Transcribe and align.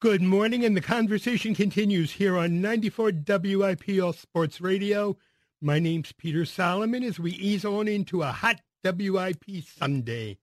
Good 0.00 0.22
morning, 0.22 0.64
and 0.64 0.76
the 0.76 0.80
conversation 0.80 1.56
continues 1.56 2.12
here 2.12 2.38
on 2.38 2.60
94 2.60 3.10
WIP 3.26 4.00
All 4.00 4.12
Sports 4.12 4.60
Radio. 4.60 5.16
My 5.60 5.80
name's 5.80 6.12
Peter 6.12 6.44
Solomon 6.44 7.02
as 7.02 7.18
we 7.18 7.32
ease 7.32 7.64
on 7.64 7.88
into 7.88 8.22
a 8.22 8.30
hot 8.30 8.60
WIP 8.84 9.64
Sunday. 9.64 10.38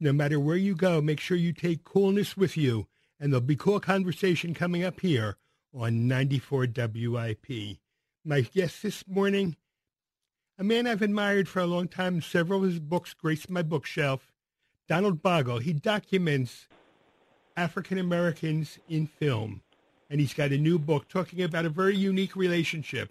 No 0.00 0.12
matter 0.12 0.38
where 0.38 0.58
you 0.58 0.74
go, 0.74 1.00
make 1.00 1.18
sure 1.18 1.38
you 1.38 1.54
take 1.54 1.82
coolness 1.82 2.36
with 2.36 2.58
you, 2.58 2.88
and 3.18 3.32
there'll 3.32 3.40
be 3.40 3.56
cool 3.56 3.80
conversation 3.80 4.52
coming 4.52 4.84
up 4.84 5.00
here 5.00 5.38
on 5.72 6.06
94 6.06 6.66
WIP. 6.76 7.78
My 8.22 8.42
guest 8.42 8.82
this 8.82 9.08
morning, 9.08 9.56
a 10.58 10.62
man 10.62 10.86
I've 10.86 11.00
admired 11.00 11.48
for 11.48 11.60
a 11.60 11.66
long 11.66 11.88
time, 11.88 12.20
several 12.20 12.62
of 12.62 12.68
his 12.68 12.80
books 12.80 13.14
grace 13.14 13.48
my 13.48 13.62
bookshelf, 13.62 14.30
Donald 14.86 15.22
Bogle. 15.22 15.60
He 15.60 15.72
documents 15.72 16.68
African 17.56 17.98
Americans 17.98 18.78
in 18.88 19.06
film. 19.06 19.62
And 20.08 20.20
he's 20.20 20.34
got 20.34 20.52
a 20.52 20.58
new 20.58 20.78
book 20.78 21.08
talking 21.08 21.42
about 21.42 21.66
a 21.66 21.70
very 21.70 21.96
unique 21.96 22.34
relationship, 22.34 23.10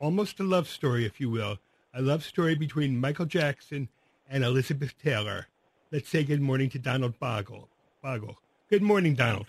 almost 0.00 0.40
a 0.40 0.42
love 0.42 0.68
story, 0.68 1.04
if 1.04 1.20
you 1.20 1.30
will, 1.30 1.58
a 1.94 2.02
love 2.02 2.24
story 2.24 2.54
between 2.54 3.00
Michael 3.00 3.26
Jackson 3.26 3.88
and 4.28 4.42
Elizabeth 4.42 4.94
Taylor. 5.02 5.46
Let's 5.92 6.08
say 6.08 6.24
good 6.24 6.40
morning 6.40 6.70
to 6.70 6.78
Donald 6.78 7.18
Bogle. 7.20 7.68
Bogle. 8.02 8.36
Good 8.68 8.82
morning, 8.82 9.14
Donald. 9.14 9.46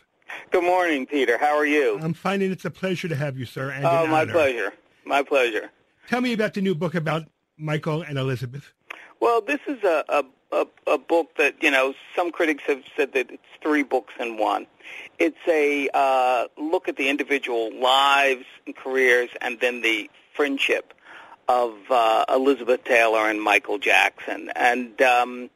Good 0.51 0.63
morning, 0.63 1.05
Peter. 1.05 1.37
How 1.37 1.55
are 1.57 1.65
you? 1.65 1.99
I'm 2.01 2.13
fine, 2.13 2.41
and 2.41 2.51
it's 2.51 2.65
a 2.65 2.69
pleasure 2.69 3.07
to 3.07 3.15
have 3.15 3.37
you, 3.37 3.45
sir. 3.45 3.71
And 3.71 3.85
oh, 3.85 4.03
an 4.03 4.11
my 4.11 4.21
honor. 4.21 4.31
pleasure. 4.31 4.73
My 5.05 5.23
pleasure. 5.23 5.71
Tell 6.07 6.21
me 6.21 6.33
about 6.33 6.53
the 6.53 6.61
new 6.61 6.75
book 6.75 6.93
about 6.93 7.23
Michael 7.57 8.01
and 8.03 8.17
Elizabeth. 8.17 8.73
Well, 9.19 9.41
this 9.41 9.59
is 9.67 9.83
a, 9.83 10.03
a, 10.09 10.23
a, 10.55 10.67
a 10.87 10.97
book 10.97 11.35
that, 11.37 11.61
you 11.61 11.71
know, 11.71 11.93
some 12.15 12.31
critics 12.31 12.63
have 12.67 12.83
said 12.95 13.13
that 13.13 13.29
it's 13.31 13.43
three 13.61 13.83
books 13.83 14.13
in 14.19 14.37
one. 14.37 14.67
It's 15.19 15.37
a 15.47 15.89
uh, 15.93 16.47
look 16.57 16.87
at 16.87 16.95
the 16.95 17.09
individual 17.09 17.73
lives 17.79 18.45
and 18.65 18.75
careers 18.75 19.29
and 19.41 19.59
then 19.59 19.81
the 19.81 20.09
friendship 20.33 20.93
of 21.47 21.73
uh, 21.89 22.25
Elizabeth 22.29 22.83
Taylor 22.83 23.29
and 23.29 23.41
Michael 23.41 23.77
Jackson. 23.77 24.49
And 24.55 24.99
um, 25.01 25.49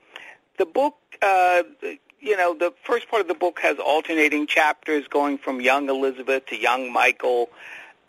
the 0.57 0.65
book, 0.65 0.95
uh, 1.21 1.63
you 2.19 2.37
know, 2.37 2.53
the 2.53 2.73
first 2.83 3.09
part 3.09 3.21
of 3.21 3.27
the 3.27 3.33
book 3.33 3.59
has 3.61 3.77
alternating 3.79 4.47
chapters 4.47 5.07
going 5.07 5.37
from 5.37 5.61
young 5.61 5.89
Elizabeth 5.89 6.45
to 6.47 6.57
young 6.57 6.91
Michael, 6.91 7.49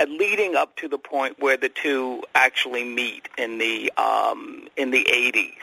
leading 0.09 0.57
up 0.57 0.77
to 0.77 0.89
the 0.89 0.99
point 0.99 1.39
where 1.39 1.57
the 1.57 1.69
two 1.69 2.23
actually 2.35 2.85
meet 2.85 3.29
in 3.37 3.59
the 3.59 3.93
um, 3.97 4.69
in 4.77 4.91
the 4.91 5.05
80s, 5.05 5.57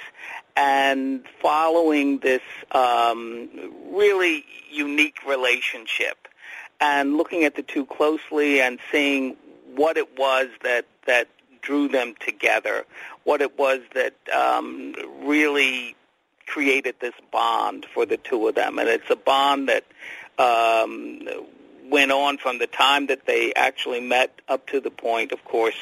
and 0.55 1.23
following 1.41 2.19
this 2.19 2.41
um, 2.71 3.49
really 3.91 4.45
unique 4.71 5.17
relationship, 5.27 6.27
and 6.79 7.17
looking 7.17 7.43
at 7.43 7.55
the 7.55 7.63
two 7.63 7.85
closely 7.85 8.61
and 8.61 8.79
seeing 8.91 9.35
what 9.75 9.97
it 9.97 10.17
was 10.17 10.47
that 10.63 10.85
that 11.05 11.27
drew 11.61 11.87
them 11.87 12.15
together, 12.19 12.85
what 13.23 13.41
it 13.41 13.57
was 13.57 13.81
that 13.93 14.13
um, 14.33 14.93
really 15.23 15.95
created 16.45 16.95
this 17.01 17.13
bond 17.31 17.85
for 17.93 18.05
the 18.05 18.17
two 18.17 18.47
of 18.47 18.55
them, 18.55 18.79
and 18.79 18.87
it's 18.87 19.09
a 19.09 19.15
bond 19.15 19.69
that 19.69 19.83
um, 20.39 21.27
went 21.89 22.11
on 22.11 22.37
from 22.37 22.59
the 22.59 22.67
time 22.67 23.07
that 23.07 23.25
they 23.25 23.53
actually 23.53 23.99
met 23.99 24.41
up 24.47 24.67
to 24.67 24.79
the 24.79 24.91
point, 24.91 25.31
of 25.31 25.43
course, 25.45 25.77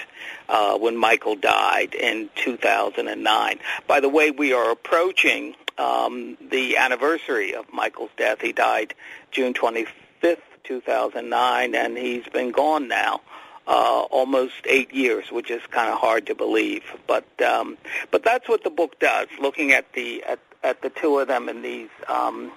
uh, 0.49 0.77
when 0.77 0.95
Michael 0.95 1.35
died 1.35 1.93
in 1.93 2.29
2009. 2.35 3.59
By 3.87 3.99
the 3.99 4.09
way, 4.09 4.31
we 4.31 4.53
are 4.53 4.71
approaching 4.71 5.55
um, 5.77 6.37
the 6.49 6.77
anniversary 6.77 7.53
of 7.53 7.71
Michael's 7.73 8.11
death. 8.17 8.41
He 8.41 8.53
died 8.53 8.93
June 9.31 9.53
25th, 9.53 10.37
2009, 10.63 11.75
and 11.75 11.97
he's 11.97 12.27
been 12.27 12.51
gone 12.51 12.87
now. 12.87 13.21
Uh, 13.67 14.01
almost 14.11 14.53
eight 14.65 14.93
years, 14.93 15.31
which 15.31 15.49
is 15.49 15.59
kind 15.71 15.89
of 15.89 15.97
hard 15.97 16.27
to 16.27 16.35
believe, 16.35 16.83
but 17.07 17.25
um, 17.41 17.79
but 18.11 18.23
that's 18.23 18.47
what 18.47 18.63
the 18.63 18.69
book 18.69 18.99
does. 18.99 19.27
Looking 19.41 19.71
at 19.71 19.91
the 19.93 20.23
at, 20.23 20.37
at 20.63 20.83
the 20.83 20.91
two 20.91 21.17
of 21.17 21.27
them 21.27 21.49
in 21.49 21.63
these 21.63 21.89
um, 22.07 22.51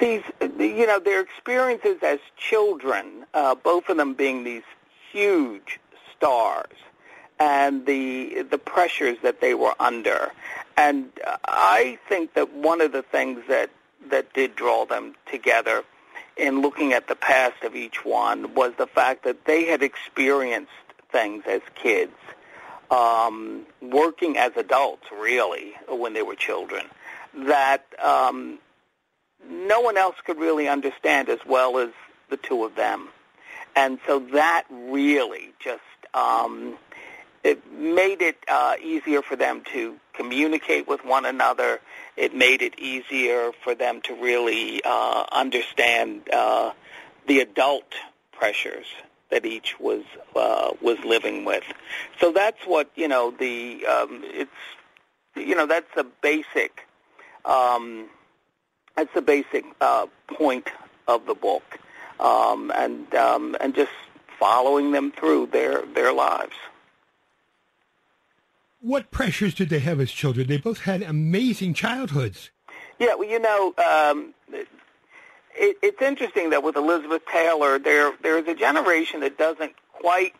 these, 0.00 0.22
you 0.40 0.86
know, 0.86 0.98
their 0.98 1.20
experiences 1.20 1.98
as 2.02 2.18
children, 2.36 3.26
uh, 3.34 3.54
both 3.54 3.88
of 3.88 3.96
them 3.96 4.14
being 4.14 4.44
these 4.44 4.62
huge 5.12 5.78
stars, 6.16 6.76
and 7.38 7.86
the 7.86 8.42
the 8.42 8.58
pressures 8.58 9.16
that 9.22 9.40
they 9.40 9.54
were 9.54 9.74
under, 9.80 10.30
and 10.76 11.10
I 11.44 11.98
think 12.08 12.34
that 12.34 12.52
one 12.52 12.80
of 12.80 12.92
the 12.92 13.02
things 13.02 13.40
that 13.48 13.70
that 14.10 14.32
did 14.32 14.56
draw 14.56 14.84
them 14.86 15.14
together 15.30 15.84
in 16.36 16.62
looking 16.62 16.92
at 16.92 17.06
the 17.08 17.14
past 17.14 17.62
of 17.64 17.76
each 17.76 18.04
one 18.04 18.54
was 18.54 18.72
the 18.78 18.86
fact 18.86 19.24
that 19.24 19.44
they 19.44 19.64
had 19.66 19.82
experienced 19.82 20.72
things 21.12 21.44
as 21.46 21.60
kids, 21.74 22.14
um, 22.90 23.66
working 23.82 24.36
as 24.38 24.52
adults, 24.56 25.06
really, 25.12 25.74
when 25.88 26.14
they 26.14 26.22
were 26.22 26.34
children, 26.34 26.86
that 27.34 27.84
um, 28.02 28.58
no 29.48 29.80
one 29.80 29.96
else 29.96 30.16
could 30.24 30.38
really 30.38 30.68
understand 30.68 31.28
as 31.28 31.40
well 31.46 31.78
as 31.78 31.90
the 32.28 32.36
two 32.36 32.64
of 32.64 32.76
them. 32.76 33.08
And 33.76 33.98
so 34.06 34.18
that 34.32 34.64
really 34.70 35.52
just 35.60 35.80
um, 36.14 36.76
it 37.42 37.72
made 37.72 38.20
it 38.20 38.36
uh, 38.48 38.74
easier 38.82 39.22
for 39.22 39.36
them 39.36 39.62
to 39.72 39.96
communicate 40.12 40.86
with 40.86 41.04
one 41.04 41.24
another. 41.24 41.80
It 42.16 42.34
made 42.34 42.62
it 42.62 42.78
easier 42.78 43.52
for 43.64 43.74
them 43.74 44.00
to 44.02 44.14
really 44.14 44.82
uh, 44.84 45.24
understand 45.32 46.28
uh, 46.32 46.72
the 47.26 47.40
adult 47.40 47.94
pressures 48.32 48.86
that 49.30 49.46
each 49.46 49.78
was 49.78 50.02
uh, 50.34 50.72
was 50.82 50.98
living 51.04 51.44
with. 51.44 51.64
So 52.20 52.32
that's 52.32 52.60
what 52.66 52.90
you 52.96 53.08
know. 53.08 53.30
The 53.30 53.86
um, 53.86 54.22
it's 54.24 54.50
you 55.36 55.54
know 55.54 55.66
that's 55.66 55.88
the 55.94 56.04
basic. 56.20 56.86
Um, 57.44 58.08
that's 58.96 59.12
the 59.14 59.22
basic 59.22 59.64
uh, 59.80 60.06
point 60.28 60.68
of 61.06 61.26
the 61.26 61.34
book, 61.34 61.78
um, 62.18 62.72
and 62.74 63.14
um, 63.14 63.56
and 63.60 63.74
just 63.74 63.92
following 64.38 64.92
them 64.92 65.12
through 65.12 65.46
their 65.46 65.84
their 65.86 66.12
lives. 66.12 66.54
What 68.80 69.10
pressures 69.10 69.54
did 69.54 69.68
they 69.68 69.80
have 69.80 70.00
as 70.00 70.10
children? 70.10 70.46
They 70.46 70.56
both 70.56 70.80
had 70.80 71.02
amazing 71.02 71.74
childhoods. 71.74 72.50
Yeah, 72.98 73.14
well, 73.14 73.28
you 73.28 73.38
know, 73.38 73.74
um, 73.76 74.34
it, 74.52 75.76
it's 75.82 76.00
interesting 76.00 76.50
that 76.50 76.62
with 76.62 76.76
Elizabeth 76.76 77.22
Taylor, 77.30 77.78
there 77.78 78.12
there's 78.22 78.46
a 78.46 78.54
generation 78.54 79.20
that 79.20 79.36
doesn't 79.36 79.74
quite 79.92 80.34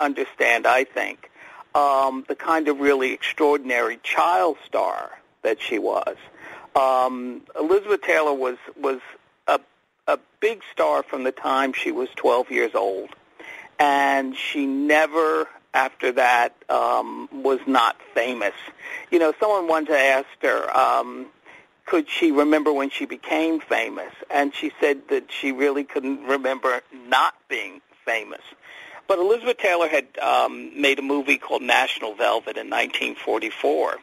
understand. 0.00 0.66
I 0.66 0.84
think 0.84 1.30
um, 1.74 2.24
the 2.28 2.34
kind 2.34 2.68
of 2.68 2.80
really 2.80 3.12
extraordinary 3.12 3.98
child 4.02 4.56
star 4.64 5.10
that 5.42 5.60
she 5.60 5.78
was. 5.78 6.16
Um, 6.76 7.40
Elizabeth 7.58 8.02
Taylor 8.02 8.34
was 8.34 8.58
was 8.78 9.00
a 9.46 9.58
a 10.06 10.18
big 10.40 10.60
star 10.70 11.02
from 11.02 11.24
the 11.24 11.32
time 11.32 11.72
she 11.72 11.90
was 11.90 12.08
12 12.16 12.50
years 12.50 12.74
old, 12.74 13.08
and 13.78 14.36
she 14.36 14.66
never 14.66 15.48
after 15.72 16.12
that 16.12 16.54
um, 16.68 17.28
was 17.32 17.60
not 17.66 17.96
famous. 18.14 18.54
You 19.10 19.18
know, 19.18 19.32
someone 19.40 19.68
once 19.68 19.90
asked 19.90 20.42
her, 20.42 20.76
um, 20.76 21.26
could 21.86 22.10
she 22.10 22.30
remember 22.30 22.72
when 22.72 22.90
she 22.90 23.06
became 23.06 23.60
famous, 23.60 24.12
and 24.30 24.54
she 24.54 24.70
said 24.78 25.08
that 25.08 25.32
she 25.32 25.52
really 25.52 25.84
couldn't 25.84 26.24
remember 26.26 26.82
not 27.08 27.34
being 27.48 27.80
famous. 28.04 28.42
But 29.08 29.18
Elizabeth 29.18 29.58
Taylor 29.58 29.88
had 29.88 30.06
um, 30.18 30.78
made 30.78 30.98
a 30.98 31.02
movie 31.02 31.38
called 31.38 31.62
National 31.62 32.14
Velvet 32.14 32.56
in 32.56 32.68
1944 32.68 33.98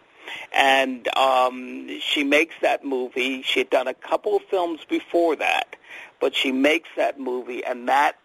and 0.54 1.08
um, 1.16 2.00
she 2.00 2.24
makes 2.24 2.56
that 2.62 2.84
movie. 2.86 3.42
She 3.42 3.60
had 3.60 3.70
done 3.70 3.88
a 3.88 3.94
couple 3.94 4.36
of 4.36 4.44
films 4.44 4.82
before 4.88 5.36
that, 5.38 5.76
but 6.20 6.36
she 6.36 6.52
makes 6.52 6.90
that 6.98 7.20
movie, 7.20 7.64
and 7.64 7.88
that 7.90 8.18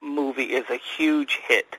movie 0.00 0.44
is 0.44 0.64
a 0.70 0.78
huge 0.96 1.40
hit 1.46 1.76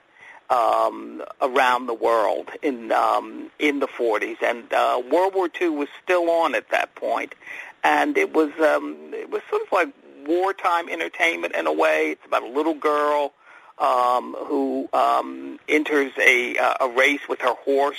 um, 0.50 1.24
around 1.42 1.86
the 1.86 1.94
world 1.94 2.50
in 2.62 2.92
um, 2.92 3.52
in 3.60 3.80
the 3.80 3.88
40s, 3.88 4.38
and 4.42 4.72
uh, 4.74 5.02
World 5.12 5.36
War 5.36 5.50
II 5.60 5.70
was 5.70 5.90
still 6.04 6.30
on 6.30 6.56
at 6.56 6.70
that 6.72 6.96
point, 6.96 7.36
and 7.84 8.18
it 8.18 8.34
was 8.34 8.52
um, 8.60 8.96
it 9.14 9.30
was 9.30 9.42
sort 9.50 9.62
of 9.62 9.72
like 9.72 9.90
wartime 10.26 10.90
entertainment 10.90 11.56
in 11.56 11.68
a 11.68 11.74
way. 11.74 12.12
It's 12.12 12.26
about 12.26 12.44
a 12.44 12.50
little 12.50 12.74
girl 12.74 13.34
um, 13.78 14.36
who 14.48 14.90
um, 14.94 15.60
enters 15.68 16.12
a 16.20 16.58
uh, 16.58 16.74
a 16.82 16.90
race 16.90 17.22
with 17.30 17.42
her 17.42 17.54
horse 17.54 17.98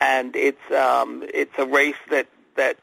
and 0.00 0.34
it's 0.36 0.70
um, 0.70 1.24
it's 1.32 1.52
a 1.58 1.66
race 1.66 1.94
that 2.10 2.28
that 2.56 2.76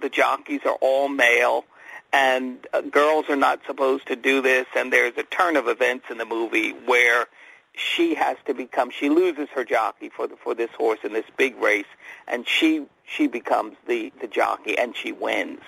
the 0.00 0.08
jockeys 0.08 0.60
are 0.64 0.76
all 0.80 1.08
male, 1.08 1.64
and 2.12 2.66
uh, 2.72 2.80
girls 2.80 3.26
are 3.28 3.36
not 3.36 3.60
supposed 3.66 4.06
to 4.08 4.16
do 4.16 4.40
this. 4.42 4.66
And 4.76 4.92
there's 4.92 5.16
a 5.16 5.22
turn 5.22 5.56
of 5.56 5.68
events 5.68 6.06
in 6.10 6.18
the 6.18 6.24
movie 6.24 6.70
where 6.70 7.26
she 7.74 8.14
has 8.14 8.36
to 8.46 8.54
become 8.54 8.90
she 8.90 9.08
loses 9.08 9.48
her 9.54 9.64
jockey 9.64 10.08
for 10.08 10.26
the, 10.26 10.36
for 10.36 10.54
this 10.54 10.70
horse 10.76 11.00
in 11.04 11.12
this 11.12 11.26
big 11.36 11.56
race, 11.56 11.86
and 12.26 12.46
she 12.48 12.86
she 13.04 13.26
becomes 13.26 13.76
the 13.86 14.12
the 14.20 14.26
jockey 14.26 14.78
and 14.78 14.96
she 14.96 15.12
wins. 15.12 15.60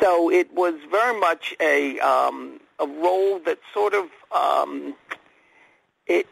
so 0.00 0.30
it 0.30 0.52
was 0.52 0.74
very 0.90 1.18
much 1.18 1.54
a 1.60 1.98
um, 2.00 2.60
a 2.78 2.86
role 2.86 3.38
that 3.40 3.58
sort 3.72 3.94
of 3.94 4.06
um, 4.32 4.94
it, 6.06 6.26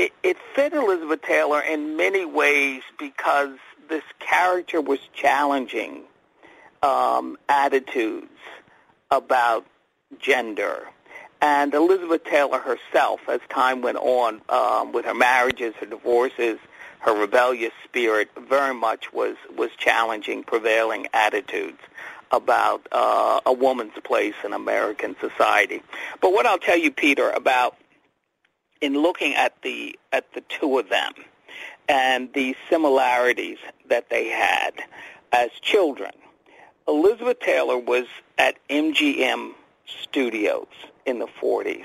it 0.00 0.12
it 0.22 0.36
fit 0.54 0.72
Elizabeth 0.72 1.20
Taylor 1.22 1.60
in 1.60 1.96
many 1.96 2.24
ways 2.24 2.82
because 2.98 3.56
this 3.88 4.02
character 4.18 4.80
was 4.80 4.98
challenging 5.12 6.04
um, 6.82 7.36
attitudes 7.48 8.28
about 9.10 9.66
gender. 10.18 10.88
And 11.42 11.72
Elizabeth 11.74 12.24
Taylor 12.24 12.58
herself, 12.58 13.20
as 13.28 13.40
time 13.48 13.80
went 13.82 13.96
on, 13.98 14.42
um, 14.48 14.92
with 14.92 15.04
her 15.06 15.14
marriages, 15.14 15.74
her 15.80 15.86
divorces, 15.86 16.58
her 17.00 17.18
rebellious 17.18 17.72
spirit, 17.84 18.30
very 18.48 18.74
much 18.74 19.12
was 19.12 19.36
was 19.56 19.70
challenging 19.76 20.44
prevailing 20.44 21.08
attitudes 21.12 21.80
about 22.32 22.86
uh, 22.92 23.40
a 23.44 23.52
woman's 23.52 23.98
place 24.04 24.34
in 24.44 24.52
American 24.52 25.16
society. 25.20 25.82
But 26.20 26.32
what 26.32 26.46
I'll 26.46 26.58
tell 26.58 26.78
you, 26.78 26.90
Peter, 26.90 27.28
about 27.30 27.76
in 28.80 28.94
looking 28.94 29.34
at 29.34 29.60
the 29.62 29.98
at 30.12 30.32
the 30.34 30.42
two 30.42 30.78
of 30.78 30.88
them 30.88 31.12
and 31.88 32.32
the 32.32 32.56
similarities 32.68 33.58
that 33.88 34.08
they 34.10 34.28
had 34.28 34.72
as 35.32 35.50
children, 35.60 36.12
Elizabeth 36.86 37.40
Taylor 37.40 37.78
was 37.78 38.06
at 38.38 38.56
MGM 38.68 39.52
Studios 39.86 40.68
in 41.04 41.18
the 41.18 41.26
40s, 41.26 41.84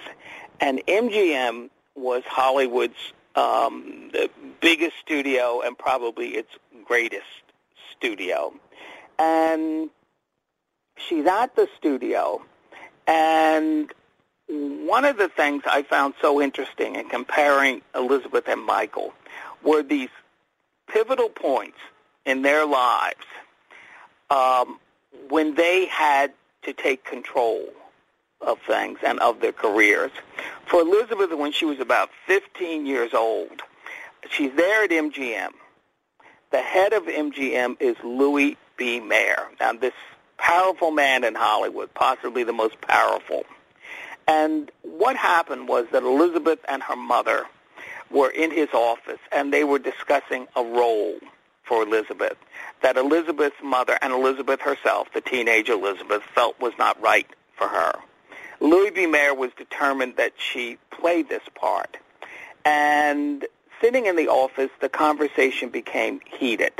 and 0.60 0.82
MGM 0.88 1.70
was 1.96 2.24
Hollywood's 2.26 3.14
um, 3.36 4.10
the 4.14 4.30
biggest 4.62 4.98
studio 5.00 5.62
and 5.62 5.78
probably 5.78 6.30
its 6.30 6.50
greatest 6.86 7.26
studio. 7.92 8.54
And 9.20 9.90
she's 10.98 11.26
at 11.26 11.56
the 11.56 11.68
studio, 11.78 12.42
and 13.08 13.92
one 14.48 15.06
of 15.06 15.18
the 15.18 15.30
things 15.30 15.64
I 15.66 15.84
found 15.84 16.14
so 16.22 16.42
interesting 16.42 16.96
in 16.96 17.10
comparing 17.10 17.82
Elizabeth 17.96 18.48
and 18.48 18.64
Michael 18.64 19.14
were 19.64 19.84
these 19.84 20.10
pivotal 20.88 21.30
points 21.30 21.78
in 22.26 22.42
their 22.42 22.66
lives 22.66 23.26
um, 24.30 24.80
when 25.30 25.56
they 25.56 25.86
had 25.86 26.34
to 26.64 26.74
take 26.74 27.04
control 27.04 27.68
of 28.42 28.60
things 28.68 29.00
and 29.06 29.20
of 29.20 29.40
their 29.40 29.52
careers. 29.52 30.12
For 30.68 30.82
Elizabeth, 30.82 31.32
when 31.38 31.52
she 31.52 31.66
was 31.66 31.80
about 31.80 32.10
15 32.28 32.86
years 32.86 33.14
old, 33.14 33.62
she's 34.30 34.52
there 34.56 34.84
at 34.84 34.92
MGM. 34.92 35.52
The 36.52 36.62
head 36.62 36.94
of 36.94 37.04
MGM 37.04 37.78
is 37.80 37.96
Louis 38.04 38.58
B. 38.78 39.00
Mayer. 39.00 39.48
Now, 39.60 39.74
this 39.74 39.94
powerful 40.38 40.92
man 40.92 41.24
in 41.24 41.34
Hollywood, 41.34 41.94
possibly 41.94 42.44
the 42.44 42.54
most 42.54 42.80
powerful. 42.82 43.44
And 44.28 44.72
what 44.82 45.16
happened 45.16 45.68
was 45.68 45.86
that 45.92 46.04
Elizabeth 46.04 46.60
and 46.68 46.82
her 46.84 46.96
mother 46.96 47.46
were 48.10 48.30
in 48.30 48.52
his 48.52 48.70
office, 48.74 49.20
and 49.32 49.54
they 49.54 49.64
were 49.64 49.80
discussing 49.80 50.48
a 50.56 50.64
role 50.64 51.16
for 51.64 51.84
Elizabeth 51.84 52.38
that 52.82 52.98
Elizabeth's 52.98 53.56
mother 53.64 53.98
and 54.02 54.14
Elizabeth 54.14 54.62
herself, 54.62 55.08
the 55.14 55.22
teenage 55.22 55.70
Elizabeth, 55.70 56.22
felt 56.34 56.60
was 56.60 56.74
not 56.78 57.02
right 57.02 57.28
for 57.58 57.68
her. 57.68 57.94
Louis 58.60 58.92
B. 58.92 59.06
Mayer 59.06 59.34
was 59.34 59.52
determined 59.58 60.18
that 60.18 60.34
she 60.38 60.78
played 60.92 61.30
this 61.30 61.44
part. 61.56 61.98
And 62.64 63.46
sitting 63.82 64.06
in 64.06 64.16
the 64.16 64.28
office, 64.28 64.70
the 64.82 64.90
conversation 64.90 65.70
became 65.70 66.22
heated. 66.26 66.74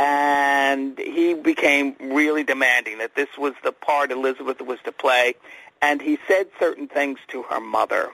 And 0.00 0.98
he 0.98 1.34
became 1.34 1.94
really 2.00 2.42
demanding 2.42 2.98
that 2.98 3.14
this 3.14 3.28
was 3.36 3.52
the 3.62 3.70
part 3.70 4.10
Elizabeth 4.10 4.62
was 4.62 4.78
to 4.84 4.92
play. 4.92 5.34
And 5.82 6.00
he 6.00 6.18
said 6.26 6.46
certain 6.58 6.88
things 6.88 7.18
to 7.28 7.42
her 7.42 7.60
mother 7.60 8.10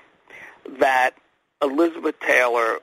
that 0.81 1.13
Elizabeth 1.63 2.19
Taylor 2.19 2.81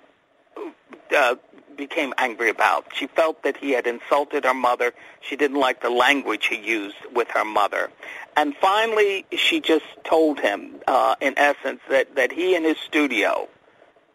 uh, 1.13 1.35
became 1.75 2.13
angry 2.17 2.49
about. 2.49 2.85
She 2.93 3.07
felt 3.07 3.43
that 3.43 3.57
he 3.57 3.71
had 3.71 3.87
insulted 3.87 4.45
her 4.45 4.53
mother. 4.53 4.93
She 5.19 5.35
didn't 5.35 5.59
like 5.59 5.81
the 5.81 5.89
language 5.89 6.45
he 6.45 6.61
used 6.61 6.95
with 7.13 7.27
her 7.31 7.43
mother. 7.43 7.91
And 8.37 8.55
finally, 8.55 9.25
she 9.35 9.59
just 9.59 9.85
told 10.05 10.39
him, 10.39 10.75
uh, 10.87 11.15
in 11.19 11.37
essence, 11.37 11.81
that, 11.89 12.15
that 12.15 12.31
he 12.31 12.55
and 12.55 12.63
his 12.63 12.77
studio 12.77 13.49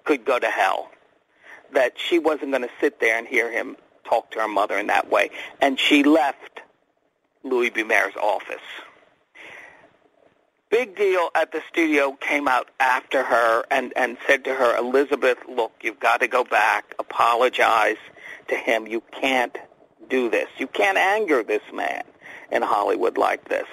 could 0.05 0.25
go 0.25 0.38
to 0.38 0.49
hell. 0.49 0.90
That 1.75 1.99
she 1.99 2.19
wasn't 2.19 2.52
going 2.52 2.62
to 2.62 2.70
sit 2.81 3.00
there 3.00 3.19
and 3.19 3.26
hear 3.26 3.52
him 3.52 3.76
talk 4.09 4.31
to 4.33 4.41
her 4.41 4.49
mother 4.49 4.79
in 4.79 4.89
that 4.89 5.11
way. 5.11 5.31
And 5.61 5.79
she 5.79 6.03
left 6.03 6.61
Louis 7.43 7.71
B. 7.71 7.83
Mayer's 7.83 8.17
office. 8.17 8.57
Big 10.71 10.97
Deal 10.97 11.31
at 11.35 11.51
the 11.53 11.63
studio 11.71 12.13
came 12.13 12.47
out 12.47 12.69
after 12.79 13.23
her 13.23 13.65
and, 13.71 13.93
and 13.97 14.19
said 14.27 14.45
to 14.45 14.55
her, 14.55 14.77
Elizabeth, 14.77 15.39
look, 15.49 15.73
you've 15.81 16.01
got 16.01 16.21
to 16.21 16.29
go 16.29 16.45
back, 16.45 16.95
apologize 16.99 17.97
to 18.49 18.55
him. 18.55 18.87
You 18.87 19.03
can't 19.13 19.57
do 20.11 20.29
this. 20.29 20.49
You 20.59 20.67
can't 20.67 20.99
anger 20.99 21.43
this 21.43 21.63
man 21.73 22.05
in 22.53 22.61
Hollywood 22.61 23.17
like 23.17 23.49
this. 23.49 23.67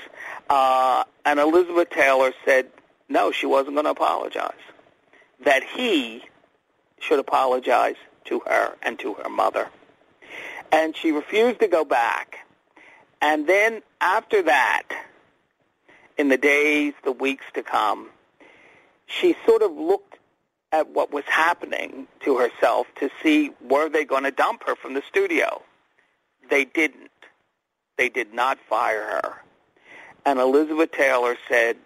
Uh, 0.50 1.04
and 1.26 1.40
Elizabeth 1.40 1.90
Taylor 1.90 2.32
said, 2.46 2.68
no, 3.10 3.32
she 3.32 3.46
wasn't 3.46 3.76
going 3.76 3.86
to 3.86 3.92
apologize. 3.92 4.54
That 5.44 5.64
he 5.64 6.24
should 7.00 7.20
apologize 7.20 7.96
to 8.26 8.40
her 8.48 8.76
and 8.82 8.98
to 9.00 9.16
her 9.16 9.30
mother. 9.30 9.68
And 10.72 10.96
she 10.96 11.12
refused 11.12 11.60
to 11.62 11.68
go 11.68 11.86
back. 11.86 12.40
And 13.22 13.48
then 13.48 13.82
after 14.02 14.44
that, 14.44 14.84
in 16.18 16.30
the 16.30 16.38
days, 16.38 16.94
the 17.04 17.12
weeks 17.12 17.46
to 17.54 17.64
come, 17.64 18.10
she 19.06 19.36
sort 19.46 19.62
of 19.62 19.72
looked 19.72 20.18
at 20.72 20.90
what 20.90 21.12
was 21.12 21.24
happening 21.26 22.08
to 22.22 22.38
herself 22.38 22.88
to 23.00 23.10
see 23.24 23.52
were 23.62 23.90
they 23.90 24.04
going 24.04 24.24
to 24.24 24.32
dump 24.32 24.64
her 24.68 24.76
from 24.76 24.94
the 24.94 25.04
studio. 25.08 25.62
They 26.50 26.66
didn't. 26.66 27.12
They 27.98 28.10
did 28.10 28.34
not 28.34 28.60
fire 28.70 29.04
her. 29.04 29.34
And 30.26 30.40
Elizabeth 30.40 30.92
Taylor 30.92 31.38
said 31.48 31.78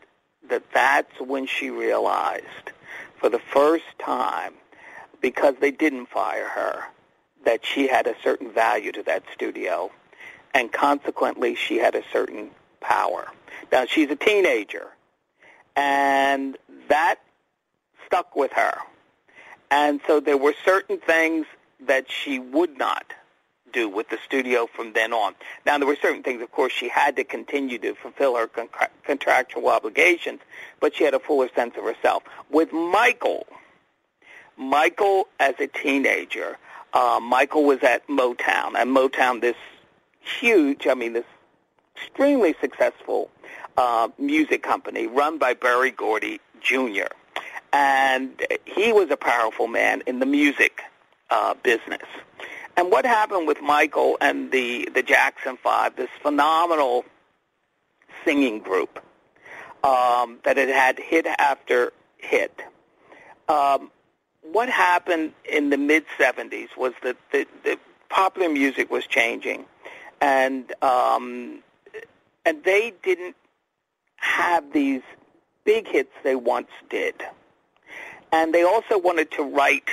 that 0.49 0.63
that's 0.73 1.19
when 1.19 1.45
she 1.45 1.69
realized 1.69 2.71
for 3.19 3.29
the 3.29 3.39
first 3.39 3.85
time, 3.99 4.53
because 5.21 5.55
they 5.59 5.71
didn't 5.71 6.07
fire 6.07 6.47
her, 6.47 6.83
that 7.49 7.65
she 7.65 7.87
had 7.87 8.05
a 8.05 8.13
certain 8.23 8.51
value 8.51 8.91
to 8.91 9.01
that 9.01 9.23
studio. 9.33 9.89
And 10.53 10.71
consequently, 10.71 11.55
she 11.55 11.77
had 11.77 11.95
a 11.95 12.03
certain 12.13 12.51
power. 12.79 13.27
Now, 13.71 13.85
she's 13.85 14.07
a 14.11 14.15
teenager, 14.15 14.85
and 15.75 16.55
that 16.89 17.15
stuck 18.05 18.35
with 18.35 18.51
her. 18.51 18.75
And 19.71 19.99
so 20.05 20.19
there 20.19 20.37
were 20.37 20.53
certain 20.63 20.99
things 20.99 21.47
that 21.87 22.11
she 22.11 22.37
would 22.37 22.77
not 22.77 23.13
do 23.73 23.89
with 23.89 24.09
the 24.09 24.19
studio 24.23 24.67
from 24.67 24.93
then 24.93 25.11
on. 25.11 25.33
Now, 25.65 25.79
there 25.79 25.87
were 25.87 25.97
certain 25.99 26.21
things, 26.21 26.43
of 26.43 26.51
course, 26.51 26.71
she 26.71 26.87
had 26.87 27.15
to 27.15 27.23
continue 27.23 27.79
to 27.79 27.95
fulfill 27.95 28.35
her 28.35 28.45
con- 28.45 28.69
contractual 29.03 29.69
obligations, 29.69 30.41
but 30.79 30.95
she 30.95 31.03
had 31.03 31.15
a 31.15 31.19
fuller 31.19 31.49
sense 31.55 31.75
of 31.77 31.83
herself. 31.83 32.21
With 32.51 32.71
Michael, 32.71 33.47
Michael 34.55 35.27
as 35.39 35.55
a 35.59 35.65
teenager, 35.65 36.59
uh, 36.93 37.19
Michael 37.21 37.65
was 37.65 37.79
at 37.83 38.07
Motown, 38.07 38.75
and 38.75 38.95
Motown, 38.95 39.41
this 39.41 39.55
huge, 40.19 40.87
I 40.87 40.93
mean, 40.93 41.13
this 41.13 41.25
extremely 41.95 42.55
successful 42.61 43.29
uh, 43.77 44.09
music 44.17 44.63
company 44.63 45.07
run 45.07 45.37
by 45.37 45.53
Berry 45.53 45.91
Gordy 45.91 46.39
Jr. 46.61 47.07
And 47.71 48.41
he 48.65 48.91
was 48.91 49.09
a 49.11 49.17
powerful 49.17 49.67
man 49.67 50.03
in 50.07 50.19
the 50.19 50.25
music 50.25 50.81
uh, 51.29 51.53
business. 51.61 52.01
And 52.75 52.91
what 52.91 53.05
happened 53.05 53.47
with 53.47 53.61
Michael 53.61 54.17
and 54.21 54.51
the, 54.51 54.89
the 54.93 55.03
Jackson 55.03 55.57
Five, 55.57 55.95
this 55.95 56.09
phenomenal 56.21 57.05
singing 58.25 58.59
group 58.59 59.03
um, 59.83 60.39
that 60.43 60.57
had 60.57 60.69
had 60.69 60.99
hit 60.99 61.25
after 61.25 61.93
hit, 62.17 62.61
um, 63.47 63.91
what 64.41 64.69
happened 64.69 65.33
in 65.49 65.69
the 65.69 65.77
mid-70s 65.77 66.69
was 66.77 66.93
that 67.03 67.17
the, 67.31 67.45
the 67.63 67.77
popular 68.09 68.49
music 68.49 68.89
was 68.91 69.05
changing. 69.05 69.65
And 70.21 70.71
um, 70.81 71.63
and 72.45 72.63
they 72.63 72.93
didn't 73.03 73.35
have 74.17 74.73
these 74.73 75.01
big 75.63 75.87
hits 75.87 76.11
they 76.23 76.35
once 76.35 76.69
did. 76.89 77.15
And 78.31 78.53
they 78.53 78.63
also 78.63 78.97
wanted 78.97 79.31
to 79.31 79.43
write 79.43 79.89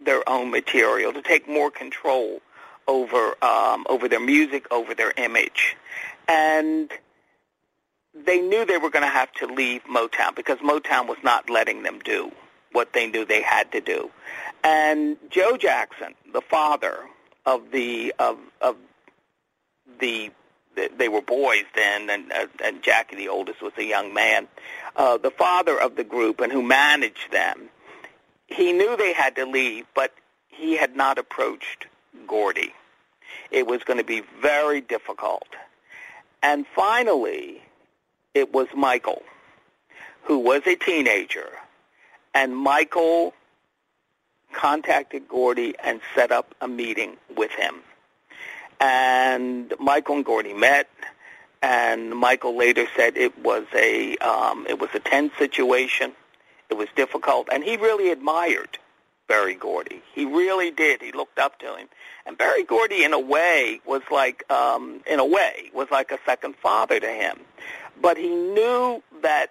their 0.00 0.28
own 0.28 0.50
material, 0.50 1.12
to 1.12 1.22
take 1.22 1.48
more 1.48 1.70
control 1.70 2.40
over 2.86 3.34
um, 3.42 3.84
over 3.88 4.08
their 4.08 4.20
music, 4.20 4.66
over 4.70 4.94
their 4.94 5.12
image. 5.16 5.76
And 6.28 6.90
they 8.14 8.40
knew 8.40 8.64
they 8.64 8.78
were 8.78 8.90
going 8.90 9.04
to 9.04 9.08
have 9.08 9.32
to 9.32 9.46
leave 9.46 9.82
Motown 9.84 10.36
because 10.36 10.58
Motown 10.58 11.08
was 11.08 11.18
not 11.24 11.50
letting 11.50 11.82
them 11.82 11.98
do 12.00 12.30
what 12.72 12.92
they 12.92 13.06
knew 13.06 13.24
they 13.24 13.42
had 13.42 13.72
to 13.72 13.80
do. 13.80 14.10
And 14.64 15.16
Joe 15.30 15.56
Jackson, 15.56 16.14
the 16.32 16.40
father 16.40 16.96
of 17.44 17.70
the 17.72 18.14
of 18.18 18.38
of 18.60 18.76
the 19.98 20.30
they 20.96 21.08
were 21.08 21.20
boys 21.20 21.64
then, 21.74 22.08
and, 22.08 22.32
uh, 22.32 22.46
and 22.64 22.82
Jackie, 22.82 23.16
the 23.16 23.28
oldest, 23.28 23.60
was 23.60 23.72
a 23.76 23.84
young 23.84 24.14
man. 24.14 24.48
Uh, 24.96 25.18
the 25.18 25.30
father 25.30 25.78
of 25.78 25.96
the 25.96 26.04
group 26.04 26.40
and 26.40 26.50
who 26.50 26.62
managed 26.62 27.30
them, 27.30 27.68
he 28.46 28.72
knew 28.72 28.96
they 28.96 29.12
had 29.12 29.36
to 29.36 29.44
leave, 29.44 29.84
but 29.94 30.12
he 30.48 30.76
had 30.76 30.96
not 30.96 31.18
approached 31.18 31.86
Gordy. 32.26 32.74
It 33.50 33.66
was 33.66 33.84
going 33.84 33.98
to 33.98 34.04
be 34.04 34.22
very 34.40 34.80
difficult. 34.80 35.48
And 36.42 36.66
finally, 36.74 37.62
it 38.34 38.52
was 38.52 38.68
Michael, 38.74 39.22
who 40.24 40.38
was 40.38 40.62
a 40.66 40.74
teenager, 40.74 41.50
and 42.34 42.56
Michael 42.56 43.34
contacted 44.52 45.28
Gordy 45.28 45.74
and 45.82 46.00
set 46.14 46.30
up 46.30 46.54
a 46.60 46.68
meeting 46.68 47.16
with 47.36 47.50
him. 47.52 47.76
And 48.80 49.72
Michael 49.78 50.16
and 50.16 50.24
Gordy 50.24 50.54
met, 50.54 50.88
and 51.62 52.10
Michael 52.10 52.56
later 52.56 52.86
said 52.96 53.16
it 53.16 53.38
was 53.38 53.64
a 53.74 54.16
um, 54.18 54.66
it 54.68 54.80
was 54.80 54.90
a 54.94 54.98
tense 54.98 55.32
situation. 55.38 56.12
It 56.68 56.74
was 56.74 56.88
difficult, 56.96 57.48
and 57.52 57.62
he 57.62 57.76
really 57.76 58.10
admired 58.10 58.78
Berry 59.28 59.54
Gordy. 59.54 60.02
He 60.14 60.24
really 60.24 60.70
did. 60.70 61.00
He 61.00 61.12
looked 61.12 61.38
up 61.38 61.58
to 61.60 61.76
him, 61.76 61.88
and 62.26 62.36
Berry 62.36 62.64
Gordy, 62.64 63.04
in 63.04 63.12
a 63.12 63.20
way, 63.20 63.80
was 63.86 64.02
like 64.10 64.50
um, 64.50 65.00
in 65.06 65.20
a 65.20 65.24
way 65.24 65.70
was 65.72 65.88
like 65.92 66.10
a 66.10 66.18
second 66.26 66.56
father 66.56 66.98
to 66.98 67.08
him. 67.08 67.38
But 68.00 68.16
he 68.16 68.30
knew 68.30 69.02
that 69.22 69.48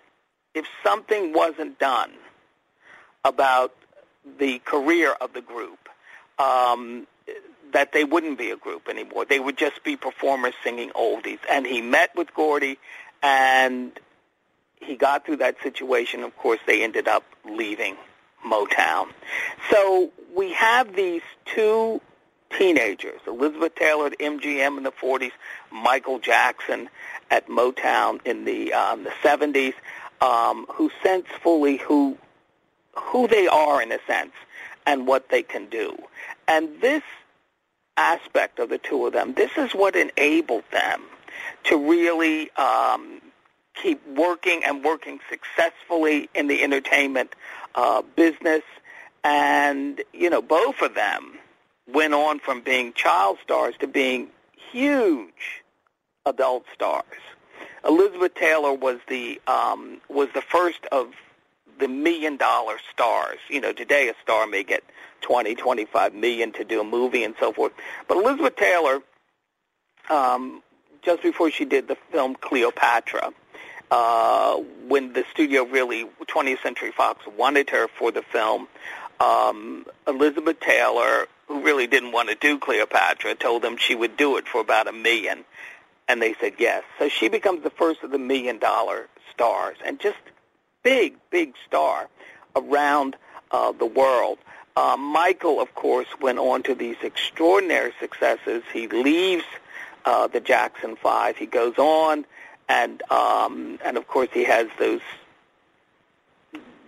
if 0.54 0.66
something 0.84 1.32
wasn't 1.32 1.80
done 1.80 2.12
about 3.24 3.74
the 4.40 4.60
career 4.60 5.12
of 5.12 5.34
the 5.34 5.42
group, 5.42 5.90
um, 6.40 7.08
that 7.74 7.94
they 7.94 8.04
wouldn't 8.04 8.38
be 8.38 8.51
a 8.51 8.58
group 8.58 8.90
anymore. 8.90 9.25
They 9.25 9.40
would 9.40 9.58
just 9.58 9.84
be 9.84 9.96
performers 9.96 10.54
singing 10.63 10.92
oldies. 10.92 11.40
And 11.50 11.66
he 11.66 11.82
met 11.82 12.16
with 12.16 12.34
Gordy, 12.34 12.78
and 13.22 13.92
he 14.80 14.96
got 14.96 15.25
through 15.25 15.38
that 15.38 15.56
situation. 15.63 16.24
Of 16.24 16.38
course, 16.38 16.60
they 16.66 16.84
ended 16.84 17.08
up 17.08 17.24
leaving 17.46 17.96
Motown. 18.46 19.10
So 19.70 20.12
we 20.36 20.54
have 20.54 20.96
these 20.96 21.22
two 21.46 22.01
teenagers, 22.58 23.22
Elizabeth 23.28 23.75
Taylor 23.75 24.08
at 24.08 24.20
MGM 24.20 24.78
in 24.78 24.84
the 24.84 24.92
40s, 24.92 25.32
Michael 25.72 26.20
Jackson 26.20 26.90
at 27.30 27.48
Motown 27.48 28.20
in 28.25 28.44
the 28.46 28.74
um, 28.74 29.04
the 29.04 29.12
70s, 29.24 29.74
um, 30.22 30.66
who 30.70 30.92
sense 31.01 31.25
fully 31.42 31.78
who 31.78 32.18
who 32.95 33.27
they 33.27 33.48
are 33.48 33.81
in 33.81 33.91
a 33.91 34.00
sense 34.07 34.33
and 34.86 35.07
what 35.07 35.29
they 35.29 35.43
can 35.43 35.67
do. 35.67 35.98
And 36.48 36.81
this 36.81 37.03
aspect 37.98 38.60
of 38.60 38.69
the 38.69 38.77
two 38.77 39.05
of 39.05 39.13
them, 39.13 39.33
this 39.33 39.51
is 39.57 39.74
what 39.74 39.95
enabled 39.95 40.63
them 40.71 41.03
to 41.65 41.77
really 41.77 42.50
um, 42.51 43.21
keep 43.74 44.05
working 44.07 44.63
and 44.63 44.83
working 44.83 45.19
successfully 45.29 46.29
in 46.33 46.48
the 46.48 46.63
entertainment 46.63 47.33
uh, 47.75 48.01
business. 48.15 48.63
And, 49.24 50.01
you 50.13 50.29
know, 50.29 50.41
both 50.41 50.81
of 50.81 50.95
them 50.95 51.38
went 51.88 52.13
on 52.13 52.39
from 52.39 52.62
being 52.62 52.93
child 52.93 53.38
stars 53.43 53.75
to 53.79 53.88
being 53.88 54.29
huge 54.71 55.63
adult 56.25 56.65
stars. 56.74 57.05
Elizabeth 57.88 58.36
Taylor 58.36 58.74
was 58.74 59.00
the 59.07 59.41
um, 59.48 60.01
was 60.07 60.29
the 60.33 60.41
first 60.41 60.86
of 60.91 61.07
the 61.82 61.90
million 61.90 62.38
dollar 62.38 62.78
stars. 62.94 63.40
You 63.50 63.60
know, 63.60 63.74
today 63.74 64.08
a 64.08 64.14
star 64.24 64.48
may 64.48 64.64
get 64.64 64.84
twenty, 65.20 65.56
twenty-five 65.56 66.14
million 66.14 66.54
to 66.54 66.64
do 66.64 66.80
a 66.80 66.84
movie 66.86 67.26
and 67.26 67.36
so 67.40 67.52
forth. 67.52 67.74
But 68.08 68.18
Elizabeth 68.18 68.56
Taylor, 68.56 69.02
um, 70.10 70.64
just 71.02 71.22
before 71.22 71.52
she 71.52 71.66
did 71.66 71.90
the 71.90 71.98
film 72.12 72.36
Cleopatra, 72.36 73.34
uh, 73.90 74.56
when 74.88 75.12
the 75.14 75.26
studio 75.32 75.64
really, 75.64 76.08
20th 76.28 76.62
Century 76.64 76.92
Fox 76.92 77.26
wanted 77.38 77.70
her 77.72 77.88
for 77.88 78.12
the 78.12 78.22
film, 78.22 78.68
um, 79.20 79.86
Elizabeth 80.08 80.60
Taylor, 80.60 81.28
who 81.48 81.62
really 81.62 81.88
didn't 81.88 82.14
want 82.14 82.30
to 82.30 82.36
do 82.36 82.58
Cleopatra, 82.58 83.36
told 83.36 83.62
them 83.62 83.76
she 83.78 83.94
would 83.96 84.16
do 84.16 84.38
it 84.38 84.48
for 84.48 84.62
about 84.62 84.88
a 84.88 84.94
million, 84.94 85.44
and 86.08 86.22
they 86.22 86.36
said 86.40 86.54
yes. 86.58 86.84
So 87.00 87.10
she 87.10 87.28
becomes 87.28 87.64
the 87.64 87.70
first 87.70 88.02
of 88.04 88.12
the 88.12 88.18
million 88.18 88.60
dollar 88.60 89.08
stars, 89.34 89.78
and 89.86 90.00
just 90.00 90.18
big, 90.84 91.16
big 91.30 91.54
star 91.68 92.10
around 92.56 93.16
uh, 93.52 93.72
the 93.72 93.86
world. 93.86 94.38
Uh, 94.76 94.96
Michael, 94.98 95.60
of 95.60 95.74
course, 95.76 96.08
went 96.22 96.40
on 96.40 96.64
to 96.64 96.76
these 96.76 96.96
extraordinary 97.04 97.94
successes. 98.00 98.64
He 98.74 98.88
leaves 98.88 99.44
uh, 100.06 100.28
the 100.28 100.40
Jackson 100.40 100.96
Five. 100.96 101.38
He 101.38 101.46
goes 101.46 101.78
on, 101.78 102.26
and 102.70 103.02
um, 103.12 103.80
and 103.84 103.98
of 103.98 104.08
course, 104.08 104.30
he 104.34 104.46
has 104.46 104.68
those 104.80 105.02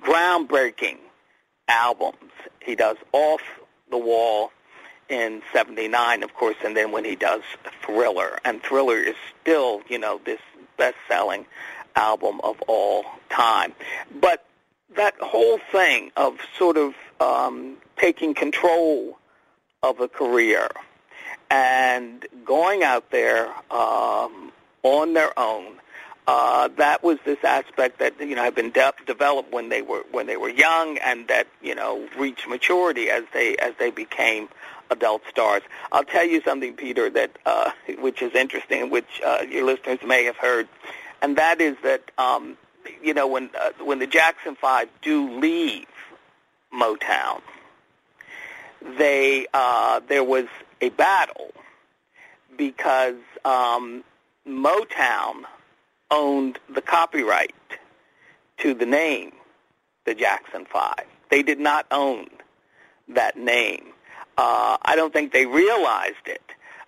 groundbreaking 0.02 0.98
albums. 1.68 2.32
He 2.62 2.76
does 2.76 2.98
Off 3.12 3.42
the 3.90 3.98
Wall 3.98 4.52
in 5.10 5.42
79, 5.52 6.24
of 6.24 6.34
course, 6.34 6.56
and 6.64 6.76
then 6.76 6.92
when 6.92 7.06
he 7.06 7.16
does 7.16 7.42
Thriller. 7.86 8.40
And 8.46 8.62
Thriller 8.64 8.98
is 8.98 9.16
still, 9.42 9.82
you 9.90 10.00
know, 10.00 10.20
this 10.26 10.40
best-selling 10.78 11.46
album 11.96 12.42
of 12.44 12.62
all 12.68 13.06
time. 13.30 13.74
But 14.20 14.46
that 14.96 15.16
whole 15.20 15.60
thing 15.72 16.12
of 16.16 16.38
sort 16.58 16.78
of 16.78 16.94
um, 17.20 17.78
taking 17.98 18.34
control 18.34 19.18
of 19.82 20.00
a 20.00 20.08
career 20.08 20.70
and 21.50 22.26
going 22.46 22.84
out 22.84 23.12
there 23.12 23.48
um, 23.72 24.52
on 24.84 25.14
their 25.14 25.38
own 25.38 25.80
uh, 26.26 26.70
that 26.78 27.04
was 27.04 27.18
this 27.26 27.44
aspect 27.44 28.00
that 28.00 28.20
you 28.20 28.36
know 28.36 28.44
had 28.44 28.56
been 28.56 28.72
de- 28.72 28.94
developed 29.06 29.52
when 29.52 29.70
they 29.70 29.82
were 29.82 30.04
when 30.12 30.26
they 30.26 30.38
were 30.38 30.50
young, 30.50 30.98
and 31.00 31.28
that 31.28 31.48
you 31.62 31.76
know 31.76 32.08
reached 32.18 32.48
maturity 32.48 33.10
as 33.10 33.24
they 33.34 33.58
as 33.58 33.74
they 33.78 33.92
became 33.92 34.48
adult 34.90 35.22
stars. 35.30 35.64
I'll 35.92 36.06
tell 36.06 36.26
you 36.26 36.42
something, 36.42 36.76
Peter, 36.76 37.10
that 37.10 37.32
uh, 37.46 37.72
which 38.00 38.22
is 38.22 38.34
interesting, 38.36 38.90
which 38.90 39.22
uh, 39.26 39.44
your 39.50 39.66
listeners 39.66 40.00
may 40.06 40.24
have 40.24 40.38
heard, 40.38 40.70
and 41.24 41.38
that 41.38 41.62
is 41.62 41.76
that 41.84 42.12
um, 42.20 42.58
you 43.02 43.14
know 43.14 43.26
when 43.26 43.50
uh, 43.60 43.72
when 43.84 43.98
the 43.98 44.06
Jackson 44.06 44.56
Five 44.56 44.90
do 45.02 45.40
leave 45.40 45.88
Motown, 46.72 47.42
they 48.98 49.48
uh, 49.54 50.02
there 50.08 50.24
was 50.24 50.46
a 50.82 50.90
battle 50.90 51.52
because 52.56 53.16
um, 53.46 54.04
Motown 54.46 55.44
owned 56.12 56.60
the 56.70 56.82
copyright 56.82 57.56
to 58.58 58.74
the 58.74 58.86
name, 58.86 59.32
the 60.06 60.14
Jackson 60.14 60.66
Five. 60.66 61.06
They 61.32 61.42
did 61.42 61.60
not 61.60 61.88
own 61.90 62.28
that 63.08 63.38
name. 63.38 63.86
Uh, 64.38 64.78
I 64.82 64.96
don't 64.96 65.14
think 65.14 65.32
they 65.32 65.46
realized 65.46 66.28
it, 66.28 66.42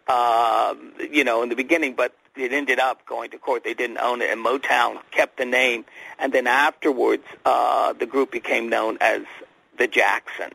uh, 0.07 0.75
you 0.99 1.23
know, 1.23 1.41
in 1.41 1.49
the 1.49 1.55
beginning, 1.55 1.93
but 1.93 2.13
it 2.37 2.51
ended 2.51 2.79
up 2.79 3.05
going 3.05 3.31
to 3.31 3.37
court. 3.37 3.63
They 3.63 3.73
didn't 3.73 3.97
own 3.97 4.21
it, 4.21 4.29
and 4.29 4.43
Motown 4.43 4.99
kept 5.11 5.37
the 5.37 5.45
name. 5.45 5.85
And 6.19 6.33
then 6.33 6.47
afterwards, 6.47 7.23
uh, 7.45 7.93
the 7.93 8.05
group 8.05 8.31
became 8.31 8.69
known 8.69 8.97
as 9.01 9.21
the 9.77 9.87
Jacksons. 9.87 10.53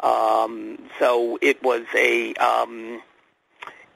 Um, 0.00 0.78
so 0.98 1.38
it 1.40 1.62
was 1.62 1.82
a 1.94 2.34
um, 2.34 3.02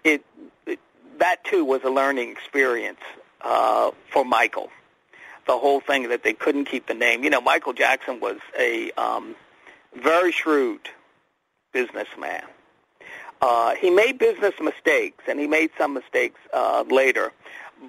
it, 0.02 0.25
it 0.66 0.78
that 1.19 1.45
too 1.45 1.64
was 1.64 1.83
a 1.85 1.90
learning 1.90 2.30
experience 2.30 3.00
uh, 3.42 3.90
for 4.11 4.25
Michael. 4.25 4.71
The 5.47 5.59
whole 5.59 5.80
thing 5.80 6.09
that 6.09 6.23
they 6.23 6.33
couldn't 6.33 6.66
keep 6.66 6.87
the 6.87 6.95
name. 6.95 7.25
You 7.25 7.30
know, 7.30 7.40
Michael 7.40 7.73
Jackson 7.73 8.21
was 8.21 8.38
a 8.59 8.90
um, 8.92 9.35
very 9.95 10.33
shrewd 10.33 10.80
businessman. 11.73 12.45
Uh, 13.40 13.75
he 13.75 13.90
made 13.90 14.18
business 14.18 14.54
mistakes, 14.61 15.25
and 15.26 15.40
he 15.40 15.47
made 15.47 15.70
some 15.78 15.94
mistakes 15.94 16.38
uh, 16.52 16.85
later, 16.90 17.32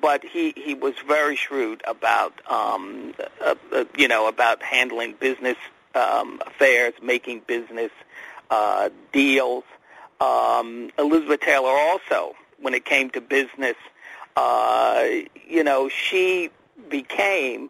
but 0.02 0.24
he, 0.24 0.54
he 0.56 0.74
was 0.74 0.94
very 1.06 1.36
shrewd 1.36 1.82
about 1.86 2.34
um, 2.50 3.14
uh, 3.44 3.56
uh, 3.74 3.86
you 3.98 4.08
know 4.08 4.28
about 4.28 4.64
handling 4.64 5.14
business 5.20 5.58
um, 5.94 6.42
affairs, 6.46 6.94
making 7.02 7.42
business 7.48 7.92
uh, 8.50 8.90
deals. 9.12 9.64
Um, 10.22 10.92
Elizabeth 10.98 11.42
Taylor 11.42 11.72
also, 11.72 12.36
when 12.60 12.74
it 12.74 12.86
came 12.86 13.10
to 13.12 13.22
business, 13.22 13.76
uh, 14.36 15.06
you 15.48 15.64
know, 15.64 15.90
she 15.90 16.50
became 16.90 17.70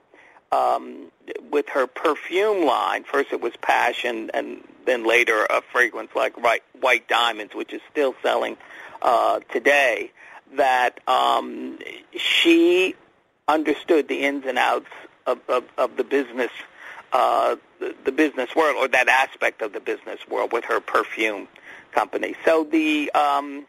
um, 0.52 1.12
with 1.50 1.70
her 1.70 1.88
perfume 1.88 2.66
line. 2.66 3.04
First, 3.04 3.32
it 3.32 3.42
was 3.42 3.54
Passion, 3.62 4.32
and 4.34 4.64
then 4.86 5.06
later 5.06 5.46
a 5.50 5.62
fragrance 5.72 6.12
like 6.16 6.36
White 6.80 7.08
Diamonds, 7.08 7.54
which 7.56 7.74
is 7.74 7.82
still 7.92 8.16
selling 8.22 8.58
uh, 9.02 9.40
today. 9.52 10.12
That 10.56 11.00
um, 11.08 11.80
she 12.18 12.96
understood 13.48 14.08
the 14.10 14.24
ins 14.24 14.46
and 14.46 14.58
outs 14.58 14.90
of, 15.26 15.40
of, 15.48 15.64
of 15.78 15.96
the 15.96 16.04
business, 16.04 16.52
uh, 17.14 17.56
the, 17.80 17.96
the 18.04 18.12
business 18.12 18.54
world, 18.56 18.76
or 18.78 18.88
that 18.90 19.08
aspect 19.08 19.62
of 19.62 19.72
the 19.72 19.80
business 19.80 20.20
world 20.30 20.52
with 20.52 20.66
her 20.66 20.82
perfume 20.82 21.48
company. 21.94 22.36
So 22.44 22.66
the 22.66 23.12
um, 23.14 23.66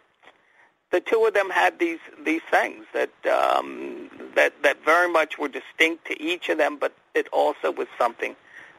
the 0.92 1.00
two 1.00 1.24
of 1.24 1.34
them 1.34 1.50
had 1.50 1.78
these 1.80 1.98
these 2.24 2.42
things 2.50 2.84
that 2.92 3.10
um, 3.26 4.10
that 4.36 4.52
that 4.62 4.84
very 4.84 5.10
much 5.10 5.38
were 5.38 5.48
distinct 5.48 6.06
to 6.06 6.22
each 6.22 6.48
of 6.48 6.58
them, 6.58 6.76
but 6.76 6.94
it 7.14 7.26
also 7.32 7.72
was 7.72 7.88
something 7.98 8.36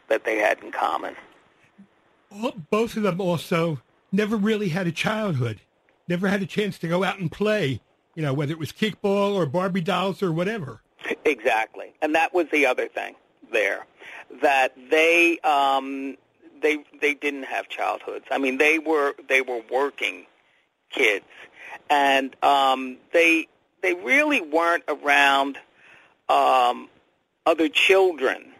that 0.08 0.24
they 0.24 0.38
had 0.38 0.64
in 0.64 0.72
common. 0.72 1.16
Both 2.70 2.96
of 2.96 3.04
them 3.04 3.20
also 3.20 3.82
never 4.12 4.38
really 4.38 4.70
had 4.70 4.88
a 4.88 4.92
childhood, 4.92 5.60
never 6.08 6.28
had 6.28 6.42
a 6.42 6.46
chance 6.46 6.78
to 6.80 6.88
go 6.88 7.04
out 7.04 7.20
and 7.20 7.32
play. 7.32 7.82
You 8.16 8.22
know, 8.22 8.34
whether 8.34 8.52
it 8.52 8.60
was 8.60 8.72
kickball 8.72 9.34
or 9.34 9.48
Barbie 9.48 9.82
dolls 9.82 10.22
or 10.22 10.32
whatever. 10.32 10.82
Exactly, 11.26 11.94
and 12.02 12.14
that 12.16 12.34
was 12.34 12.48
the 12.52 12.68
other 12.68 12.88
thing 12.88 13.16
there, 13.52 13.86
that 14.42 14.74
they 14.92 15.40
um, 15.40 16.16
they 16.62 16.84
they 17.02 17.16
didn't 17.16 17.44
have 17.44 17.68
childhoods. 17.70 18.26
I 18.30 18.38
mean, 18.38 18.60
they 18.60 18.78
were 18.78 19.16
they 19.28 19.42
were 19.42 19.62
working 19.72 20.28
kids, 20.94 21.26
and 21.90 22.36
um, 22.44 22.98
they 23.12 23.48
they 23.82 23.94
really 23.94 24.42
weren't 24.42 24.84
around 24.88 25.58
um, 26.30 26.90
other 27.46 27.68
children 27.68 28.54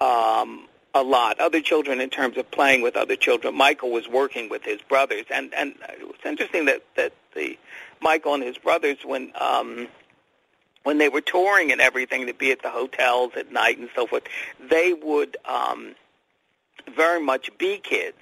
um, 0.00 0.66
a 0.94 1.02
lot. 1.02 1.38
Other 1.38 1.60
children 1.60 2.00
in 2.00 2.10
terms 2.10 2.36
of 2.38 2.50
playing 2.50 2.82
with 2.82 2.96
other 2.96 3.16
children. 3.16 3.54
Michael 3.54 3.90
was 3.90 4.08
working 4.08 4.48
with 4.48 4.64
his 4.64 4.80
brothers, 4.82 5.26
and 5.30 5.52
and 5.54 5.74
it's 5.88 6.24
interesting 6.24 6.64
that 6.66 6.82
that 6.96 7.12
the 7.34 7.58
Michael 8.00 8.34
and 8.34 8.42
his 8.42 8.58
brothers 8.58 8.98
when. 9.04 9.32
Um, 9.38 9.88
when 10.82 10.96
they 10.96 11.10
were 11.10 11.20
touring 11.20 11.72
and 11.72 11.80
everything, 11.80 12.26
to 12.26 12.32
be 12.32 12.52
at 12.52 12.62
the 12.62 12.70
hotels 12.70 13.32
at 13.36 13.52
night 13.52 13.78
and 13.78 13.90
so 13.94 14.06
forth, 14.06 14.22
they 14.70 14.94
would 14.94 15.36
um, 15.44 15.94
very 16.96 17.20
much 17.20 17.50
be 17.58 17.78
kids, 17.78 18.16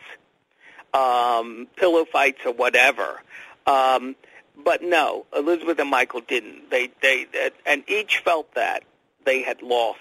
um, 0.94 1.66
pillow 1.76 2.04
fights 2.04 2.40
or 2.44 2.52
whatever. 2.52 3.22
Um, 3.66 4.16
but 4.56 4.82
no, 4.82 5.26
Elizabeth 5.34 5.78
and 5.78 5.90
Michael 5.90 6.20
didn't. 6.20 6.70
They 6.70 6.90
they 7.00 7.26
and 7.64 7.84
each 7.88 8.18
felt 8.18 8.54
that 8.54 8.84
they 9.24 9.42
had 9.42 9.62
lost 9.62 9.98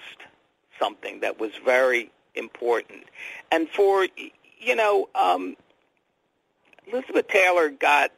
something 0.78 1.20
that 1.20 1.38
was 1.38 1.52
very 1.64 2.10
important. 2.34 3.04
And 3.52 3.68
for 3.68 4.06
you 4.60 4.74
know, 4.74 5.08
um, 5.14 5.56
Elizabeth 6.90 7.28
Taylor 7.28 7.70
got. 7.70 8.12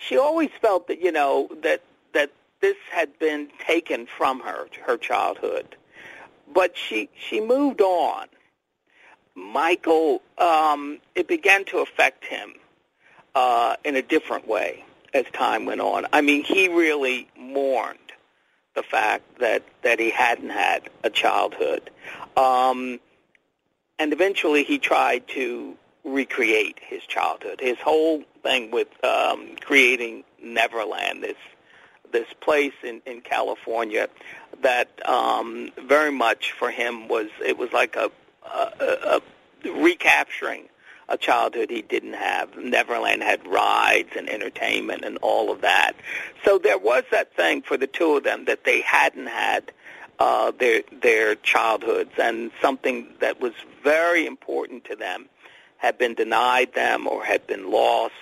She 0.00 0.16
always 0.16 0.50
felt 0.62 0.86
that 0.88 1.00
you 1.00 1.10
know 1.10 1.48
that 1.62 1.82
that 2.12 2.30
this 2.60 2.76
had 2.92 3.18
been 3.18 3.48
taken 3.66 4.06
from 4.06 4.40
her, 4.40 4.68
her 4.86 4.96
childhood, 4.96 5.76
but 6.52 6.76
she 6.76 7.08
she 7.18 7.40
moved 7.40 7.80
on. 7.80 8.26
Michael, 9.38 10.20
um, 10.36 10.98
it 11.14 11.28
began 11.28 11.64
to 11.66 11.78
affect 11.78 12.24
him 12.24 12.54
uh, 13.34 13.76
in 13.84 13.96
a 13.96 14.02
different 14.02 14.48
way 14.48 14.84
as 15.14 15.24
time 15.32 15.64
went 15.64 15.80
on. 15.80 16.06
I 16.12 16.20
mean, 16.20 16.42
he 16.44 16.68
really 16.68 17.28
mourned 17.38 17.98
the 18.74 18.82
fact 18.82 19.38
that 19.38 19.62
that 19.82 19.98
he 19.98 20.10
hadn't 20.10 20.50
had 20.50 20.90
a 21.04 21.10
childhood, 21.10 21.90
um, 22.36 23.00
and 23.98 24.12
eventually 24.12 24.64
he 24.64 24.78
tried 24.78 25.26
to 25.28 25.76
recreate 26.04 26.78
his 26.80 27.02
childhood. 27.04 27.60
His 27.60 27.78
whole 27.78 28.22
thing 28.42 28.70
with 28.70 28.88
um, 29.04 29.56
creating 29.60 30.24
Neverland, 30.42 31.22
this 31.22 31.36
this 32.12 32.28
place 32.40 32.74
in 32.82 33.02
in 33.06 33.20
California, 33.20 34.08
that 34.62 34.88
um, 35.08 35.70
very 35.80 36.12
much 36.12 36.52
for 36.52 36.70
him 36.70 37.08
was 37.08 37.28
it 37.44 37.56
was 37.56 37.72
like 37.72 37.96
a, 37.96 38.10
a, 38.52 39.20
a 39.64 39.80
recapturing 39.82 40.68
a 41.08 41.16
childhood 41.16 41.70
he 41.70 41.82
didn't 41.82 42.14
have. 42.14 42.56
Neverland 42.56 43.22
had 43.22 43.46
rides 43.46 44.10
and 44.16 44.28
entertainment 44.28 45.04
and 45.04 45.16
all 45.22 45.50
of 45.50 45.62
that. 45.62 45.92
So 46.44 46.58
there 46.58 46.78
was 46.78 47.04
that 47.10 47.34
thing 47.34 47.62
for 47.62 47.76
the 47.76 47.86
two 47.86 48.16
of 48.16 48.24
them 48.24 48.44
that 48.44 48.64
they 48.64 48.82
hadn't 48.82 49.26
had 49.26 49.72
uh, 50.18 50.50
their 50.58 50.82
their 51.00 51.34
childhoods, 51.36 52.10
and 52.18 52.50
something 52.60 53.06
that 53.20 53.40
was 53.40 53.52
very 53.84 54.26
important 54.26 54.84
to 54.86 54.96
them 54.96 55.28
had 55.76 55.96
been 55.96 56.14
denied 56.14 56.74
them 56.74 57.06
or 57.06 57.24
had 57.24 57.46
been 57.46 57.70
lost 57.70 58.14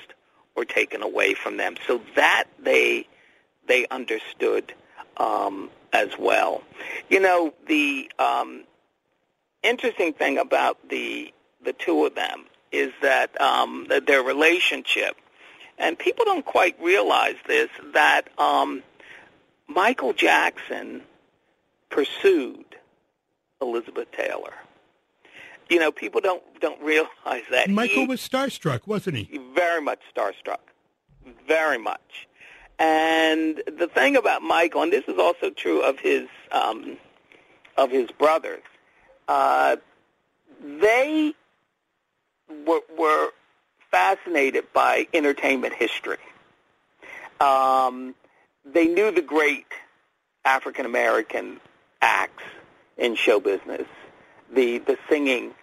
or 0.55 0.65
taken 0.65 1.03
away 1.03 1.33
from 1.33 1.57
them. 1.57 1.75
So 1.87 2.03
that 2.15 2.45
they 2.59 3.09
they 3.67 3.87
understood 3.89 4.75
um, 5.17 5.71
as 5.93 6.11
well. 6.19 6.62
You 7.09 7.21
know 7.21 7.55
the 7.67 8.11
um, 8.19 8.65
interesting 9.62 10.12
thing 10.12 10.38
about 10.38 10.88
the 10.88 11.33
the 11.64 11.73
two 11.73 12.07
of 12.07 12.14
them 12.14 12.45
is 12.73 12.92
that, 13.03 13.40
um, 13.40 13.88
their 14.07 14.23
relationship, 14.23 15.16
and 15.79 15.99
people 15.99 16.25
don't 16.25 16.45
quite 16.45 16.81
realize 16.81 17.37
this, 17.47 17.69
that 17.92 18.29
um, 18.38 18.83
Michael 19.66 20.12
Jackson 20.12 21.03
pursued 21.90 22.64
Elizabeth 23.61 24.11
Taylor. 24.12 24.55
You 25.69 25.81
know, 25.81 25.90
people 25.90 26.21
don't 26.21 26.42
don't 26.61 26.81
realize 26.81 27.42
that. 27.51 27.69
Michael 27.69 28.03
he, 28.03 28.07
was 28.07 28.21
starstruck, 28.21 28.87
wasn't 28.87 29.16
he? 29.16 29.40
Very 29.53 29.81
much 29.83 29.99
starstruck, 30.14 30.61
very 31.49 31.79
much. 31.79 32.29
And 32.79 33.62
the 33.66 33.88
thing 33.88 34.16
about 34.16 34.42
Michael, 34.42 34.83
and 34.83 34.92
this 34.92 35.05
is 35.09 35.19
also 35.19 35.51
true 35.51 35.81
of 35.81 35.99
his 35.99 36.29
um, 36.53 36.99
of 37.77 37.90
his 37.90 38.11
brothers, 38.12 38.62
uh, 39.29 39.77
they 40.81 41.35
were, 42.67 42.81
were 42.97 43.31
fascinated 43.91 44.65
by 44.73 45.07
entertainment 45.12 45.75
history. 45.75 46.19
Um, 47.41 48.15
they 48.65 48.87
knew 48.87 49.11
the 49.11 49.23
great 49.23 49.67
African 50.45 50.87
American 50.87 51.61
acts 52.01 52.45
in 52.97 53.15
show 53.15 53.41
business, 53.41 53.87
the 54.53 54.79
the 54.79 54.99
singing 55.09 55.55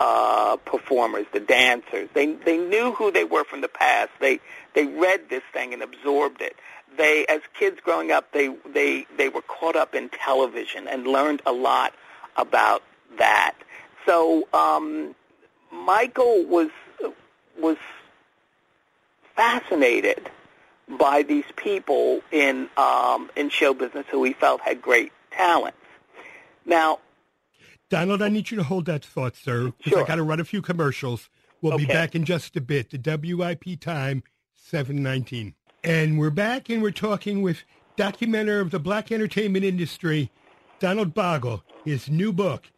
uh, 0.00 0.56
performers, 0.64 1.26
the 1.32 1.40
dancers. 1.40 2.08
They 2.14 2.32
they 2.32 2.58
knew 2.58 2.92
who 2.92 3.10
they 3.10 3.24
were 3.24 3.44
from 3.44 3.60
the 3.60 3.68
past. 3.68 4.10
They 4.20 4.40
they 4.74 4.86
read 4.86 5.28
this 5.28 5.42
thing 5.52 5.72
and 5.72 5.82
absorbed 5.82 6.40
it. 6.40 6.56
They, 6.96 7.26
as 7.26 7.40
kids 7.58 7.78
growing 7.82 8.10
up, 8.12 8.32
they 8.32 8.54
they 8.72 9.06
they 9.16 9.28
were 9.28 9.42
caught 9.42 9.76
up 9.76 9.94
in 9.94 10.08
television 10.08 10.88
and 10.88 11.06
learned 11.06 11.42
a 11.46 11.52
lot 11.52 11.92
about 12.36 12.82
that. 13.18 13.54
So 14.06 14.46
um, 14.52 15.14
Michael 15.72 16.44
was 16.44 16.70
was 17.58 17.76
fascinated 19.36 20.30
by 20.88 21.22
these 21.22 21.44
people 21.56 22.20
in 22.30 22.68
um, 22.76 23.30
in 23.36 23.48
show 23.48 23.74
business 23.74 24.06
who 24.10 24.24
he 24.24 24.32
felt 24.32 24.60
had 24.60 24.82
great 24.82 25.12
talents. 25.30 25.78
Now, 26.66 27.00
Donald, 27.90 28.22
I 28.22 28.28
need 28.28 28.50
you 28.50 28.56
to 28.56 28.62
hold 28.62 28.86
that 28.86 29.04
thought, 29.04 29.36
sir, 29.36 29.72
because 29.78 29.92
sure. 29.92 30.04
I 30.04 30.06
got 30.06 30.16
to 30.16 30.22
run 30.22 30.40
a 30.40 30.44
few 30.44 30.62
commercials. 30.62 31.28
We'll 31.60 31.74
okay. 31.74 31.86
be 31.86 31.92
back 31.92 32.14
in 32.14 32.24
just 32.24 32.56
a 32.56 32.60
bit. 32.60 32.90
The 32.90 33.34
WIP 33.36 33.80
time, 33.80 34.22
seven 34.54 35.02
nineteen, 35.02 35.54
and 35.82 36.18
we're 36.18 36.30
back, 36.30 36.68
and 36.68 36.82
we're 36.82 36.90
talking 36.90 37.42
with 37.42 37.64
documenter 37.96 38.60
of 38.60 38.70
the 38.70 38.78
black 38.78 39.12
entertainment 39.12 39.64
industry, 39.64 40.30
Donald 40.80 41.14
Bogle. 41.14 41.62
His 41.84 42.08
new 42.08 42.32
book, 42.32 42.70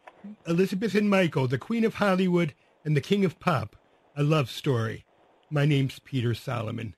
Elizabeth 0.47 0.95
and 0.95 1.09
Michael, 1.09 1.47
the 1.47 1.57
Queen 1.57 1.83
of 1.85 1.95
Hollywood 1.95 2.53
and 2.83 2.95
the 2.95 3.01
King 3.01 3.25
of 3.25 3.39
Pop, 3.39 3.75
a 4.15 4.23
love 4.23 4.49
story. 4.49 5.05
My 5.49 5.65
name's 5.65 5.99
Peter 5.99 6.33
Solomon. 6.33 6.93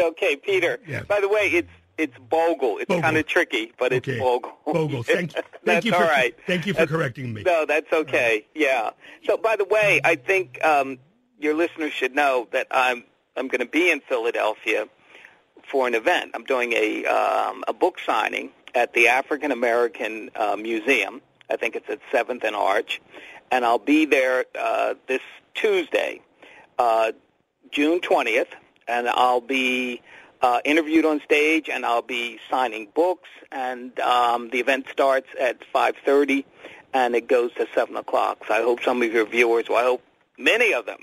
Okay, 0.00 0.36
Peter. 0.36 0.80
Yeah. 0.86 1.02
By 1.04 1.20
the 1.20 1.28
way, 1.28 1.48
it's 1.52 1.68
it's 1.98 2.16
Bogle. 2.18 2.78
It's 2.78 2.88
kind 2.90 3.16
of 3.16 3.26
tricky, 3.26 3.72
but 3.78 3.92
it's 3.92 4.08
Okay. 4.08 4.18
Bogle. 4.18 4.52
Bogle. 4.66 5.02
Thank, 5.04 5.32
thank 5.32 5.46
That's 5.64 5.86
you 5.86 5.92
for 5.92 6.00
right. 6.00 6.34
thank 6.46 6.66
you 6.66 6.72
for 6.72 6.78
That's- 6.80 6.96
correcting 6.96 7.32
me. 7.32 7.42
No, 7.42 7.66
that's 7.66 7.92
okay. 7.92 8.46
Yeah. 8.54 8.90
So, 9.26 9.36
by 9.36 9.56
the 9.56 9.64
way, 9.66 10.00
I 10.02 10.16
think 10.16 10.62
um, 10.64 10.98
your 11.38 11.54
listeners 11.54 11.92
should 11.92 12.14
know 12.14 12.48
that 12.52 12.66
I'm 12.70 13.04
I'm 13.36 13.46
going 13.48 13.60
to 13.60 13.66
be 13.70 13.90
in 13.90 14.00
Philadelphia 14.00 14.88
for 15.70 15.86
an 15.86 15.94
event. 15.94 16.32
I'm 16.34 16.44
doing 16.44 16.72
a 16.72 17.04
um, 17.06 17.62
a 17.68 17.72
book 17.72 17.98
signing 18.04 18.50
at 18.74 18.94
the 18.94 19.08
African 19.08 19.52
American 19.52 20.30
uh, 20.34 20.56
Museum. 20.56 21.20
I 21.52 21.56
think 21.56 21.76
it's 21.76 21.88
at 21.90 22.00
Seventh 22.10 22.44
and 22.44 22.56
Arch, 22.56 23.00
and 23.50 23.64
I'll 23.64 23.78
be 23.78 24.06
there 24.06 24.46
uh, 24.58 24.94
this 25.06 25.20
Tuesday, 25.54 26.22
uh, 26.78 27.12
June 27.70 28.00
20th, 28.00 28.48
and 28.88 29.06
I'll 29.08 29.42
be 29.42 30.00
uh, 30.40 30.60
interviewed 30.64 31.04
on 31.04 31.20
stage, 31.20 31.68
and 31.68 31.84
I'll 31.84 32.00
be 32.00 32.38
signing 32.50 32.88
books. 32.94 33.28
And 33.50 33.98
um, 34.00 34.48
the 34.48 34.60
event 34.60 34.86
starts 34.90 35.28
at 35.38 35.58
5:30, 35.74 36.44
and 36.94 37.14
it 37.14 37.28
goes 37.28 37.52
to 37.54 37.66
7 37.74 37.94
o'clock. 37.96 38.44
So 38.48 38.54
I 38.54 38.62
hope 38.62 38.82
some 38.82 39.02
of 39.02 39.12
your 39.12 39.26
viewers, 39.26 39.68
well, 39.68 39.78
I 39.78 39.82
hope 39.82 40.02
many 40.38 40.72
of 40.72 40.86
them, 40.86 41.00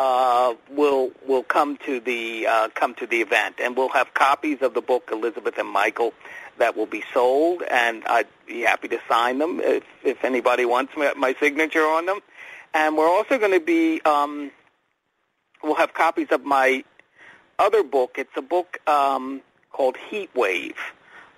uh, 0.00 0.54
will 0.70 1.12
will 1.26 1.44
come 1.44 1.76
to 1.86 2.00
the 2.00 2.48
uh, 2.48 2.68
come 2.74 2.94
to 2.96 3.06
the 3.06 3.20
event, 3.20 3.56
and 3.60 3.76
we'll 3.76 3.88
have 3.90 4.12
copies 4.14 4.58
of 4.62 4.74
the 4.74 4.82
book 4.82 5.10
Elizabeth 5.12 5.56
and 5.58 5.68
Michael 5.68 6.12
that 6.58 6.76
will 6.76 6.86
be 6.86 7.02
sold, 7.12 7.62
and 7.62 8.04
I'd 8.04 8.28
be 8.46 8.62
happy 8.62 8.88
to 8.88 8.98
sign 9.08 9.38
them 9.38 9.60
if 9.60 9.84
if 10.02 10.24
anybody 10.24 10.64
wants 10.64 10.92
my, 10.96 11.12
my 11.16 11.34
signature 11.40 11.84
on 11.84 12.06
them. 12.06 12.20
And 12.74 12.96
we're 12.96 13.08
also 13.08 13.38
going 13.38 13.52
to 13.52 13.60
be 13.60 14.00
um, 14.02 14.50
we'll 15.62 15.74
have 15.74 15.94
copies 15.94 16.28
of 16.30 16.44
my 16.44 16.84
other 17.58 17.82
book. 17.82 18.16
It's 18.18 18.36
a 18.36 18.42
book 18.42 18.78
um, 18.88 19.40
called 19.72 19.96
Heat 20.10 20.30
Wave, 20.34 20.76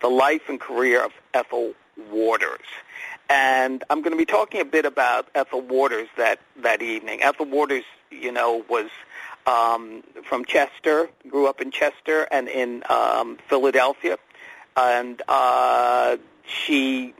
The 0.01 0.09
Life 0.09 0.43
and 0.49 0.61
Career 0.61 1.05
of 1.05 1.13
Ethel 1.35 1.75
Waters. 2.11 2.67
And 3.29 3.85
I'm 3.89 4.03
going 4.03 4.11
to 4.13 4.19
be 4.19 4.27
talking 4.27 4.61
a 4.61 4.65
bit 4.65 4.85
about 4.85 5.29
Ethel 5.35 5.61
Waters 5.61 6.09
that, 6.17 6.41
that 6.63 6.83
evening. 6.83 7.23
Ethel 7.23 7.47
Waters, 7.47 7.85
you 8.11 8.33
know, 8.33 8.65
was 8.69 8.91
um, 9.47 10.03
from 10.25 10.45
Chester, 10.45 11.09
grew 11.29 11.47
up 11.47 11.61
in 11.61 11.71
Chester 11.71 12.27
and 12.31 12.49
in 12.49 12.83
um, 12.89 13.39
Philadelphia. 13.49 14.19
And 14.77 15.21
uh, 15.29 16.17
she 16.47 17.15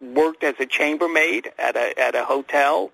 worked 0.00 0.44
as 0.44 0.54
a 0.60 0.66
chambermaid 0.66 1.52
at 1.58 1.76
a, 1.76 1.98
at 1.98 2.14
a 2.14 2.24
hotel 2.24 2.90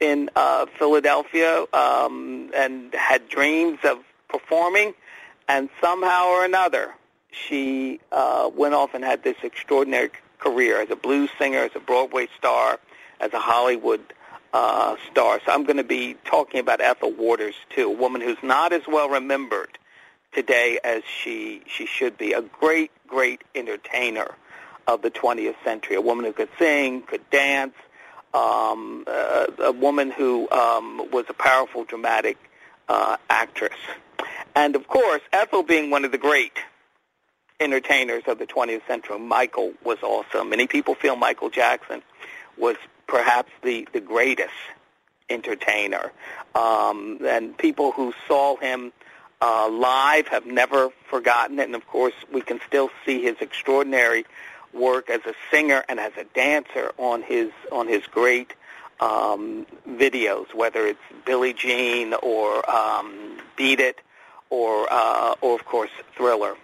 in 0.00 0.30
uh, 0.34 0.66
Philadelphia 0.78 1.64
um, 1.72 2.50
and 2.54 2.92
had 2.94 3.28
dreams 3.28 3.78
of 3.84 3.98
performing. 4.28 4.94
And 5.48 5.68
somehow 5.80 6.26
or 6.28 6.44
another, 6.44 6.94
she 7.30 8.00
uh, 8.12 8.50
went 8.54 8.74
off 8.74 8.94
and 8.94 9.04
had 9.04 9.22
this 9.22 9.36
extraordinary 9.42 10.10
career 10.38 10.80
as 10.80 10.90
a 10.90 10.96
blues 10.96 11.30
singer, 11.38 11.60
as 11.60 11.70
a 11.74 11.80
Broadway 11.80 12.28
star, 12.38 12.78
as 13.20 13.32
a 13.32 13.38
Hollywood 13.38 14.00
uh, 14.52 14.96
star. 15.10 15.40
So 15.44 15.52
I'm 15.52 15.64
going 15.64 15.76
to 15.78 15.84
be 15.84 16.16
talking 16.24 16.60
about 16.60 16.80
Ethel 16.80 17.12
Waters 17.12 17.54
too, 17.70 17.90
a 17.90 17.94
woman 17.94 18.20
who's 18.20 18.42
not 18.42 18.72
as 18.72 18.82
well 18.86 19.08
remembered 19.08 19.78
today 20.32 20.78
as 20.84 21.02
she 21.04 21.62
she 21.66 21.86
should 21.86 22.16
be. 22.18 22.32
A 22.32 22.42
great, 22.42 22.90
great 23.06 23.42
entertainer 23.54 24.34
of 24.86 25.02
the 25.02 25.10
20th 25.10 25.56
century. 25.64 25.96
A 25.96 26.00
woman 26.00 26.24
who 26.24 26.32
could 26.32 26.48
sing, 26.58 27.02
could 27.02 27.28
dance. 27.30 27.74
Um, 28.32 29.04
uh, 29.06 29.46
a 29.58 29.72
woman 29.72 30.10
who 30.10 30.50
um, 30.50 31.10
was 31.12 31.24
a 31.28 31.34
powerful, 31.34 31.84
dramatic 31.84 32.36
uh, 32.88 33.16
actress. 33.30 33.78
And 34.54 34.76
of 34.76 34.86
course, 34.88 35.20
Ethel 35.32 35.62
being 35.62 35.90
one 35.90 36.04
of 36.04 36.12
the 36.12 36.18
great 36.18 36.58
entertainers 37.60 38.24
of 38.26 38.38
the 38.38 38.46
20th 38.46 38.86
century. 38.86 39.18
Michael 39.18 39.72
was 39.84 39.98
also. 40.02 40.44
Many 40.44 40.66
people 40.66 40.94
feel 40.94 41.16
Michael 41.16 41.50
Jackson 41.50 42.02
was 42.56 42.76
perhaps 43.06 43.50
the, 43.62 43.88
the 43.92 44.00
greatest 44.00 44.50
entertainer. 45.28 46.12
Um, 46.54 47.18
and 47.24 47.56
people 47.56 47.92
who 47.92 48.12
saw 48.26 48.56
him 48.56 48.92
uh, 49.44 49.68
live 49.68 50.26
have 50.28 50.46
never 50.46 50.88
forgotten 51.10 51.58
it. 51.58 51.64
And 51.64 51.74
of 51.74 51.86
course, 51.86 52.14
we 52.32 52.40
can 52.40 52.60
still 52.66 52.88
see 53.04 53.22
his 53.22 53.36
extraordinary 53.40 54.24
work 54.72 55.10
as 55.10 55.20
a 55.26 55.34
singer 55.50 55.84
and 55.86 56.00
as 56.00 56.12
a 56.16 56.24
dancer 56.24 56.92
on 56.96 57.22
his 57.22 57.50
on 57.70 57.86
his 57.86 58.06
great 58.06 58.54
um, 59.00 59.66
videos, 59.86 60.54
whether 60.54 60.86
it's 60.86 61.06
Billie 61.26 61.52
Jean 61.52 62.14
or 62.14 62.68
um, 62.68 63.38
Beat 63.54 63.80
It 63.80 64.00
or 64.48 64.86
uh, 64.90 65.34
or 65.42 65.54
of 65.56 65.66
course 65.66 65.90
Thriller. 66.16 66.54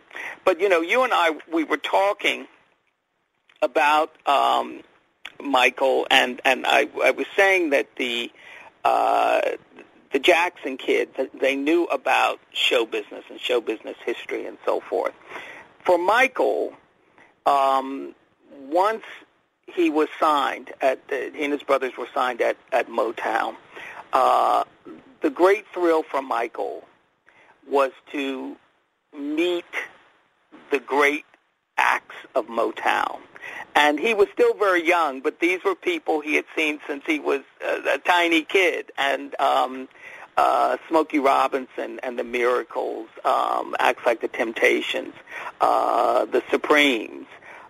But 0.47 0.61
you 0.61 0.71
know, 0.71 0.81
you 0.81 1.03
and 1.03 1.13
I 1.13 1.37
we 1.53 1.65
were 1.65 1.77
talking 1.77 2.47
about 3.61 4.11
um, 4.27 4.81
Michael, 5.39 6.07
and 6.11 6.41
and 6.47 6.65
I, 6.67 6.89
I 7.05 7.11
was 7.11 7.27
saying 7.37 7.71
that 7.71 7.95
the 7.97 8.33
uh, 8.85 9.43
the 10.13 10.19
Jackson 10.19 10.77
kids 10.77 11.13
they 11.41 11.57
knew 11.57 11.85
about 11.85 12.41
show 12.53 12.85
business 12.85 13.25
and 13.31 13.41
show 13.41 13.61
business 13.61 13.97
history 14.05 14.47
and 14.47 14.59
so 14.65 14.81
forth. 14.81 15.15
For 15.85 15.99
Michael, 15.99 16.75
um, 17.47 18.15
once 18.69 19.05
he 19.67 19.89
was 19.89 20.09
signed 20.19 20.73
at 20.81 21.07
the, 21.09 21.31
he 21.35 21.45
and 21.45 21.53
his 21.53 21.63
brothers 21.63 21.93
were 21.97 22.09
signed 22.13 22.41
at 22.41 22.57
at 22.73 22.89
Motown. 22.89 23.57
Uh, 24.13 24.65
the 25.21 25.31
great 25.31 25.65
thrill 25.73 26.03
for 26.03 26.23
Michael 26.23 26.85
was 27.69 27.93
to 28.11 28.57
meet 29.17 29.65
the 30.71 30.81
great 30.81 31.25
acts 31.81 32.17
of 32.35 32.47
Motown. 32.47 33.21
And 33.75 33.99
he 33.99 34.15
was 34.15 34.29
still 34.33 34.55
very 34.55 34.87
young, 34.87 35.21
but 35.21 35.41
these 35.41 35.65
were 35.65 35.75
people 35.75 36.21
he 36.21 36.35
had 36.35 36.45
seen 36.57 36.81
since 36.87 37.03
he 37.07 37.19
was 37.19 37.41
a, 37.65 37.95
a 37.95 37.99
tiny 37.99 38.43
kid. 38.43 38.93
And 38.99 39.35
um, 39.41 39.89
uh, 40.37 40.77
Smokey 40.89 41.19
Robinson 41.19 42.01
and 42.03 42.19
the 42.19 42.25
Miracles, 42.25 43.09
um, 43.25 43.75
acts 43.79 44.05
like 44.05 44.21
the 44.21 44.29
Temptations, 44.29 45.15
uh, 45.61 46.25
the 46.27 46.43
Supremes, 46.51 47.27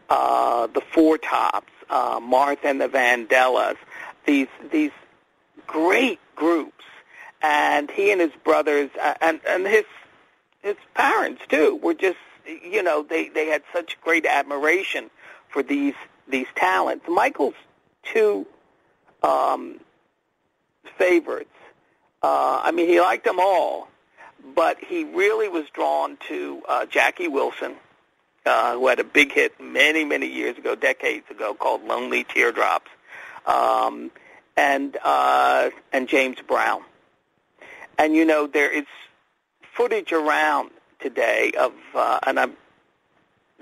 uh, 0.09 0.67
the 0.69 0.81
Four 0.93 1.19
Tops, 1.19 1.73
uh, 1.89 2.21
Martha 2.23 2.69
and 2.69 2.81
the 2.81 2.89
Vandellas, 2.89 3.77
these 4.27 4.49
these 4.71 4.93
great 5.67 6.21
groups, 6.37 6.85
and 7.43 7.91
he 7.91 8.13
and 8.13 8.21
his 8.21 8.33
brothers 8.45 8.91
uh, 9.01 9.15
and 9.21 9.41
and 9.47 9.67
his 9.67 9.85
his 10.63 10.77
parents 10.95 11.43
too 11.49 11.77
were 11.83 11.95
just 11.95 12.19
you 12.63 12.83
know 12.83 13.03
they 13.03 13.29
they 13.29 13.47
had 13.47 13.63
such 13.73 14.01
great 14.03 14.27
admiration 14.27 15.11
for 15.49 15.63
these 15.63 15.95
these 16.29 16.47
talents. 16.55 17.07
Michael's 17.09 17.55
two 18.03 18.47
um, 19.23 19.81
favorites. 20.97 21.51
Uh, 22.23 22.61
I 22.63 22.71
mean, 22.71 22.89
he 22.89 23.01
liked 23.01 23.25
them 23.25 23.41
all, 23.41 23.89
but 24.55 24.79
he 24.79 25.05
really 25.05 25.49
was 25.49 25.65
drawn 25.73 26.19
to 26.29 26.63
uh, 26.69 26.87
Jackie 26.87 27.29
Wilson, 27.29 27.75
uh, 28.45 28.75
who 28.75 28.89
had 28.89 29.01
a 29.01 29.05
big 29.05 29.33
hit 29.33 29.61
many 29.61 30.05
many 30.05 30.27
years 30.27 30.57
ago, 30.59 30.75
decades 30.75 31.31
ago, 31.31 31.55
called 31.55 31.85
"Lonely 31.85 32.25
Teardrops," 32.25 32.91
um, 33.47 34.11
and 34.57 34.97
uh, 35.03 35.71
and 35.93 36.09
James 36.09 36.39
Brown. 36.47 36.83
And 37.99 38.15
you 38.15 38.25
know, 38.25 38.47
there 38.47 38.71
is 38.71 38.87
footage 39.75 40.13
around 40.13 40.71
today 41.01 41.53
of, 41.59 41.73
uh, 41.95 42.19
and 42.27 42.39
I'm, 42.39 42.57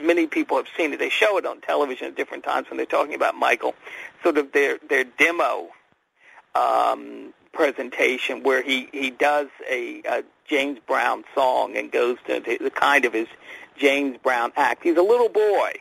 many 0.01 0.27
people 0.27 0.57
have 0.57 0.67
seen 0.77 0.93
it. 0.93 0.99
They 0.99 1.09
show 1.09 1.39
it 1.39 1.47
on 1.47 1.61
television 1.61 2.09
at 2.09 2.17
different 2.17 2.45
times 2.45 2.69
when 2.71 2.77
they're 2.77 2.87
talking 2.87 3.15
about 3.15 3.35
Michael, 3.35 3.75
sort 4.23 4.39
of 4.39 4.53
their 4.53 4.79
their 4.89 5.05
demo 5.05 5.69
um, 6.55 7.33
presentation 7.53 8.43
where 8.43 8.63
he 8.63 8.89
he 8.93 9.11
does 9.11 9.49
a, 9.69 10.03
a 10.09 10.25
James 10.47 10.79
Brown 10.87 11.25
song 11.35 11.77
and 11.77 11.91
goes 11.91 12.17
to 12.27 12.41
the, 12.41 12.71
kind 12.71 13.05
of 13.05 13.13
his 13.13 13.29
James 13.77 14.19
Brown 14.23 14.53
act. 14.57 14.83
He's 14.83 14.97
a 14.97 15.03
little 15.03 15.29
boy, 15.29 15.73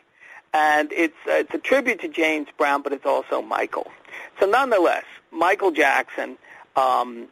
and 0.54 0.92
it's 0.92 1.16
uh, 1.28 1.34
it's 1.34 1.54
a 1.54 1.60
tribute 1.60 2.02
to 2.02 2.08
James 2.08 2.48
Brown, 2.58 2.82
but 2.82 2.94
it's 2.94 3.06
also 3.06 3.42
Michael. 3.42 3.92
So 4.40 4.46
nonetheless, 4.46 5.06
Michael 5.32 5.72
Jackson. 5.72 6.38
Um, 6.76 7.28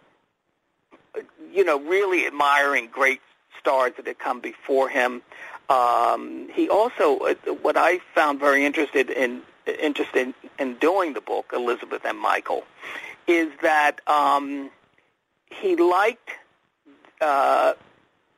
you 1.54 1.64
know, 1.64 1.80
really 1.80 2.28
admiring 2.28 2.90
great 2.92 3.22
stars 3.66 3.94
that 3.98 4.06
had 4.06 4.20
come 4.20 4.42
before 4.42 4.90
him. 4.90 5.24
Um, 5.70 6.48
he 6.54 6.70
also, 6.70 7.18
uh, 7.18 7.34
what 7.64 7.76
I 7.76 7.98
found 8.14 8.40
very 8.40 8.64
interested 8.64 9.10
in, 9.10 9.42
interested 9.66 10.36
in 10.60 10.76
doing 10.76 11.14
the 11.14 11.22
book, 11.22 11.52
Elizabeth 11.52 12.06
and 12.06 12.20
Michael, 12.20 12.64
is 13.26 13.50
that 13.64 14.08
um, 14.08 14.70
he 15.50 15.76
liked 15.76 16.30
uh, 17.20 17.74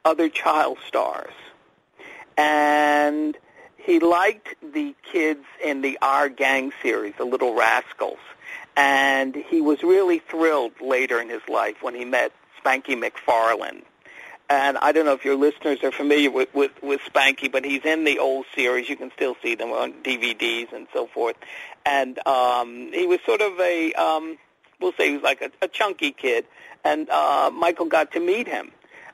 other 0.05 0.29
child 0.29 0.77
stars, 0.87 1.33
and 2.37 3.37
he 3.75 3.99
liked 3.99 4.55
the 4.61 4.95
kids 5.11 5.43
in 5.61 5.81
the 5.81 5.97
Our 6.01 6.29
Gang 6.29 6.71
series, 6.81 7.15
the 7.17 7.25
Little 7.25 7.53
Rascals, 7.53 8.19
and 8.77 9.35
he 9.35 9.59
was 9.59 9.83
really 9.83 10.19
thrilled 10.19 10.79
later 10.79 11.19
in 11.19 11.27
his 11.27 11.41
life 11.49 11.75
when 11.81 11.95
he 11.95 12.05
met 12.05 12.31
Spanky 12.63 12.95
McFarland. 12.95 13.83
And 14.49 14.77
I 14.77 14.93
don't 14.93 15.05
know 15.05 15.13
if 15.13 15.25
your 15.25 15.35
listeners 15.35 15.83
are 15.83 15.91
familiar 15.91 16.31
with, 16.31 16.53
with, 16.53 16.71
with 16.81 17.01
Spanky, 17.01 17.51
but 17.51 17.65
he's 17.65 17.83
in 17.83 18.05
the 18.05 18.19
old 18.19 18.45
series. 18.55 18.87
You 18.87 18.95
can 18.95 19.11
still 19.11 19.35
see 19.41 19.55
them 19.55 19.71
on 19.71 19.93
DVDs 20.03 20.71
and 20.71 20.87
so 20.93 21.07
forth. 21.07 21.35
And 21.85 22.25
um, 22.25 22.91
he 22.93 23.05
was 23.05 23.19
sort 23.25 23.41
of 23.41 23.59
a, 23.59 23.91
um, 23.93 24.37
we'll 24.79 24.93
say 24.93 25.09
he 25.09 25.13
was 25.15 25.23
like 25.23 25.41
a, 25.41 25.51
a 25.61 25.67
chunky 25.67 26.11
kid. 26.11 26.45
And 26.85 27.09
uh, 27.09 27.51
Michael 27.53 27.87
got 27.87 28.13
to 28.13 28.21
meet 28.21 28.47
him 28.47 28.71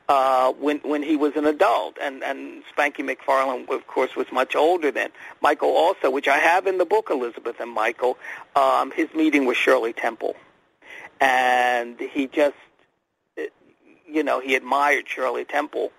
uh, 0.08 0.52
when 0.52 0.78
when 0.78 1.02
he 1.02 1.16
was 1.16 1.34
an 1.36 1.46
adult, 1.46 1.96
and 2.00 2.22
and 2.22 2.62
Spanky 2.76 2.98
McFarland, 2.98 3.70
of 3.70 3.86
course, 3.86 4.14
was 4.14 4.26
much 4.30 4.54
older 4.54 4.90
then. 4.90 5.10
Michael 5.40 5.70
also, 5.70 6.10
which 6.10 6.28
I 6.28 6.38
have 6.38 6.66
in 6.66 6.78
the 6.78 6.84
book, 6.84 7.08
Elizabeth 7.10 7.56
and 7.60 7.70
Michael, 7.70 8.18
um, 8.54 8.90
his 8.90 9.12
meeting 9.14 9.46
with 9.46 9.56
Shirley 9.56 9.92
Temple, 9.92 10.36
and 11.20 11.98
he 11.98 12.26
just 12.26 12.56
you 14.14 14.22
know, 14.22 14.40
he 14.40 14.54
admired 14.54 15.08
Shirley 15.08 15.44
Temple, 15.44 15.90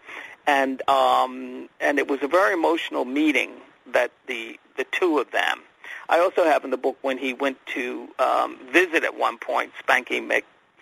and 0.47 0.87
um, 0.89 1.69
and 1.79 1.99
it 1.99 2.07
was 2.07 2.23
a 2.23 2.27
very 2.27 2.53
emotional 2.53 3.05
meeting 3.05 3.51
that 3.91 4.11
the 4.27 4.57
the 4.77 4.85
two 4.91 5.19
of 5.19 5.31
them. 5.31 5.61
I 6.07 6.19
also 6.19 6.45
have 6.45 6.63
in 6.63 6.71
the 6.71 6.77
book 6.77 6.97
when 7.01 7.17
he 7.17 7.33
went 7.33 7.57
to 7.67 8.07
um, 8.19 8.57
visit 8.71 9.03
at 9.03 9.17
one 9.17 9.37
point 9.37 9.71
Spanky 9.85 10.21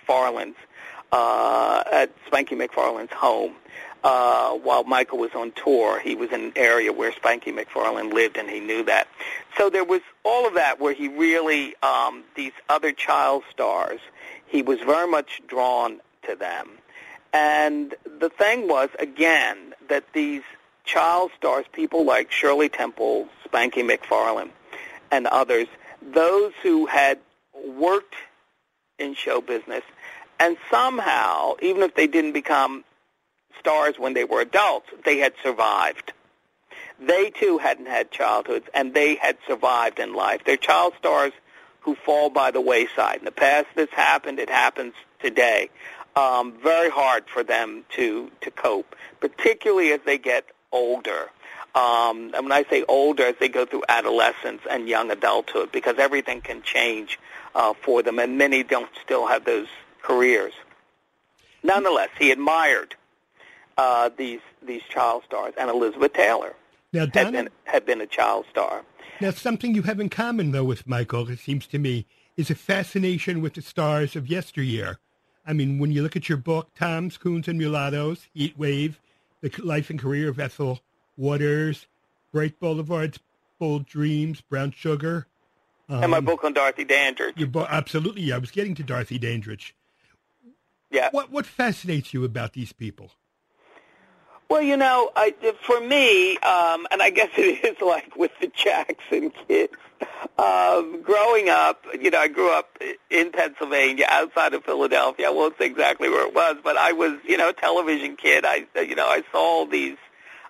McFarland's 0.08 0.58
uh, 1.12 1.84
at 1.91 2.12
Spanky 2.26 2.52
McFarland's 2.52 3.13
home 3.13 3.56
uh, 4.04 4.52
while 4.52 4.84
Michael 4.84 5.17
was 5.17 5.32
on 5.34 5.52
tour. 5.54 6.00
He 6.00 6.15
was 6.15 6.32
in 6.32 6.41
an 6.41 6.54
area 6.56 6.91
where 6.91 7.12
Spanky 7.12 7.54
McFarland 7.54 8.13
lived, 8.13 8.38
and 8.38 8.50
he 8.50 8.60
knew 8.60 8.84
that. 8.84 9.08
So 9.58 9.69
there 9.69 9.86
was 9.86 10.02
all 10.24 10.48
of 10.48 10.56
that 10.56 10.80
where 10.80 10.93
he 10.93 11.08
really 11.08 11.76
um, 11.82 12.24
these 12.36 12.54
other 12.69 12.91
child 12.91 13.43
stars. 13.50 14.02
He 14.46 14.62
was 14.62 14.80
very 14.80 15.10
much 15.10 15.41
drawn 15.48 16.00
to 16.28 16.36
them 16.36 16.69
And 17.34 17.96
the 18.19 18.30
thing 18.30 18.67
was, 18.67 18.89
again, 19.00 19.74
that 19.89 20.04
these 20.13 20.43
child 20.86 21.32
stars, 21.36 21.65
people 21.72 22.06
like 22.06 22.32
Shirley 22.32 22.69
Temple, 22.69 23.28
Spanky 23.48 23.84
McFarland, 23.84 24.52
and 25.12 25.26
others, 25.28 25.67
those 26.02 26.54
who 26.62 26.86
had 26.86 27.17
worked 27.65 28.15
in 29.00 29.15
show 29.15 29.41
business, 29.41 29.84
and 30.39 30.58
somehow, 30.69 31.56
even 31.62 31.82
if 31.82 31.96
they 31.96 32.08
didn't 32.08 32.34
become 32.34 32.84
stars 33.60 33.96
when 33.98 34.13
they 34.13 34.24
were 34.24 34.41
adults, 34.41 34.89
they 35.06 35.17
had 35.17 35.34
survived. 35.41 36.13
They 37.00 37.32
too 37.32 37.58
hadn't 37.58 37.88
had 37.88 38.12
childhoods, 38.12 38.67
and 38.74 38.93
they 38.93 39.15
had 39.15 39.38
survived 39.48 40.00
in 40.00 40.13
life. 40.13 40.41
They're 40.46 40.58
child 40.58 40.93
stars 41.00 41.34
who 41.82 41.96
fall 41.96 42.30
by 42.30 42.52
the 42.52 42.62
wayside. 42.62 43.17
In 43.19 43.26
the 43.26 43.32
past, 43.32 43.67
this 43.76 43.89
happened. 43.89 44.39
It 44.39 44.50
happens 44.50 44.93
today. 45.19 45.69
Um, 46.15 46.54
very 46.62 46.89
hard 46.89 47.23
for 47.28 47.43
them 47.43 47.86
to 47.95 48.32
to 48.41 48.52
cope, 48.52 48.95
particularly 49.19 49.91
as 49.93 50.02
they 50.06 50.17
get 50.17 50.45
older. 50.71 51.30
Um, 51.76 52.32
and 52.36 52.45
when 52.45 52.52
I 52.52 52.65
say 52.69 52.84
older, 52.88 53.23
as 53.23 53.36
they 53.39 53.49
go 53.49 53.65
through 53.65 53.84
adolescence 53.89 54.62
and 54.69 54.88
young 54.88 55.10
adulthood, 55.10 55.71
because 55.71 55.97
everything 55.97 56.41
can 56.41 56.62
change 56.62 57.17
uh, 57.56 57.73
for 57.73 58.04
them, 58.04 58.19
and 58.19 58.38
many 58.38 58.62
don't 58.62 58.91
still 59.04 59.26
have 59.26 59.45
those 59.45 59.67
careers. 60.04 60.54
Nonetheless, 61.63 62.10
he 62.19 62.30
admired 62.30 62.95
uh, 63.78 64.10
these 64.15 64.41
these 64.62 64.84
child 64.84 65.23
stars, 65.26 65.54
and 65.58 65.69
Elizabeth 65.69 66.13
Taylor 66.13 66.54
now, 66.93 67.08
Donna, 67.08 67.26
had, 67.26 67.34
been, 67.34 67.49
had 67.63 67.86
been 67.86 68.02
a 68.02 68.08
child 68.08 68.45
star. 68.52 68.84
Now, 69.19 69.32
something 69.32 69.73
you 69.73 69.82
have 69.84 69.99
in 69.99 70.10
common, 70.10 70.52
though, 70.52 70.63
with 70.63 70.88
Michael, 70.88 71.30
it 71.30 71.39
seems 71.39 71.65
to 71.67 71.80
me, 71.80 72.06
is 72.38 72.49
a 72.49 72.56
fascination 72.56 73.41
with 73.41 73.56
the 73.56 73.62
stars 73.62 74.15
of 74.15 74.28
yesteryear. 74.28 74.99
I 75.45 75.53
mean, 75.53 75.79
when 75.79 75.91
you 75.91 76.01
look 76.01 76.15
at 76.15 76.29
your 76.29 76.38
book, 76.38 76.73
Toms, 76.75 77.17
Coons, 77.17 77.47
and 77.47 77.58
Mulattoes, 77.58 78.27
Heat 78.34 78.58
Wave, 78.58 78.99
The 79.41 79.51
Life 79.62 79.89
and 79.89 79.99
Career 79.99 80.29
of 80.29 80.39
Ethel 80.39 80.79
Waters, 81.17 81.88
Bright 82.32 82.60
Boulevards, 82.60 83.19
Bold 83.60 83.86
Dreams, 83.86 84.41
Brown 84.41 84.71
Sugar. 84.71 85.27
Um, 85.89 86.03
and 86.03 86.12
my 86.12 86.17
um, 86.17 86.25
book 86.25 86.43
on 86.43 86.53
Dorothy 86.53 86.86
Dandridge. 86.86 87.38
Your 87.38 87.47
bo- 87.47 87.67
absolutely. 87.69 88.32
I 88.32 88.38
was 88.38 88.51
getting 88.51 88.73
to 88.75 88.84
Dorothy 88.84 89.19
Dandridge. 89.19 89.75
Yeah. 90.89 91.10
What, 91.12 91.32
what 91.32 91.45
fascinates 91.45 92.13
you 92.13 92.23
about 92.23 92.53
these 92.53 92.71
people? 92.71 93.12
Well, 94.54 94.62
you 94.62 94.78
know, 94.78 95.10
I, 95.16 95.34
for 95.66 95.82
me, 95.82 96.38
um, 96.38 96.86
and 96.92 97.02
I 97.02 97.10
guess 97.10 97.30
it 97.38 97.66
is 97.66 97.82
like 97.82 98.16
with 98.16 98.30
the 98.39 98.52
Jackson 98.56 99.32
kids. 99.48 99.74
Um, 100.38 101.02
growing 101.02 101.50
up, 101.50 101.84
you 102.00 102.12
know, 102.12 102.20
I 102.20 102.28
grew 102.28 102.52
up 102.52 102.78
in 103.10 103.32
Pennsylvania, 103.32 104.06
outside 104.08 104.54
of 104.54 104.63
Philadelphia. 104.63 105.26
I 105.26 105.32
won't 105.32 105.58
say 105.58 105.66
exactly 105.66 106.08
where 106.08 106.28
it 106.28 106.36
was, 106.36 106.58
but 106.63 106.78
I 106.78 106.92
was, 106.92 107.13
you 107.28 107.36
know, 107.36 107.50
a 107.50 107.54
television 107.54 108.16
kid. 108.16 108.46
I, 108.46 108.68
you 108.76 108.94
know, 108.94 109.08
I 109.08 109.24
saw 109.32 109.39
all 109.39 109.66
these 109.66 109.98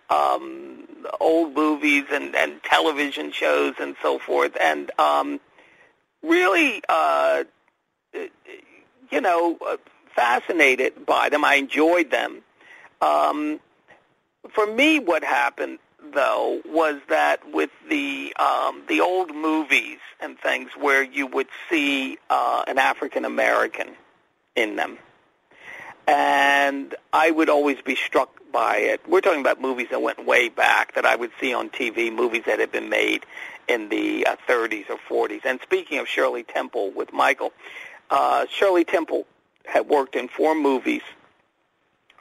um, 0.10 0.86
old 1.22 1.56
movies 1.56 2.04
and, 2.12 2.36
and 2.36 2.62
television 2.62 3.32
shows 3.32 3.76
and 3.80 3.96
so 4.02 4.20
forth, 4.20 4.58
and 4.60 4.92
um, 5.00 5.40
really, 6.22 6.84
uh, 6.90 7.46
you 8.14 9.22
know, 9.22 9.58
fascinated 10.14 11.06
by 11.06 11.30
them. 11.30 11.46
I 11.46 11.56
enjoyed 11.56 12.12
them. 12.12 12.42
Um, 13.00 13.62
for 14.50 14.68
me, 14.68 15.00
what 15.00 15.24
happened 15.24 15.80
though 16.14 16.62
was 16.66 17.00
that 17.10 17.40
with 17.52 17.70
the 17.90 18.34
um, 18.38 18.84
the 18.88 19.02
old 19.02 19.34
movies 19.34 20.00
and 20.20 20.38
things 20.40 20.72
where 20.78 21.04
you 21.04 21.28
would 21.28 21.48
see 21.70 22.18
uh, 22.30 22.64
an 22.68 22.78
African 22.78 23.26
American 23.26 23.90
in 24.56 24.76
them, 24.76 24.98
and 26.08 26.94
I 27.12 27.32
would 27.32 27.50
always 27.50 27.82
be 27.82 27.96
struck 27.96 28.30
by 28.52 28.78
it. 28.78 29.02
We're 29.08 29.22
talking 29.22 29.42
about 29.42 29.62
movies 29.62 29.88
that 29.92 30.02
went 30.02 30.26
way 30.26 30.50
back 30.50 30.96
that 30.96 31.06
I 31.06 31.16
would 31.16 31.32
see 31.40 31.54
on 31.54 31.70
TV, 31.70 32.14
movies 32.14 32.44
that 32.46 32.60
had 32.60 32.72
been 32.72 32.90
made 32.90 33.26
in 33.68 33.90
the 33.90 34.28
uh, 34.28 34.36
30s 34.48 34.86
or 34.90 35.28
40s. 35.28 35.42
And 35.46 35.60
speaking 35.62 35.98
of 36.00 36.08
Shirley 36.08 36.44
Temple 36.44 36.92
with 36.92 37.12
Michael, 37.12 37.52
uh, 38.10 38.46
Shirley 38.52 38.84
Temple 38.84 39.26
had 39.66 39.88
worked 39.88 40.16
in 40.16 40.28
four 40.28 40.54
movies 40.54 41.02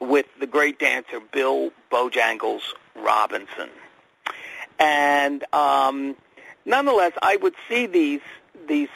with 0.03 0.27
the 0.41 0.47
great 0.47 0.79
dancer 0.79 1.21
Bill 1.21 1.71
Bojangles 1.91 2.63
Robinson. 2.97 3.71
And 4.79 5.45
um, 5.53 6.17
nonetheless, 6.65 7.13
I 7.23 7.37
would 7.37 7.55
see 7.69 7.87
these 7.87 8.21
these 8.67 8.89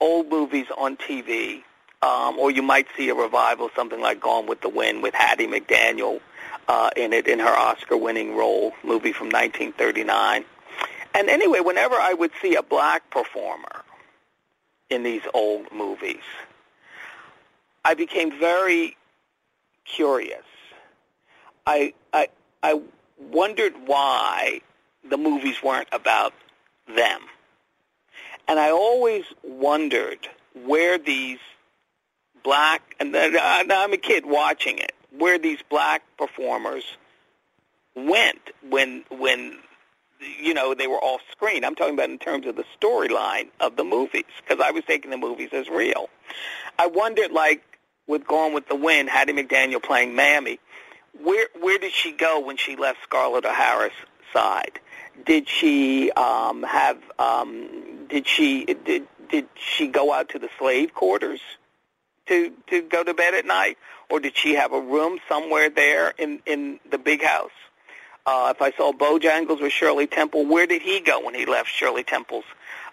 old 0.00 0.28
movies 0.28 0.66
on 0.76 0.96
TV, 0.96 1.62
um, 2.02 2.38
or 2.38 2.50
you 2.50 2.62
might 2.62 2.86
see 2.96 3.08
a 3.10 3.14
revival, 3.14 3.70
something 3.76 4.00
like 4.00 4.20
Gone 4.20 4.46
with 4.46 4.60
the 4.60 4.68
Wind 4.68 5.02
with 5.02 5.14
Hattie 5.14 5.46
McDaniel 5.46 6.20
uh, 6.66 6.90
in 6.96 7.12
it 7.12 7.28
in 7.28 7.38
her 7.38 7.54
Oscar-winning 7.54 8.34
role, 8.34 8.72
movie 8.82 9.12
from 9.12 9.28
1939. 9.28 10.44
And 11.14 11.28
anyway, 11.28 11.60
whenever 11.60 11.94
I 11.94 12.14
would 12.14 12.32
see 12.40 12.54
a 12.54 12.62
black 12.62 13.08
performer 13.10 13.82
in 14.90 15.02
these 15.02 15.22
old 15.34 15.70
movies, 15.72 16.22
I 17.84 17.94
became 17.94 18.38
very 18.38 18.96
curious. 19.84 20.44
I 21.66 21.94
I 22.12 22.28
I 22.62 22.80
wondered 23.18 23.74
why 23.86 24.60
the 25.08 25.16
movies 25.16 25.62
weren't 25.62 25.88
about 25.92 26.32
them. 26.88 27.22
And 28.48 28.58
I 28.58 28.70
always 28.70 29.24
wondered 29.42 30.28
where 30.64 30.98
these 30.98 31.38
black 32.42 32.96
and 32.98 33.16
I'm 33.16 33.92
a 33.92 33.96
kid 33.96 34.26
watching 34.26 34.78
it, 34.78 34.92
where 35.16 35.38
these 35.38 35.60
black 35.68 36.02
performers 36.18 36.84
went 37.94 38.40
when 38.68 39.04
when 39.10 39.58
you 40.40 40.54
know 40.54 40.74
they 40.74 40.86
were 40.86 41.02
off 41.02 41.20
screen. 41.30 41.64
I'm 41.64 41.74
talking 41.74 41.94
about 41.94 42.10
in 42.10 42.18
terms 42.18 42.46
of 42.46 42.56
the 42.56 42.64
storyline 42.80 43.48
of 43.60 43.76
the 43.76 43.84
movies 43.84 44.24
because 44.40 44.64
I 44.64 44.70
was 44.70 44.84
taking 44.84 45.10
the 45.10 45.16
movies 45.16 45.50
as 45.52 45.68
real. 45.68 46.08
I 46.78 46.86
wondered 46.86 47.32
like 47.32 47.62
with 48.06 48.26
Gone 48.26 48.52
with 48.52 48.68
the 48.68 48.76
Wind, 48.76 49.08
Hattie 49.08 49.32
McDaniel 49.32 49.82
playing 49.82 50.14
Mammy, 50.14 50.58
where 51.20 51.48
where 51.60 51.78
did 51.78 51.92
she 51.92 52.12
go 52.12 52.40
when 52.40 52.56
she 52.56 52.76
left 52.76 52.98
Scarlett 53.02 53.44
O'Hara's 53.44 53.92
side? 54.32 54.80
Did 55.24 55.48
she 55.48 56.10
um, 56.12 56.62
have? 56.62 56.98
Um, 57.18 58.06
did 58.08 58.26
she 58.26 58.64
did 58.64 59.06
did 59.30 59.48
she 59.54 59.88
go 59.88 60.12
out 60.12 60.30
to 60.30 60.38
the 60.38 60.48
slave 60.58 60.94
quarters 60.94 61.40
to 62.26 62.52
to 62.68 62.82
go 62.82 63.04
to 63.04 63.14
bed 63.14 63.34
at 63.34 63.44
night, 63.44 63.78
or 64.10 64.20
did 64.20 64.36
she 64.36 64.54
have 64.54 64.72
a 64.72 64.80
room 64.80 65.18
somewhere 65.28 65.70
there 65.70 66.12
in 66.18 66.40
in 66.46 66.80
the 66.90 66.98
big 66.98 67.22
house? 67.22 67.50
Uh, 68.24 68.52
if 68.54 68.62
I 68.62 68.70
saw 68.76 68.92
Bojangles 68.92 69.60
or 69.60 69.68
Shirley 69.68 70.06
Temple, 70.06 70.46
where 70.46 70.66
did 70.66 70.80
he 70.80 71.00
go 71.00 71.24
when 71.24 71.34
he 71.34 71.44
left 71.44 71.68
Shirley 71.68 72.04
Temple's 72.04 72.44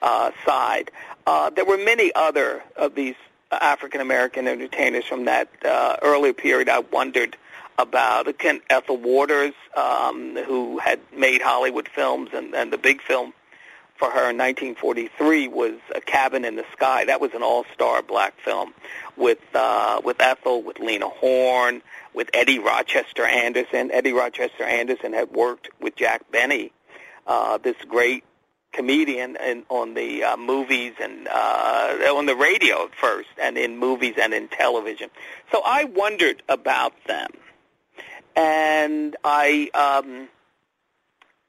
uh, 0.02 0.32
side? 0.44 0.90
Uh, 1.28 1.52
there 1.52 1.66
were 1.66 1.78
many 1.78 2.12
other 2.16 2.64
of 2.76 2.96
these 2.96 3.16
African 3.52 4.02
American 4.02 4.48
entertainers 4.48 5.06
from 5.06 5.26
that 5.26 5.50
uh, 5.66 5.98
earlier 6.02 6.34
period. 6.34 6.70
I 6.70 6.80
wondered 6.80 7.36
about 7.78 8.28
again 8.28 8.62
Ethel 8.70 8.98
Waters, 8.98 9.54
um, 9.76 10.36
who 10.36 10.80
had 10.80 11.00
made 11.16 11.42
Hollywood 11.42 11.88
films, 11.88 12.30
and, 12.34 12.54
and 12.54 12.72
the 12.72 12.78
big 12.78 13.02
film 13.02 13.34
for 14.00 14.10
her 14.10 14.30
in 14.30 14.38
1943 14.38 15.50
was 15.50 15.74
A 15.94 16.00
Cabin 16.00 16.46
in 16.46 16.56
the 16.56 16.66
Sky. 16.72 17.06
That 17.06 17.20
was 17.20 17.34
an 17.34 17.44
all-star 17.44 18.02
black 18.02 18.34
film 18.40 18.74
with 19.18 19.40
uh, 19.54 20.02
with 20.04 20.22
Ethel, 20.22 20.62
with 20.62 20.80
Lena 20.80 21.10
Horne, 21.10 21.82
with 22.14 22.30
Eddie 22.34 22.60
Rochester 22.60 23.26
Anderson. 23.26 23.92
Eddie 23.92 24.14
Rochester 24.14 24.64
Anderson 24.64 25.14
had 25.14 25.32
worked 25.32 25.70
with 25.82 25.96
Jack 25.96 26.32
Benny, 26.32 26.72
uh, 27.28 27.58
this 27.58 27.76
great 27.88 28.24
comedian 28.72 29.36
in, 29.38 29.64
on 29.70 29.94
the 29.94 30.24
uh, 30.24 30.38
movies 30.38 30.94
and 31.02 31.28
uh, 31.28 32.14
on 32.16 32.26
the 32.26 32.36
radio 32.36 32.86
at 32.86 32.96
first, 32.96 33.30
and 33.42 33.58
in 33.58 33.78
movies 33.78 34.16
and 34.22 34.34
in 34.34 34.48
television. 34.48 35.10
So 35.52 35.62
I 35.66 35.86
wondered 35.86 36.44
about 36.48 36.94
them, 37.08 37.32
and 38.36 39.16
I, 39.24 39.70
um, 39.74 40.30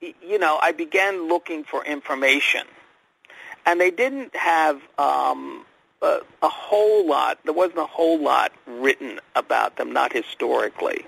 you 0.00 0.38
know, 0.38 0.59
I 0.61 0.72
began 0.72 1.28
looking 1.28 1.64
for 1.64 1.85
information, 1.85 2.62
and 3.66 3.80
they 3.80 3.90
didn't 3.90 4.35
have 4.35 4.80
um, 4.98 5.66
a, 6.02 6.20
a 6.42 6.48
whole 6.48 7.06
lot. 7.06 7.38
There 7.44 7.54
wasn't 7.54 7.78
a 7.78 7.87
whole 7.87 8.20
lot 8.20 8.52
written 8.66 9.20
about 9.37 9.76
them, 9.76 9.92
not 9.92 10.12
historically, 10.12 11.06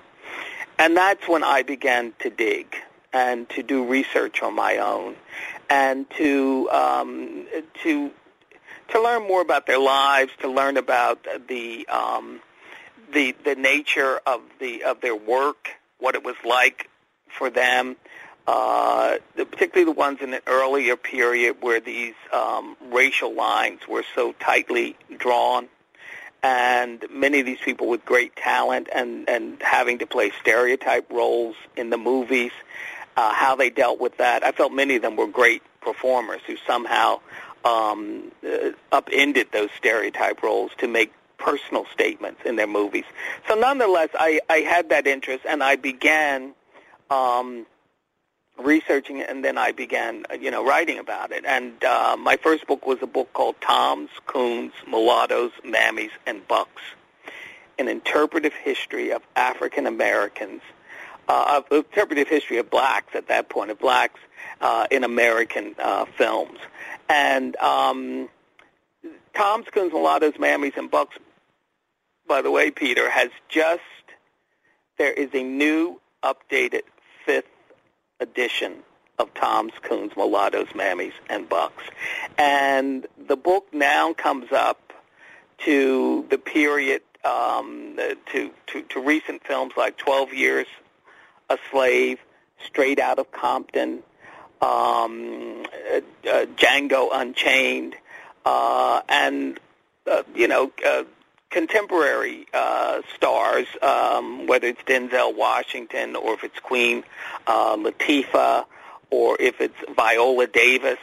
and 0.77 0.95
that's 0.95 1.27
when 1.27 1.43
I 1.43 1.63
began 1.63 2.13
to 2.19 2.29
dig 2.29 2.75
and 3.13 3.47
to 3.49 3.61
do 3.61 3.85
research 3.85 4.41
on 4.41 4.55
my 4.55 4.77
own 4.77 5.15
and 5.69 6.09
to 6.17 6.69
um, 6.71 7.45
to 7.83 8.11
to 8.89 9.01
learn 9.01 9.27
more 9.27 9.41
about 9.41 9.65
their 9.65 9.79
lives, 9.79 10.31
to 10.41 10.47
learn 10.47 10.77
about 10.77 11.25
the 11.47 11.87
um, 11.87 12.41
the 13.13 13.35
the 13.43 13.55
nature 13.55 14.19
of 14.25 14.41
the 14.59 14.83
of 14.83 15.01
their 15.01 15.15
work, 15.15 15.69
what 15.99 16.15
it 16.15 16.23
was 16.23 16.35
like 16.45 16.89
for 17.37 17.49
them, 17.49 17.95
uh, 18.47 19.17
particularly 19.35 19.85
the 19.85 19.97
ones 19.97 20.19
in 20.21 20.33
an 20.33 20.41
earlier 20.47 20.95
period 20.95 21.57
where 21.61 21.79
these 21.79 22.15
um, 22.31 22.75
racial 22.91 23.33
lines 23.33 23.79
were 23.87 24.03
so 24.15 24.33
tightly 24.33 24.95
drawn, 25.17 25.67
and 26.43 27.05
many 27.09 27.39
of 27.39 27.45
these 27.45 27.59
people 27.63 27.87
with 27.87 28.03
great 28.05 28.35
talent 28.35 28.89
and 28.93 29.29
and 29.29 29.61
having 29.61 29.99
to 29.99 30.05
play 30.05 30.31
stereotype 30.41 31.09
roles 31.11 31.55
in 31.75 31.89
the 31.89 31.97
movies, 31.97 32.51
uh, 33.15 33.33
how 33.33 33.55
they 33.55 33.69
dealt 33.69 33.99
with 33.99 34.17
that. 34.17 34.43
I 34.43 34.51
felt 34.51 34.71
many 34.71 34.95
of 34.95 35.01
them 35.01 35.15
were 35.15 35.27
great 35.27 35.61
performers 35.81 36.41
who 36.47 36.55
somehow 36.65 37.19
um, 37.65 38.31
uh, 38.45 38.71
upended 38.91 39.51
those 39.51 39.69
stereotype 39.77 40.43
roles 40.43 40.71
to 40.79 40.87
make 40.87 41.13
personal 41.37 41.85
statements 41.93 42.41
in 42.45 42.55
their 42.55 42.67
movies. 42.67 43.05
So 43.47 43.55
nonetheless, 43.55 44.09
I, 44.13 44.39
I 44.49 44.59
had 44.59 44.89
that 44.89 45.07
interest, 45.07 45.45
and 45.47 45.61
I 45.61 45.75
began 45.75 46.53
um, 47.09 47.65
researching 48.57 49.17
it, 49.17 49.29
and 49.29 49.43
then 49.43 49.57
I 49.57 49.71
began, 49.71 50.25
you 50.39 50.51
know, 50.51 50.65
writing 50.65 50.99
about 50.99 51.31
it. 51.31 51.43
And 51.45 51.83
uh, 51.83 52.15
my 52.17 52.37
first 52.37 52.65
book 52.67 52.85
was 52.85 52.99
a 53.01 53.07
book 53.07 53.33
called 53.33 53.55
Toms, 53.61 54.09
Coons, 54.25 54.73
Mulattoes, 54.87 55.51
Mammies, 55.65 56.11
and 56.25 56.47
Bucks, 56.47 56.81
an 57.77 57.87
interpretive 57.87 58.53
history 58.53 59.11
of 59.11 59.21
African 59.35 59.85
Americans, 59.85 60.61
uh, 61.27 61.61
interpretive 61.71 62.27
history 62.27 62.57
of 62.57 62.69
blacks 62.69 63.15
at 63.15 63.27
that 63.27 63.49
point, 63.49 63.71
of 63.71 63.79
blacks 63.79 64.19
uh, 64.61 64.87
in 64.91 65.03
American 65.03 65.75
uh, 65.79 66.05
films. 66.17 66.59
And 67.09 67.55
um, 67.57 68.29
Toms, 69.33 69.65
Mulattoes, 69.75 70.33
Mammies, 70.33 70.77
and 70.77 70.89
Bucks, 70.89 71.17
by 72.27 72.41
the 72.41 72.51
way, 72.51 72.71
Peter, 72.71 73.09
has 73.09 73.29
just, 73.49 73.81
there 74.97 75.11
is 75.11 75.29
a 75.33 75.43
new 75.43 75.99
updated 76.23 76.83
fifth 77.25 77.45
edition 78.19 78.77
of 79.19 79.33
Toms, 79.33 79.73
Coons, 79.81 80.13
Mulattoes, 80.15 80.67
Mammies, 80.69 81.13
and 81.29 81.47
Bucks. 81.47 81.83
And 82.37 83.05
the 83.27 83.35
book 83.35 83.67
now 83.73 84.13
comes 84.13 84.51
up 84.51 84.93
to 85.59 86.25
the 86.29 86.37
period, 86.37 87.01
um, 87.23 87.95
to, 88.31 88.51
to, 88.67 88.81
to 88.81 88.99
recent 89.01 89.45
films 89.45 89.73
like 89.77 89.97
12 89.97 90.33
Years 90.33 90.67
a 91.53 91.57
Slave, 91.71 92.19
Straight 92.65 92.99
Out 92.99 93.19
of 93.19 93.31
Compton, 93.31 94.03
um, 94.61 95.65
uh, 95.91 96.01
uh, 96.29 96.45
Django 96.57 97.09
Unchained, 97.11 97.95
uh, 98.45 99.01
and, 99.07 99.59
uh, 100.09 100.23
you 100.35 100.47
know, 100.47 100.71
uh, 100.85 101.03
contemporary 101.49 102.47
uh, 102.53 103.01
stars, 103.15 103.67
um, 103.81 104.47
whether 104.47 104.67
it's 104.67 104.81
Denzel 104.83 105.35
Washington 105.35 106.15
or 106.15 106.33
if 106.33 106.43
it's 106.43 106.59
Queen 106.59 107.03
uh, 107.45 107.77
Latifah 107.77 108.65
or 109.11 109.37
if 109.39 109.61
it's 109.61 109.75
Viola 109.95 110.47
Davis, 110.47 110.97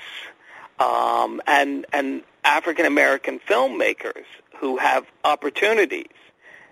um, 0.80 1.40
and 1.46 1.86
and 1.92 2.22
African 2.42 2.86
American 2.86 3.38
filmmakers 3.38 4.24
who 4.58 4.78
have 4.78 5.06
opportunities 5.24 6.06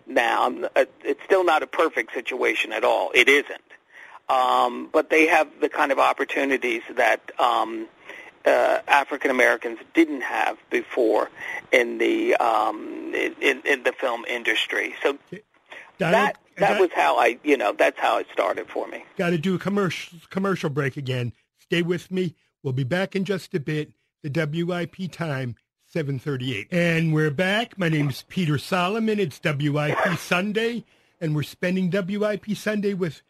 now. 0.06 0.52
Uh, 0.74 0.86
it's 1.04 1.22
still 1.24 1.44
not 1.44 1.62
a 1.62 1.66
perfect 1.66 2.12
situation 2.14 2.72
at 2.72 2.82
all. 2.84 3.10
It 3.14 3.28
isn't, 3.28 3.67
um, 4.28 4.88
but 4.92 5.10
they 5.10 5.26
have 5.26 5.48
the 5.60 5.68
kind 5.68 5.92
of 5.92 5.98
opportunities 5.98 6.82
that. 6.96 7.30
Um, 7.38 7.88
uh, 8.46 8.80
African 8.88 9.30
Americans 9.30 9.78
didn't 9.92 10.22
have 10.22 10.56
before 10.70 11.28
in 11.70 11.98
the 11.98 12.34
um, 12.36 13.12
in, 13.14 13.60
in 13.66 13.82
the 13.82 13.92
film 13.92 14.24
industry. 14.24 14.94
So 15.02 15.18
that 15.98 16.38
that 16.56 16.80
was 16.80 16.90
how 16.94 17.18
I 17.18 17.38
you 17.42 17.56
know 17.56 17.72
that's 17.72 17.98
how 17.98 18.18
it 18.18 18.26
started 18.32 18.68
for 18.68 18.86
me. 18.88 19.04
Got 19.16 19.30
to 19.30 19.38
do 19.38 19.54
a 19.54 19.58
commercial 19.58 20.18
commercial 20.30 20.70
break 20.70 20.96
again. 20.96 21.32
Stay 21.58 21.82
with 21.82 22.10
me. 22.10 22.34
We'll 22.62 22.72
be 22.72 22.84
back 22.84 23.14
in 23.14 23.24
just 23.24 23.54
a 23.54 23.60
bit. 23.60 23.92
The 24.22 24.64
WIP 24.64 25.12
time. 25.12 25.56
738. 25.90 26.68
And 26.70 27.14
we're 27.14 27.30
back. 27.30 27.78
My 27.78 27.88
name 27.88 28.10
is 28.10 28.22
Peter 28.28 28.58
Solomon. 28.58 29.18
It's 29.18 29.40
WIP 29.42 30.18
Sunday, 30.18 30.84
and 31.18 31.34
we're 31.34 31.42
spending 31.42 31.90
WIP 31.90 32.54
Sunday 32.54 32.92
with 32.92 33.22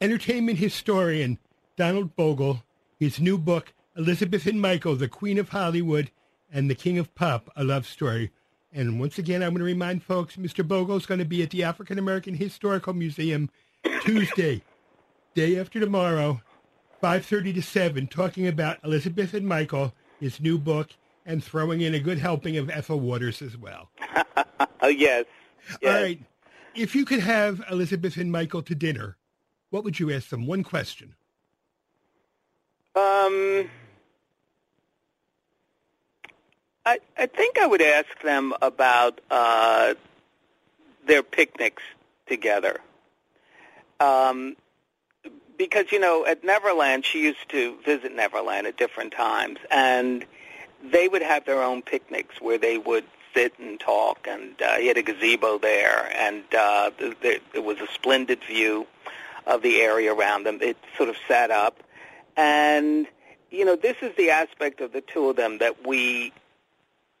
entertainment 0.00 0.58
historian 0.58 1.38
Donald 1.76 2.16
Bogle. 2.16 2.62
His 2.98 3.20
new 3.20 3.38
book, 3.38 3.72
Elizabeth 3.96 4.46
and 4.46 4.60
Michael, 4.60 4.96
the 4.96 5.08
Queen 5.08 5.38
of 5.38 5.50
Hollywood 5.50 6.10
and 6.52 6.68
the 6.68 6.74
King 6.74 6.98
of 6.98 7.14
Pop, 7.14 7.50
a 7.54 7.62
love 7.62 7.86
story. 7.86 8.32
And 8.72 8.98
once 8.98 9.18
again, 9.18 9.42
I'm 9.42 9.50
going 9.50 9.60
to 9.60 9.64
remind 9.64 10.02
folks, 10.02 10.36
Mr. 10.36 10.66
Bogle 10.66 10.96
is 10.96 11.06
going 11.06 11.20
to 11.20 11.24
be 11.24 11.42
at 11.42 11.50
the 11.50 11.62
African 11.62 11.98
American 11.98 12.34
Historical 12.34 12.92
Museum 12.92 13.50
Tuesday, 14.02 14.62
day 15.34 15.58
after 15.58 15.78
tomorrow, 15.78 16.42
5.30 17.02 17.54
to 17.54 17.62
7, 17.62 18.06
talking 18.08 18.46
about 18.46 18.78
Elizabeth 18.82 19.34
and 19.34 19.46
Michael, 19.46 19.94
his 20.18 20.40
new 20.40 20.58
book, 20.58 20.90
and 21.24 21.42
throwing 21.42 21.80
in 21.80 21.94
a 21.94 22.00
good 22.00 22.18
helping 22.18 22.56
of 22.56 22.68
Ethel 22.70 22.98
Waters 22.98 23.40
as 23.40 23.56
well. 23.56 23.90
oh, 24.80 24.88
yes. 24.88 25.24
yes. 25.80 25.94
All 25.94 26.02
right. 26.02 26.20
If 26.74 26.94
you 26.94 27.04
could 27.04 27.20
have 27.20 27.62
Elizabeth 27.70 28.16
and 28.16 28.32
Michael 28.32 28.62
to 28.62 28.74
dinner, 28.74 29.16
what 29.70 29.84
would 29.84 29.98
you 29.98 30.10
ask 30.10 30.28
them? 30.28 30.46
One 30.46 30.62
question. 30.62 31.14
Um, 32.94 33.68
I, 36.84 36.98
I 37.16 37.26
think 37.26 37.58
I 37.58 37.66
would 37.66 37.82
ask 37.82 38.08
them 38.22 38.54
about 38.62 39.20
uh, 39.30 39.94
their 41.06 41.22
picnics 41.22 41.82
together. 42.26 42.80
Um, 44.00 44.56
because, 45.56 45.92
you 45.92 45.98
know, 45.98 46.24
at 46.24 46.44
Neverland, 46.44 47.04
she 47.04 47.22
used 47.22 47.48
to 47.50 47.76
visit 47.84 48.14
Neverland 48.14 48.66
at 48.66 48.76
different 48.76 49.12
times, 49.12 49.58
and 49.70 50.24
they 50.82 51.08
would 51.08 51.22
have 51.22 51.44
their 51.44 51.62
own 51.62 51.82
picnics 51.82 52.40
where 52.40 52.58
they 52.58 52.78
would 52.78 53.04
sit 53.34 53.52
and 53.58 53.78
talk, 53.78 54.26
and 54.28 54.60
uh, 54.62 54.76
he 54.76 54.86
had 54.86 54.96
a 54.96 55.02
gazebo 55.02 55.58
there, 55.58 56.10
and 56.16 56.42
uh, 56.56 56.90
there, 57.20 57.38
it 57.52 57.64
was 57.64 57.78
a 57.80 57.86
splendid 57.92 58.42
view 58.44 58.86
of 59.46 59.62
the 59.62 59.80
area 59.80 60.12
around 60.12 60.44
them. 60.44 60.58
It 60.60 60.76
sort 60.96 61.08
of 61.08 61.16
sat 61.26 61.50
up, 61.50 61.78
and, 62.36 63.06
you 63.50 63.64
know, 63.64 63.76
this 63.76 63.96
is 64.02 64.14
the 64.16 64.30
aspect 64.30 64.80
of 64.80 64.92
the 64.92 65.00
two 65.00 65.30
of 65.30 65.36
them 65.36 65.58
that 65.58 65.86
we 65.86 66.32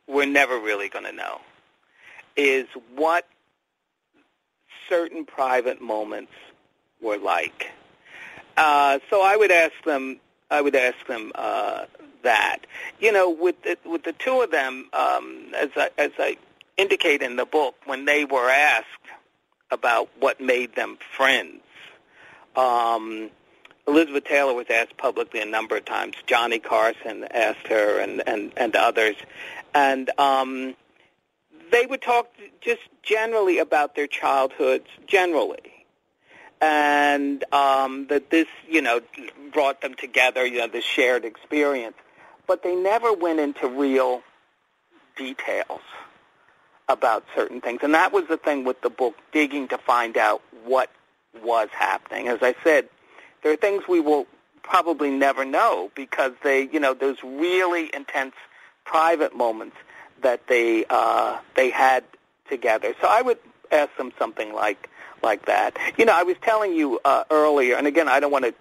we're 0.08 0.26
never 0.26 0.58
really 0.58 0.88
going 0.88 1.04
to 1.04 1.12
know 1.12 1.40
is 2.36 2.66
what 2.94 3.26
certain 4.88 5.24
private 5.24 5.82
moments 5.82 6.32
were 7.00 7.18
like. 7.18 7.70
Uh, 8.56 8.98
so 9.10 9.22
I 9.22 9.36
would 9.36 9.50
ask 9.50 9.74
them. 9.84 10.18
I 10.50 10.62
would 10.62 10.74
ask 10.74 11.06
them 11.06 11.30
uh, 11.34 11.84
that. 12.22 12.60
You 12.98 13.12
know, 13.12 13.30
with 13.30 13.62
the, 13.62 13.76
with 13.84 14.02
the 14.02 14.14
two 14.14 14.40
of 14.40 14.50
them, 14.50 14.88
um, 14.92 15.52
as 15.54 15.68
I, 15.76 15.90
as 15.98 16.10
I 16.18 16.38
indicate 16.76 17.22
in 17.22 17.36
the 17.36 17.44
book, 17.44 17.74
when 17.84 18.06
they 18.06 18.24
were 18.24 18.48
asked 18.48 18.86
about 19.70 20.08
what 20.18 20.40
made 20.40 20.74
them 20.74 20.96
friends, 21.16 21.60
um, 22.58 23.30
Elizabeth 23.86 24.24
Taylor 24.24 24.52
was 24.52 24.66
asked 24.68 24.96
publicly 24.96 25.40
a 25.40 25.46
number 25.46 25.76
of 25.76 25.84
times. 25.84 26.16
Johnny 26.26 26.58
Carson 26.58 27.24
asked 27.30 27.66
her, 27.68 28.00
and 28.00 28.22
and 28.26 28.52
and 28.56 28.76
others, 28.76 29.16
and 29.74 30.10
um, 30.18 30.74
they 31.70 31.86
would 31.86 32.02
talk 32.02 32.30
just 32.60 32.82
generally 33.02 33.58
about 33.58 33.94
their 33.94 34.06
childhoods, 34.06 34.86
generally, 35.06 35.86
and 36.60 37.44
um, 37.52 38.06
that 38.08 38.30
this, 38.30 38.48
you 38.68 38.82
know, 38.82 39.00
brought 39.52 39.80
them 39.80 39.94
together, 39.94 40.44
you 40.44 40.58
know, 40.58 40.68
this 40.68 40.84
shared 40.84 41.24
experience. 41.24 41.96
But 42.46 42.62
they 42.62 42.74
never 42.74 43.12
went 43.12 43.40
into 43.40 43.68
real 43.68 44.22
details 45.16 45.80
about 46.88 47.24
certain 47.34 47.60
things, 47.60 47.80
and 47.82 47.94
that 47.94 48.12
was 48.12 48.24
the 48.28 48.36
thing 48.36 48.64
with 48.64 48.80
the 48.80 48.90
book, 48.90 49.14
digging 49.32 49.68
to 49.68 49.78
find 49.78 50.16
out 50.16 50.42
what 50.64 50.90
was 51.42 51.68
happening. 51.72 52.28
As 52.28 52.38
I 52.42 52.54
said, 52.64 52.88
there 53.42 53.52
are 53.52 53.56
things 53.56 53.84
we 53.88 54.00
will 54.00 54.26
probably 54.62 55.10
never 55.10 55.44
know 55.44 55.90
because 55.94 56.32
they, 56.42 56.68
you 56.68 56.80
know, 56.80 56.94
those 56.94 57.16
really 57.22 57.90
intense 57.94 58.34
private 58.84 59.34
moments 59.34 59.76
that 60.22 60.46
they 60.46 60.84
uh, 60.88 61.38
they 61.54 61.70
had 61.70 62.04
together. 62.48 62.94
So 63.00 63.06
I 63.08 63.22
would 63.22 63.38
ask 63.70 63.94
them 63.96 64.12
something 64.18 64.52
like 64.52 64.88
like 65.22 65.46
that. 65.46 65.76
You 65.96 66.04
know, 66.04 66.14
I 66.14 66.22
was 66.22 66.36
telling 66.42 66.74
you 66.74 67.00
uh, 67.04 67.24
earlier, 67.30 67.76
and 67.76 67.86
again, 67.86 68.08
I 68.08 68.20
don't 68.20 68.32
want 68.32 68.44
to. 68.44 68.54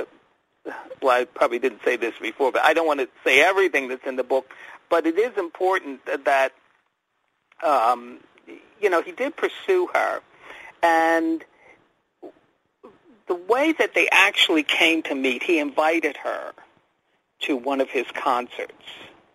Uh, 0.00 0.72
well, 1.00 1.20
I 1.20 1.24
probably 1.24 1.58
didn't 1.58 1.80
say 1.84 1.96
this 1.96 2.14
before, 2.20 2.52
but 2.52 2.62
I 2.62 2.74
don't 2.74 2.86
want 2.86 3.00
to 3.00 3.08
say 3.24 3.40
everything 3.40 3.88
that's 3.88 4.06
in 4.06 4.16
the 4.16 4.24
book. 4.24 4.52
But 4.90 5.06
it 5.06 5.18
is 5.18 5.36
important 5.36 6.00
that, 6.24 6.52
um, 7.62 8.18
you 8.80 8.90
know, 8.90 9.02
he 9.02 9.12
did 9.12 9.36
pursue 9.36 9.88
her, 9.94 10.20
and 10.82 11.44
the 13.28 13.34
way 13.34 13.72
that 13.72 13.94
they 13.94 14.08
actually 14.10 14.62
came 14.62 15.02
to 15.04 15.14
meet, 15.14 15.42
he 15.42 15.58
invited 15.58 16.16
her 16.18 16.52
to 17.40 17.56
one 17.56 17.80
of 17.80 17.88
his 17.88 18.06
concerts 18.12 18.72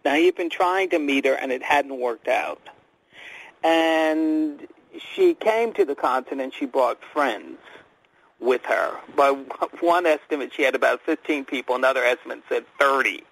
now, 0.04 0.16
he 0.16 0.26
had 0.26 0.36
been 0.36 0.50
trying 0.50 0.90
to 0.90 1.00
meet 1.00 1.26
her, 1.26 1.34
and 1.34 1.52
it 1.52 1.64
hadn't 1.64 1.98
worked 1.98 2.28
out. 2.28 2.62
And 3.64 4.68
she 5.16 5.34
came 5.34 5.74
to 5.74 5.86
the 5.86 5.96
continent. 5.96 6.42
And 6.42 6.54
she 6.54 6.66
brought 6.66 7.00
friends 7.14 7.58
with 8.40 8.64
her. 8.66 8.98
By 9.16 9.30
one 9.80 10.06
estimate, 10.06 10.52
she 10.54 10.64
had 10.64 10.76
about 10.76 11.02
15 11.02 11.46
people. 11.46 11.76
Another 11.76 12.04
estimate 12.04 12.44
said 12.50 12.66
30. 12.80 13.24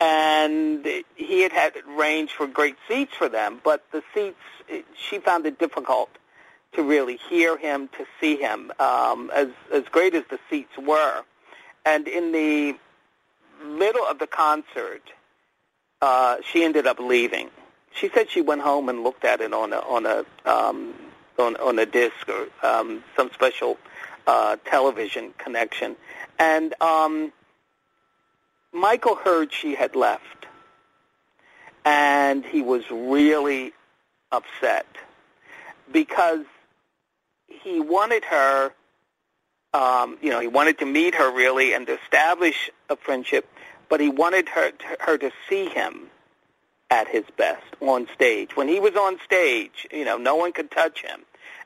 and 0.00 0.86
he 1.16 1.40
had 1.42 1.52
had 1.52 1.74
arranged 1.88 2.32
for 2.32 2.46
great 2.46 2.76
seats 2.86 3.12
for 3.14 3.28
them, 3.28 3.60
but 3.64 3.84
the 3.90 4.02
seats, 4.14 4.38
she 4.94 5.18
found 5.18 5.44
it 5.44 5.58
difficult 5.58 6.08
to 6.74 6.82
really 6.82 7.18
hear 7.28 7.56
him, 7.56 7.88
to 7.98 8.06
see 8.20 8.36
him, 8.36 8.72
um, 8.78 9.30
as, 9.34 9.48
as 9.72 9.84
great 9.90 10.14
as 10.14 10.24
the 10.30 10.38
seats 10.50 10.76
were. 10.78 11.22
And 11.84 12.06
in 12.06 12.32
the 12.32 12.76
middle 13.64 14.04
of 14.04 14.18
the 14.18 14.26
concert, 14.26 15.02
uh, 16.00 16.36
she 16.42 16.64
ended 16.64 16.86
up 16.86 16.98
leaving. 16.98 17.50
She 17.92 18.08
said 18.10 18.30
she 18.30 18.40
went 18.40 18.60
home 18.60 18.88
and 18.88 19.02
looked 19.02 19.24
at 19.24 19.40
it 19.40 19.52
on 19.52 19.72
a 19.72 19.78
on 19.78 20.06
a 20.06 20.24
um, 20.44 20.94
on, 21.38 21.56
on 21.56 21.78
a 21.78 21.86
disc 21.86 22.28
or 22.28 22.48
um, 22.66 23.02
some 23.16 23.30
special 23.32 23.78
uh, 24.26 24.56
television 24.64 25.32
connection, 25.38 25.96
and 26.38 26.74
um, 26.80 27.32
Michael 28.72 29.16
heard 29.16 29.52
she 29.52 29.74
had 29.74 29.96
left, 29.96 30.46
and 31.84 32.44
he 32.44 32.62
was 32.62 32.84
really 32.90 33.72
upset 34.30 34.86
because 35.90 36.44
he 37.68 37.80
wanted 37.80 38.24
her, 38.24 38.72
um, 39.74 40.18
you 40.22 40.30
know, 40.30 40.40
he 40.40 40.46
wanted 40.46 40.78
to 40.78 40.86
meet 40.86 41.14
her 41.14 41.30
really 41.32 41.72
and 41.74 41.86
to 41.86 41.98
establish 42.02 42.70
a 42.88 42.96
friendship, 42.96 43.48
but 43.88 44.00
he 44.00 44.08
wanted 44.08 44.48
her 44.48 44.70
to, 44.70 44.96
her 45.00 45.18
to 45.18 45.30
see 45.48 45.68
him 45.68 46.08
at 46.90 47.08
his 47.08 47.24
best 47.36 47.66
on 47.80 48.08
stage. 48.14 48.56
When 48.56 48.68
he 48.68 48.80
was 48.80 48.94
on 48.96 49.18
stage, 49.24 49.86
you 49.92 50.04
know, 50.04 50.16
no 50.16 50.36
one 50.36 50.52
could 50.52 50.70
touch 50.70 51.02
him. 51.02 51.20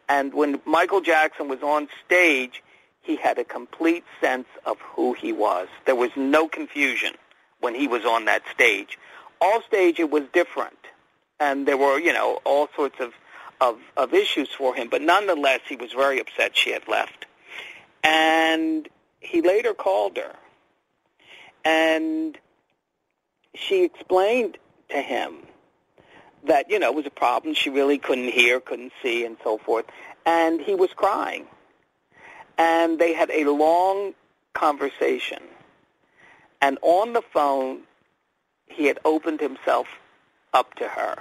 And 0.09 0.35
when 0.35 0.61
Michael 0.67 1.01
Jackson 1.01 1.49
was 1.49 1.63
on 1.63 1.89
stage, 2.05 2.63
he 3.03 3.17
had 3.17 3.39
a 3.39 3.45
complete 3.45 4.05
sense 4.21 4.49
of 4.67 4.79
who 4.81 5.13
he 5.13 5.33
was. 5.33 5.69
There 5.87 5.95
was 5.95 6.11
no 6.17 6.49
confusion 6.49 7.15
when 7.61 7.75
he 7.75 7.87
was 7.87 8.05
on 8.05 8.25
that 8.27 8.43
stage. 8.53 8.99
All 9.41 9.63
stage 9.63 9.99
it 10.01 10.11
was 10.11 10.25
different. 10.33 10.79
And 11.39 11.67
there 11.67 11.77
were, 11.77 11.99
you 11.99 12.13
know, 12.13 12.41
all 12.45 12.69
sorts 12.77 12.97
of, 13.01 13.13
of, 13.63 13.79
of 13.97 14.13
issues 14.13 14.49
for 14.49 14.75
him. 14.75 14.89
But 14.91 15.03
nonetheless, 15.03 15.61
he 15.69 15.77
was 15.77 15.93
very 15.93 16.21
upset 16.21 16.57
she 16.57 16.73
had 16.73 16.89
left. 16.89 17.27
And 18.03 18.89
he 19.21 19.41
later 19.41 19.73
called 19.73 20.17
her. 20.17 20.35
And 21.65 22.37
she 23.55 23.85
explained 23.85 24.59
to 24.91 25.01
him 25.01 25.37
that, 26.45 26.69
you 26.71 26.81
know, 26.81 26.89
it 26.89 26.97
was 26.97 27.07
a 27.07 27.11
problem. 27.11 27.55
She 27.55 27.71
really 27.71 27.99
couldn't 27.99 28.33
hear, 28.33 28.59
couldn't 28.59 28.93
see, 29.01 29.25
and 29.25 29.37
so 29.45 29.59
forth. 29.59 29.87
And 30.27 30.61
he 30.61 30.75
was 30.75 30.91
crying. 30.97 31.47
And 32.59 32.99
they 32.99 33.13
had 33.13 33.31
a 33.31 33.49
long 33.49 34.15
conversation. 34.55 35.43
And 36.61 36.79
on 36.83 37.13
the 37.13 37.23
phone, 37.23 37.83
he 38.67 38.87
had 38.87 38.99
opened 39.05 39.41
himself 39.41 39.87
up 40.53 40.75
to 40.75 40.89
her. 40.89 41.17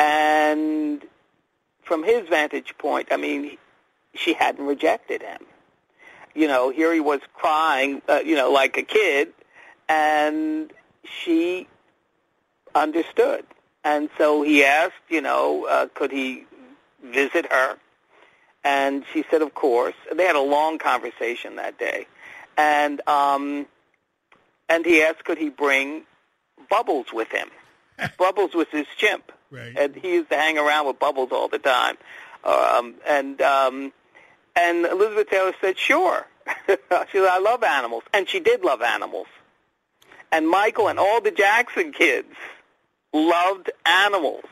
And 0.00 1.04
from 1.88 2.04
his 2.04 2.28
vantage 2.28 2.76
point, 2.78 3.08
I 3.10 3.16
mean, 3.16 3.56
she 4.14 4.34
hadn't 4.34 4.64
rejected 4.64 5.22
him. 5.22 5.40
You 6.34 6.46
know, 6.46 6.70
here 6.70 6.92
he 6.92 7.00
was 7.00 7.20
crying, 7.34 8.02
uh, 8.08 8.20
you 8.24 8.36
know, 8.36 8.52
like 8.52 8.76
a 8.76 8.82
kid, 8.82 9.32
and 9.88 10.70
she 11.02 11.66
understood. 12.74 13.44
And 13.82 14.10
so 14.18 14.42
he 14.42 14.64
asked, 14.64 14.94
you 15.08 15.22
know, 15.22 15.66
uh, 15.66 15.86
could 15.94 16.12
he 16.12 16.44
visit 17.02 17.50
her? 17.50 17.76
And 18.62 19.04
she 19.12 19.24
said, 19.30 19.40
of 19.40 19.54
course. 19.54 19.94
They 20.14 20.24
had 20.24 20.36
a 20.36 20.42
long 20.42 20.78
conversation 20.78 21.56
that 21.56 21.78
day. 21.78 22.06
And 22.56 23.00
um, 23.08 23.66
and 24.68 24.84
he 24.84 25.02
asked, 25.02 25.24
could 25.24 25.38
he 25.38 25.48
bring 25.48 26.02
Bubbles 26.68 27.06
with 27.12 27.28
him? 27.30 27.48
Bubbles 28.18 28.54
was 28.54 28.66
his 28.70 28.86
chimp. 28.98 29.32
Right. 29.50 29.76
And 29.76 29.94
he 29.96 30.14
used 30.14 30.30
to 30.30 30.36
hang 30.36 30.58
around 30.58 30.86
with 30.86 30.98
Bubbles 30.98 31.30
all 31.32 31.48
the 31.48 31.58
time. 31.58 31.96
Um, 32.44 32.94
and 33.06 33.40
um, 33.40 33.92
and 34.54 34.86
Elizabeth 34.86 35.30
Taylor 35.30 35.52
said, 35.60 35.78
sure. 35.78 36.26
she 36.66 36.76
said, 37.12 37.28
I 37.28 37.38
love 37.38 37.62
animals. 37.62 38.02
And 38.12 38.28
she 38.28 38.40
did 38.40 38.62
love 38.62 38.82
animals. 38.82 39.26
And 40.32 40.48
Michael 40.48 40.88
and 40.88 40.98
all 40.98 41.20
the 41.20 41.30
Jackson 41.30 41.92
kids 41.92 42.34
loved 43.12 43.70
animals. 43.86 44.44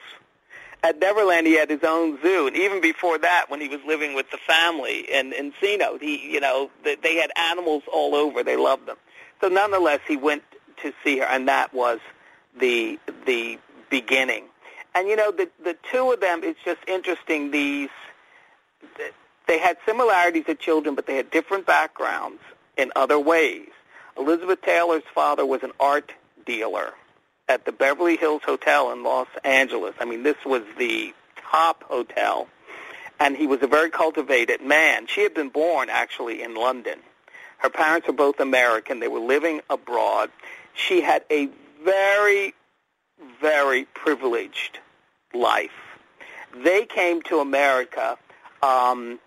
At 0.83 0.99
Neverland, 1.01 1.47
he 1.47 1.59
had 1.59 1.69
his 1.69 1.83
own 1.83 2.21
zoo, 2.23 2.47
and 2.47 2.55
even 2.55 2.81
before 2.81 3.19
that, 3.19 3.47
when 3.49 3.61
he 3.61 3.67
was 3.67 3.81
living 3.87 4.15
with 4.15 4.31
the 4.31 4.37
family 4.37 5.01
in 5.01 5.33
Encino, 5.33 6.01
he, 6.01 6.33
you 6.33 6.39
know, 6.39 6.71
they 6.85 7.17
had 7.17 7.33
animals 7.35 7.83
all 7.93 8.15
over. 8.15 8.45
They 8.45 8.57
loved 8.57 8.87
them. 8.87 8.97
So, 9.41 9.49
nonetheless, 9.49 10.01
he 10.07 10.17
went 10.17 10.45
to 10.83 10.93
see 11.03 11.19
her, 11.19 11.25
and 11.25 11.49
that 11.49 11.75
was 11.75 11.99
the 12.61 13.01
the 13.25 13.59
beginning. 13.91 14.45
And 14.97 15.09
you 15.09 15.15
know, 15.15 15.31
the 15.31 15.51
the 15.63 15.77
two 15.93 16.11
of 16.11 16.21
them. 16.21 16.41
It's 16.43 16.59
just 16.65 16.81
interesting. 16.89 17.51
These 17.51 17.91
they 19.47 19.59
had 19.59 19.77
similarities 19.87 20.45
as 20.49 20.57
children, 20.59 20.95
but 20.95 21.07
they 21.07 21.17
had 21.17 21.31
different 21.31 21.67
backgrounds 21.67 22.41
in 22.79 22.93
other 22.97 23.19
ways. 23.19 23.69
Elizabeth 24.17 24.63
Taylor's 24.63 25.03
father 25.15 25.45
was 25.45 25.63
an 25.63 25.73
art 25.79 26.13
dealer 26.47 26.95
at 27.49 27.67
the 27.67 27.73
Beverly 27.73 28.17
Hills 28.17 28.41
Hotel 28.45 28.91
in 28.93 29.03
Los 29.03 29.29
Angeles. 29.45 29.95
I 30.01 30.07
mean, 30.07 30.23
this 30.23 30.37
was 30.45 30.63
the 30.79 31.15
top 31.51 31.85
hotel. 31.85 32.49
And 33.21 33.37
he 33.37 33.47
was 33.47 33.63
a 33.63 33.67
very 33.67 33.91
cultivated 33.91 34.63
man. 34.63 35.07
She 35.07 35.23
had 35.23 35.35
been 35.35 35.51
born, 35.51 35.89
actually, 35.91 36.43
in 36.43 36.55
London. 36.55 36.99
Her 37.59 37.71
parents 37.71 38.07
were 38.07 38.13
both 38.15 38.41
American. 38.41 39.01
They 39.01 39.09
were 39.09 39.21
living 39.21 39.61
abroad. 39.71 40.31
She 40.75 41.03
had 41.03 41.25
a 41.31 41.49
very, 41.83 42.55
very 43.41 43.85
privileged 43.85 44.81
life. 45.37 45.71
They 46.65 46.87
came 46.87 47.23
to 47.23 47.41
America 47.41 48.19
um, 48.63 49.19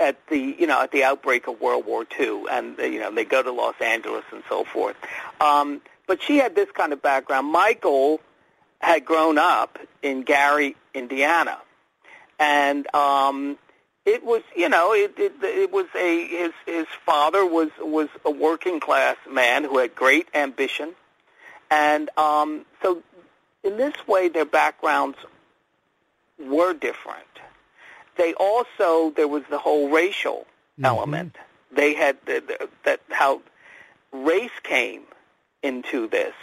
at 0.00 0.16
the 0.28 0.38
you 0.38 0.66
know 0.66 0.82
at 0.82 0.90
the 0.90 1.04
outbreak 1.04 1.46
of 1.46 1.60
World 1.60 1.86
War 1.86 2.06
II, 2.18 2.44
and 2.50 2.78
you 2.78 3.00
know 3.00 3.10
they 3.12 3.24
go 3.24 3.42
to 3.42 3.52
Los 3.52 3.74
Angeles 3.80 4.24
and 4.32 4.42
so 4.48 4.64
forth. 4.64 4.96
Um, 5.40 5.80
but 6.06 6.22
she 6.22 6.38
had 6.38 6.54
this 6.54 6.70
kind 6.72 6.92
of 6.92 7.02
background. 7.02 7.46
Michael 7.48 8.20
had 8.80 9.04
grown 9.04 9.38
up 9.38 9.78
in 10.02 10.22
Gary, 10.22 10.76
Indiana, 10.94 11.58
and 12.38 12.92
um, 12.94 13.58
it 14.04 14.24
was 14.24 14.42
you 14.56 14.68
know 14.68 14.92
it, 14.92 15.14
it 15.16 15.34
it 15.42 15.72
was 15.72 15.86
a 15.94 16.26
his 16.26 16.52
his 16.66 16.86
father 17.06 17.46
was 17.46 17.70
was 17.80 18.08
a 18.24 18.30
working 18.30 18.80
class 18.80 19.16
man 19.30 19.64
who 19.64 19.78
had 19.78 19.94
great 19.94 20.26
ambition, 20.34 20.94
and 21.70 22.10
um, 22.16 22.64
so 22.82 23.02
in 23.64 23.76
this 23.76 23.94
way 24.06 24.28
their 24.28 24.44
backgrounds 24.44 25.18
were 26.38 26.72
different 26.72 27.26
they 28.16 28.34
also 28.34 29.10
there 29.10 29.28
was 29.28 29.42
the 29.50 29.58
whole 29.58 29.88
racial 29.88 30.46
mm-hmm. 30.74 30.84
element. 30.84 31.36
They 31.70 31.94
had 31.94 32.18
the, 32.26 32.42
the, 32.46 32.68
that 32.84 33.00
how 33.10 33.40
race 34.12 34.50
came 34.62 35.02
into 35.62 36.08
this, 36.08 36.34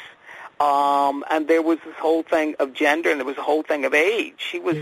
um, 0.59 1.23
and 1.29 1.47
there 1.47 1.61
was 1.61 1.77
this 1.85 1.95
whole 1.95 2.23
thing 2.23 2.55
of 2.59 2.73
gender, 2.73 3.11
and 3.11 3.19
there 3.19 3.27
was 3.27 3.37
a 3.37 3.43
whole 3.43 3.63
thing 3.63 3.85
of 3.85 3.93
age. 3.93 4.35
She 4.37 4.59
was 4.59 4.77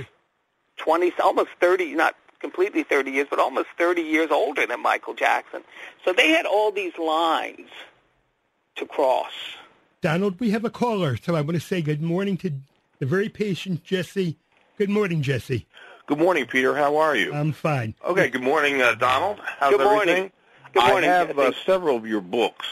twenty, 0.78 1.12
almost 1.22 1.50
thirty, 1.60 1.94
not 1.94 2.16
completely 2.40 2.84
thirty 2.84 3.12
years, 3.12 3.28
but 3.30 3.40
almost 3.40 3.68
thirty 3.78 4.04
years 4.04 4.32
older 4.32 4.66
than 4.66 4.82
Michael 4.82 5.16
Jackson. 5.16 5.64
So 6.06 6.14
they 6.14 6.30
had 6.30 6.46
all 6.46 6.72
these 6.72 6.98
lines 6.98 7.70
to 8.78 8.86
cross. 8.86 9.34
Donald, 10.02 10.39
we 10.39 10.52
have 10.52 10.64
a 10.64 10.70
caller, 10.70 11.18
so 11.18 11.36
I 11.36 11.41
want 11.41 11.56
to 11.56 11.60
say 11.60 11.82
good 11.82 12.04
morning 12.04 12.38
to 12.38 12.52
the 13.00 13.08
very 13.08 13.30
patient 13.30 13.84
Jesse. 13.84 14.38
Good 14.78 14.91
morning, 14.91 15.24
Jesse. 15.24 15.66
Good 16.06 16.20
morning, 16.20 16.45
Peter. 16.45 16.76
How 16.76 16.98
are 16.98 17.16
you? 17.16 17.34
I'm 17.34 17.52
fine. 17.52 17.95
Okay. 18.06 18.30
Good 18.30 18.43
morning, 18.43 18.80
uh, 18.80 18.93
Donald. 18.93 19.39
How's 19.60 19.72
good 19.72 19.82
everything? 19.82 20.08
Morning. 20.08 20.32
Good 20.74 20.88
morning. 20.88 21.10
I 21.10 21.14
have 21.14 21.39
uh, 21.39 21.52
several 21.66 21.98
of 21.98 22.06
your 22.06 22.22
books, 22.22 22.68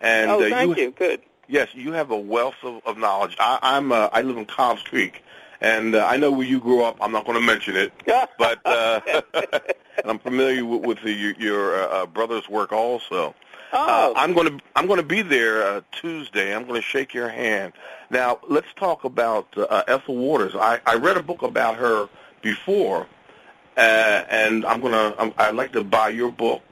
and 0.00 0.28
oh, 0.28 0.44
uh, 0.44 0.48
thank 0.50 0.76
you, 0.76 0.86
you. 0.86 0.90
Good. 0.90 1.22
Yes, 1.46 1.68
you 1.74 1.92
have 1.92 2.10
a 2.10 2.18
wealth 2.18 2.56
of, 2.64 2.82
of 2.84 2.98
knowledge. 2.98 3.36
I, 3.38 3.60
I'm 3.62 3.92
uh, 3.92 4.08
I 4.12 4.22
live 4.22 4.36
in 4.36 4.44
Cobbs 4.44 4.82
Creek, 4.82 5.22
and 5.60 5.94
uh, 5.94 6.04
I 6.04 6.16
know 6.16 6.32
where 6.32 6.46
you 6.46 6.58
grew 6.58 6.82
up. 6.82 6.96
I'm 7.00 7.12
not 7.12 7.24
going 7.24 7.38
to 7.38 7.46
mention 7.46 7.76
it, 7.76 7.92
but 8.36 8.58
uh, 8.64 9.00
and 9.34 10.06
I'm 10.06 10.18
familiar 10.18 10.64
with, 10.64 10.84
with 10.84 11.02
the, 11.02 11.12
your, 11.12 11.34
your 11.34 11.88
uh, 11.88 12.06
brother's 12.06 12.48
work 12.48 12.72
also. 12.72 13.32
Oh. 13.74 14.12
Uh, 14.12 14.12
I'm 14.16 14.32
going 14.32 14.58
to 14.58 14.64
I'm 14.76 14.86
going 14.86 15.00
to 15.00 15.06
be 15.06 15.22
there 15.22 15.66
uh, 15.66 15.80
Tuesday. 15.92 16.54
I'm 16.54 16.62
going 16.62 16.80
to 16.80 16.86
shake 16.86 17.12
your 17.12 17.28
hand. 17.28 17.72
Now 18.08 18.38
let's 18.48 18.72
talk 18.76 19.04
about 19.04 19.48
uh, 19.58 19.82
Ethel 19.88 20.16
Waters. 20.16 20.54
I, 20.54 20.80
I 20.86 20.94
read 20.94 21.16
a 21.16 21.22
book 21.22 21.42
about 21.42 21.76
her 21.76 22.08
before, 22.40 23.06
uh, 23.76 23.80
and 23.80 24.64
I'm 24.64 24.80
gonna. 24.80 25.14
I'm, 25.18 25.34
I'd 25.36 25.56
like 25.56 25.72
to 25.72 25.82
buy 25.82 26.10
your 26.10 26.30
book, 26.30 26.62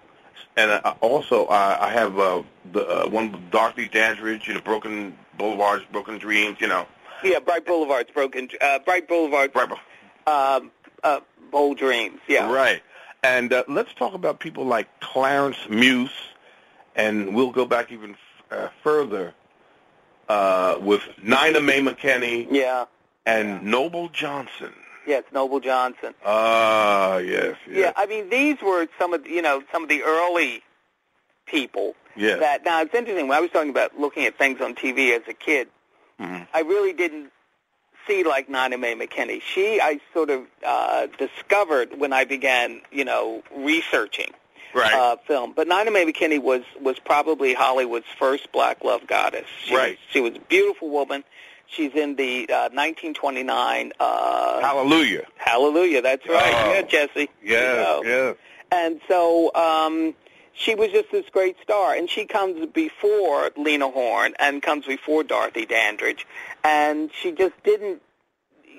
and 0.56 0.70
uh, 0.70 0.94
also 1.00 1.46
I, 1.46 1.88
I 1.88 1.90
have 1.90 2.18
uh, 2.18 2.42
the 2.72 2.86
uh, 2.86 3.08
one 3.08 3.32
with 3.32 3.50
Dorothy 3.50 3.88
Dandridge, 3.88 4.46
you 4.46 4.54
know, 4.54 4.60
Broken 4.60 5.16
Boulevards, 5.36 5.84
Broken 5.90 6.18
Dreams, 6.18 6.58
you 6.60 6.68
know. 6.68 6.86
Yeah, 7.24 7.38
Bright 7.38 7.66
Boulevard's 7.66 8.10
broken. 8.10 8.48
Uh, 8.60 8.78
Bright 8.80 9.08
Boulevard. 9.08 9.52
Right. 9.54 9.70
Um, 10.26 10.70
uh, 11.02 11.20
Bold 11.50 11.78
Dreams. 11.78 12.20
Yeah. 12.28 12.50
Right. 12.52 12.82
And 13.22 13.52
uh, 13.52 13.64
let's 13.68 13.94
talk 13.94 14.14
about 14.14 14.40
people 14.40 14.64
like 14.64 14.88
Clarence 15.00 15.58
Muse, 15.70 16.10
and 16.94 17.34
we'll 17.34 17.50
go 17.52 17.64
back 17.66 17.90
even 17.92 18.16
uh, 18.50 18.68
further. 18.82 19.34
uh, 20.28 20.76
with 20.80 21.02
Nina 21.22 21.60
Mae 21.60 21.80
McKinney 21.80 22.46
Yeah. 22.50 22.86
and 23.26 23.62
Noble 23.64 24.08
Johnson. 24.08 24.72
Yes, 25.06 25.24
Noble 25.32 25.58
Johnson. 25.60 26.14
Ah, 26.24 27.16
yes, 27.18 27.56
Yeah, 27.68 27.92
I 27.96 28.06
mean 28.06 28.30
these 28.30 28.56
were 28.62 28.86
some 28.98 29.12
of 29.14 29.26
you 29.26 29.42
know 29.42 29.62
some 29.72 29.82
of 29.82 29.88
the 29.88 30.02
early 30.04 30.62
people 31.46 31.94
yes. 32.16 32.38
that 32.40 32.64
now 32.64 32.80
it's 32.82 32.94
interesting 32.94 33.26
when 33.28 33.36
I 33.36 33.40
was 33.40 33.50
talking 33.50 33.70
about 33.70 33.98
looking 33.98 34.24
at 34.26 34.38
things 34.38 34.60
on 34.60 34.74
TV 34.74 35.10
as 35.14 35.22
a 35.28 35.34
kid. 35.34 35.68
Mhm. 36.20 36.46
I 36.54 36.60
really 36.60 36.92
didn't 36.92 37.32
see 38.06 38.22
like 38.22 38.48
Nina 38.48 38.78
Mae 38.78 38.94
McKinney. 38.94 39.42
She 39.42 39.80
I 39.80 40.00
sort 40.14 40.30
of 40.30 40.46
uh, 40.64 41.08
discovered 41.18 41.98
when 41.98 42.12
I 42.12 42.24
began 42.24 42.80
you 42.92 43.04
know 43.04 43.42
researching 43.56 44.30
Right. 44.74 44.92
uh, 44.92 45.16
film. 45.26 45.52
But 45.54 45.68
Nina 45.68 45.90
Mae 45.90 46.04
McKinney 46.10 46.42
was 46.42 46.62
was 46.80 46.98
probably 46.98 47.54
Hollywood's 47.54 48.06
first 48.18 48.50
black 48.52 48.84
love 48.84 49.06
goddess. 49.06 49.46
She 49.64 49.74
Right. 49.76 49.90
Was, 49.90 49.98
she 50.10 50.20
was 50.20 50.34
a 50.36 50.40
beautiful 50.40 50.88
woman. 50.90 51.24
She's 51.66 51.94
in 51.94 52.16
the 52.16 52.48
uh, 52.50 52.68
1929 52.72 53.92
uh, 53.98 54.60
Hallelujah. 54.60 55.26
Hallelujah. 55.36 56.02
That's 56.02 56.26
right. 56.28 56.52
Oh. 56.54 56.72
Yeah, 56.74 56.82
Jesse. 56.82 57.30
Yeah. 57.42 57.60
you 57.70 58.02
go. 58.02 58.02
yes. 58.04 58.36
And 58.70 59.00
so 59.08 59.54
um, 59.54 60.14
she 60.54 60.74
was 60.74 60.90
just 60.90 61.10
this 61.10 61.24
great 61.30 61.56
star, 61.62 61.94
and 61.94 62.08
she 62.10 62.26
comes 62.26 62.66
before 62.66 63.50
Lena 63.56 63.88
Horne 63.88 64.34
and 64.38 64.62
comes 64.62 64.86
before 64.86 65.24
Dorothy 65.24 65.64
Dandridge, 65.66 66.26
and 66.64 67.10
she 67.12 67.32
just 67.32 67.54
didn't. 67.64 68.02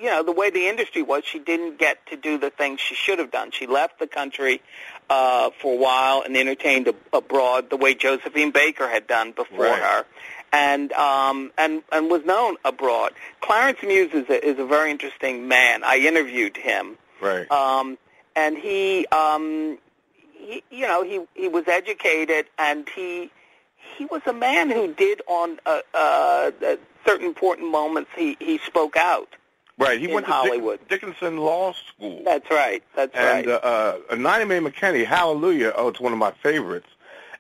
You 0.04 0.10
know, 0.10 0.22
the 0.22 0.34
way 0.34 0.50
the 0.50 0.68
industry 0.68 1.02
was, 1.02 1.24
she 1.24 1.40
didn't 1.40 1.80
get 1.80 2.06
to 2.08 2.18
do 2.18 2.38
the 2.38 2.50
things 2.50 2.82
she 2.82 2.94
should 2.94 3.20
have 3.20 3.32
done. 3.32 3.52
She 3.52 3.68
left 3.68 4.00
the 4.00 4.08
country 4.08 4.62
uh, 5.10 5.52
for 5.62 5.76
a 5.76 5.78
while 5.78 6.24
and 6.26 6.36
entertained 6.36 6.90
ab- 6.90 6.98
abroad 7.14 7.70
the 7.70 7.78
way 7.78 7.94
Josephine 7.96 8.52
Baker 8.52 8.90
had 8.90 9.08
done 9.08 9.32
before 9.32 9.60
Right. 9.68 9.82
her, 9.82 10.06
and 10.52 10.92
um, 10.92 11.54
and 11.58 11.84
and 11.90 12.10
was 12.12 12.26
known 12.26 12.58
abroad. 12.66 13.14
Clarence 13.40 13.80
Muse 13.82 14.12
is 14.14 14.30
a, 14.30 14.46
is 14.46 14.60
a 14.60 14.66
very 14.66 14.92
interesting 14.92 15.48
man. 15.48 15.86
I 15.86 16.00
interviewed 16.00 16.58
him, 16.58 16.98
Right. 17.22 17.50
um, 17.50 17.98
and 18.36 18.58
he, 18.58 19.06
um, 19.08 19.78
he, 20.34 20.64
you 20.70 20.86
know, 20.86 21.04
he 21.04 21.22
he 21.34 21.48
was 21.48 21.66
educated, 21.70 22.48
and 22.60 22.90
he 22.94 23.32
he 23.98 24.04
was 24.04 24.22
a 24.26 24.34
man 24.34 24.70
who 24.70 24.94
did 24.94 25.22
on 25.28 25.60
uh, 25.66 25.80
uh, 25.94 26.52
uh, 26.68 26.76
certain 27.08 27.26
important 27.26 27.72
moments. 27.72 28.10
He 28.18 28.36
he 28.42 28.58
spoke 28.66 28.98
out. 28.98 29.30
Right. 29.84 30.00
He 30.00 30.08
went 30.08 30.26
to 30.26 30.32
Hollywood. 30.32 30.80
Dick- 30.88 31.02
Dickinson 31.02 31.38
Law 31.38 31.74
School. 31.74 32.22
That's 32.24 32.50
right. 32.50 32.84
That's 32.96 33.16
and 33.16 33.48
right. 33.48 33.62
uh, 33.64 33.98
uh, 34.10 34.16
Nina 34.16 34.46
Mae 34.46 34.60
McKinney, 34.60 35.06
Hallelujah. 35.06 35.74
Oh, 35.76 35.88
it's 35.88 36.00
one 36.00 36.14
of 36.14 36.20
my 36.20 36.32
favorites. 36.32 36.88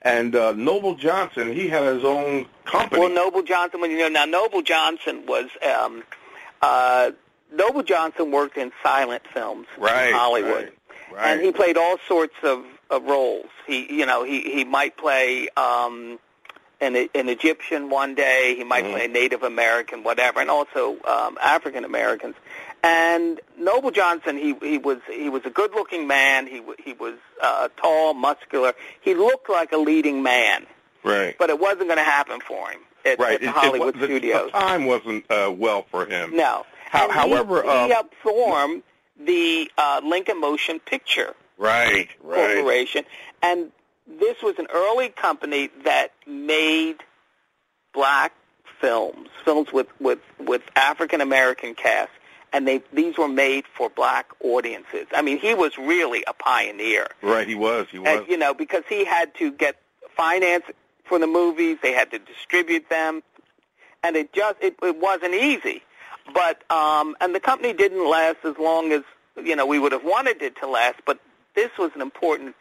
And 0.01 0.35
uh, 0.35 0.51
Noble 0.51 0.95
Johnson, 0.95 1.53
he 1.53 1.69
had 1.69 1.83
his 1.95 2.03
own 2.03 2.45
company. 2.65 2.99
well, 2.99 3.09
Noble 3.09 3.41
Johnson. 3.41 3.79
When 3.79 3.89
you 3.89 3.97
know 3.99 4.09
now, 4.09 4.25
Noble 4.25 4.61
Johnson 4.61 5.25
was. 5.25 5.49
Um, 5.65 6.03
uh, 6.61 7.11
Noble 7.53 7.83
Johnson 7.83 8.31
worked 8.31 8.57
in 8.57 8.71
silent 8.81 9.23
films 9.31 9.67
right. 9.77 10.07
in 10.09 10.15
Hollywood. 10.15 10.71
Right. 11.11 11.13
right. 11.13 11.27
and 11.27 11.41
he 11.41 11.51
played 11.51 11.77
all 11.77 11.97
sorts 12.07 12.35
of, 12.43 12.65
of 12.89 13.03
roles. 13.03 13.49
He, 13.67 13.93
you 13.93 14.05
know, 14.05 14.23
he 14.23 14.41
he 14.41 14.65
might 14.65 14.97
play 14.97 15.49
um, 15.55 16.19
an 16.83 17.09
an 17.15 17.29
Egyptian 17.29 17.89
one 17.89 18.15
day. 18.15 18.55
He 18.55 18.63
might 18.63 18.83
Mhm. 18.85 18.91
play 18.91 19.05
a 19.05 19.07
Native 19.07 19.43
American, 19.43 20.03
whatever, 20.03 20.39
and 20.41 20.49
also 20.49 20.97
um, 21.05 21.37
African 21.41 21.83
Americans. 21.85 22.35
And 22.83 23.39
Noble 23.57 23.91
Johnson, 23.91 24.37
he 24.37 24.55
he 24.61 24.77
was 24.77 24.97
he 25.09 25.29
was 25.29 25.43
a 25.45 25.49
good 25.49 25.71
looking 25.73 26.05
man. 26.07 26.47
He 26.47 26.61
he 26.83 26.93
was 26.93 27.15
uh, 27.41 27.69
tall, 27.77 28.13
muscular. 28.13 28.73
He 29.01 29.13
looked 29.15 29.49
like 29.49 29.71
a 29.71 29.77
leading 29.77 30.21
man, 30.23 30.65
right. 31.03 31.35
but 31.39 31.49
it 31.49 31.59
wasn't 31.59 31.87
going 31.87 31.97
to 31.97 32.03
happen 32.03 32.39
for 32.41 32.69
him 32.69 32.81
at, 33.05 33.19
right. 33.19 33.33
at 33.35 33.39
the 33.41 33.45
It- 33.47 33.49
it 33.49 33.53
Hollywood 33.55 33.95
wa- 33.95 34.01
the- 34.01 34.07
studios. 34.07 34.51
The 34.51 34.59
time 34.59 34.85
wasn't 34.85 35.29
uh, 35.31 35.51
well 35.55 35.85
for 35.91 36.05
him. 36.05 36.35
No. 36.35 36.65
How- 36.89 37.03
And 37.05 37.11
he- 37.13 37.17
however, 37.19 37.63
he, 37.63 37.69
uh, 37.69 37.87
helped 37.87 38.15
form 38.15 38.83
the 39.17 39.71
uh, 39.77 40.01
Lincoln 40.03 40.39
Motion 40.41 40.79
Picture 40.79 41.35
Right. 41.57 42.09
Right. 42.21 42.55
Corporation, 42.55 43.05
and 43.41 43.71
this 44.07 44.41
was 44.41 44.55
an 44.59 44.67
early 44.73 45.09
company 45.09 45.69
that 45.85 46.09
made 46.27 46.97
black 47.93 48.33
films, 48.81 49.29
films 49.45 49.71
with 49.71 49.87
with 49.99 50.19
with 50.39 50.61
African 50.75 51.21
American 51.21 51.75
cast, 51.75 52.11
and 52.51 52.67
they 52.67 52.81
these 52.91 53.17
were 53.17 53.27
made 53.27 53.65
for 53.77 53.89
black 53.89 54.27
audiences. 54.43 55.07
I 55.13 55.21
mean, 55.21 55.39
he 55.39 55.53
was 55.53 55.77
really 55.77 56.23
a 56.27 56.33
pioneer, 56.33 57.07
Right. 57.21 57.47
He 57.47 57.55
was. 57.55 57.87
He 57.91 57.99
was. 57.99 58.07
and, 58.07 58.27
you 58.27 58.37
know, 58.37 58.53
because 58.53 58.83
he 58.89 59.05
had 59.05 59.33
to 59.35 59.51
get 59.51 59.77
finance 60.15 60.65
for 61.05 61.19
the 61.19 61.27
movies, 61.27 61.77
they 61.81 61.93
had 61.93 62.11
to 62.11 62.19
distribute 62.19 62.89
them, 62.89 63.23
and 64.03 64.15
it 64.15 64.33
just 64.33 64.57
it, 64.61 64.75
it 64.81 64.99
wasn't 64.99 65.33
easy. 65.33 65.81
But 66.33 66.69
um, 66.71 67.15
and 67.21 67.33
the 67.35 67.39
company 67.39 67.73
didn't 67.73 68.09
last 68.09 68.37
as 68.43 68.57
long 68.57 68.91
as 68.91 69.01
you 69.41 69.55
know 69.55 69.65
we 69.65 69.79
would 69.79 69.91
have 69.91 70.05
wanted 70.05 70.41
it 70.41 70.57
to 70.57 70.67
last. 70.67 70.99
But 71.05 71.19
this 71.55 71.69
was 71.77 71.91
an 71.95 72.01
important 72.01 72.55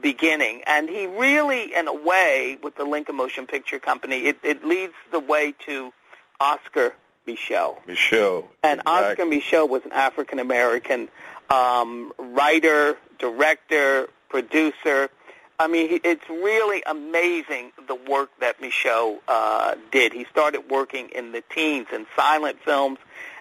beginning, 0.00 0.62
and 0.66 0.88
he 0.88 1.06
really, 1.06 1.74
in 1.74 1.88
a 1.88 1.94
way, 1.94 2.58
with 2.62 2.76
the 2.76 2.84
Lincoln 2.84 3.16
Motion 3.16 3.46
Picture 3.46 3.78
Company, 3.78 4.26
it, 4.26 4.38
it 4.42 4.64
leads 4.64 4.94
the 5.10 5.20
way 5.20 5.54
to 5.66 5.92
Oscar 6.40 6.94
Micheaux. 7.26 7.78
Micheaux. 7.86 8.44
And 8.62 8.80
Oscar 8.86 9.22
Exactly. 9.22 9.40
Micheaux 9.40 9.68
was 9.68 9.84
an 9.84 9.92
African 9.92 10.38
American 10.38 11.08
um, 11.50 12.12
writer, 12.18 12.96
director, 13.18 14.08
producer. 14.28 15.10
I 15.58 15.66
mean, 15.66 15.88
he- 15.88 16.00
it's 16.04 16.28
really 16.28 16.82
amazing 16.86 17.72
the 17.86 17.94
work 17.96 18.30
that 18.40 18.60
Micheaux 18.60 19.18
uh, 19.26 19.74
did. 19.90 20.12
He 20.12 20.24
started 20.30 20.70
working 20.70 21.08
in 21.10 21.32
the 21.32 21.42
teens 21.54 21.88
in 21.92 22.06
silent 22.14 22.58
films 22.64 22.98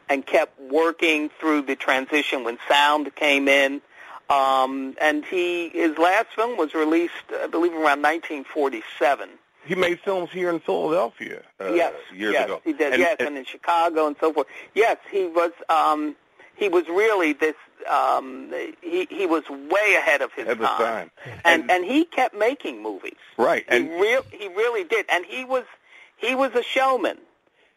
and 0.09 0.25
kept 0.25 0.59
working 0.59 1.29
through 1.39 1.63
the 1.63 1.75
transition 1.75 2.43
when 2.43 2.57
sound 2.67 3.13
came 3.15 3.47
in. 3.47 3.81
Um, 4.29 4.95
and 4.99 5.23
he 5.25 5.69
his 5.69 5.97
last 5.97 6.27
film 6.35 6.57
was 6.57 6.73
released, 6.73 7.13
I 7.41 7.47
believe, 7.47 7.71
around 7.73 8.01
1947. 8.01 9.29
He 9.65 9.75
made 9.75 9.99
films 9.99 10.29
here 10.31 10.49
in 10.49 10.59
Philadelphia 10.59 11.43
uh, 11.59 11.73
yes, 11.73 11.93
years 12.13 12.33
yes, 12.33 12.45
ago. 12.45 12.61
he 12.63 12.71
did. 12.73 12.93
And- 12.93 13.01
yes, 13.01 13.15
and- 13.19 13.29
and 13.29 13.37
in 13.37 13.45
Chicago 13.45 14.07
and 14.07 14.15
so 14.19 14.31
forth. 14.33 14.47
Yes, 14.75 14.97
he 15.11 15.25
was. 15.27 15.51
Um, 15.69 16.15
he 16.55 16.69
was 16.69 16.87
really 16.87 17.33
this. 17.33 17.55
Um, 17.89 18.51
he 18.81 19.07
he 19.09 19.25
was 19.25 19.43
way 19.49 19.95
ahead 19.95 20.21
of 20.21 20.33
his 20.33 20.45
the 20.47 20.55
time. 20.55 21.11
and 21.45 21.69
and 21.69 21.85
he 21.85 22.03
kept 22.05 22.33
making 22.35 22.81
movies. 22.81 23.13
Right. 23.37 23.63
He 23.69 23.75
And 23.77 23.89
real 23.91 24.23
he 24.31 24.47
really 24.47 24.83
did, 24.83 25.05
and 25.09 25.23
he 25.25 25.45
was 25.45 25.63
he 26.17 26.33
was 26.35 26.53
a 26.55 26.63
showman 26.63 27.17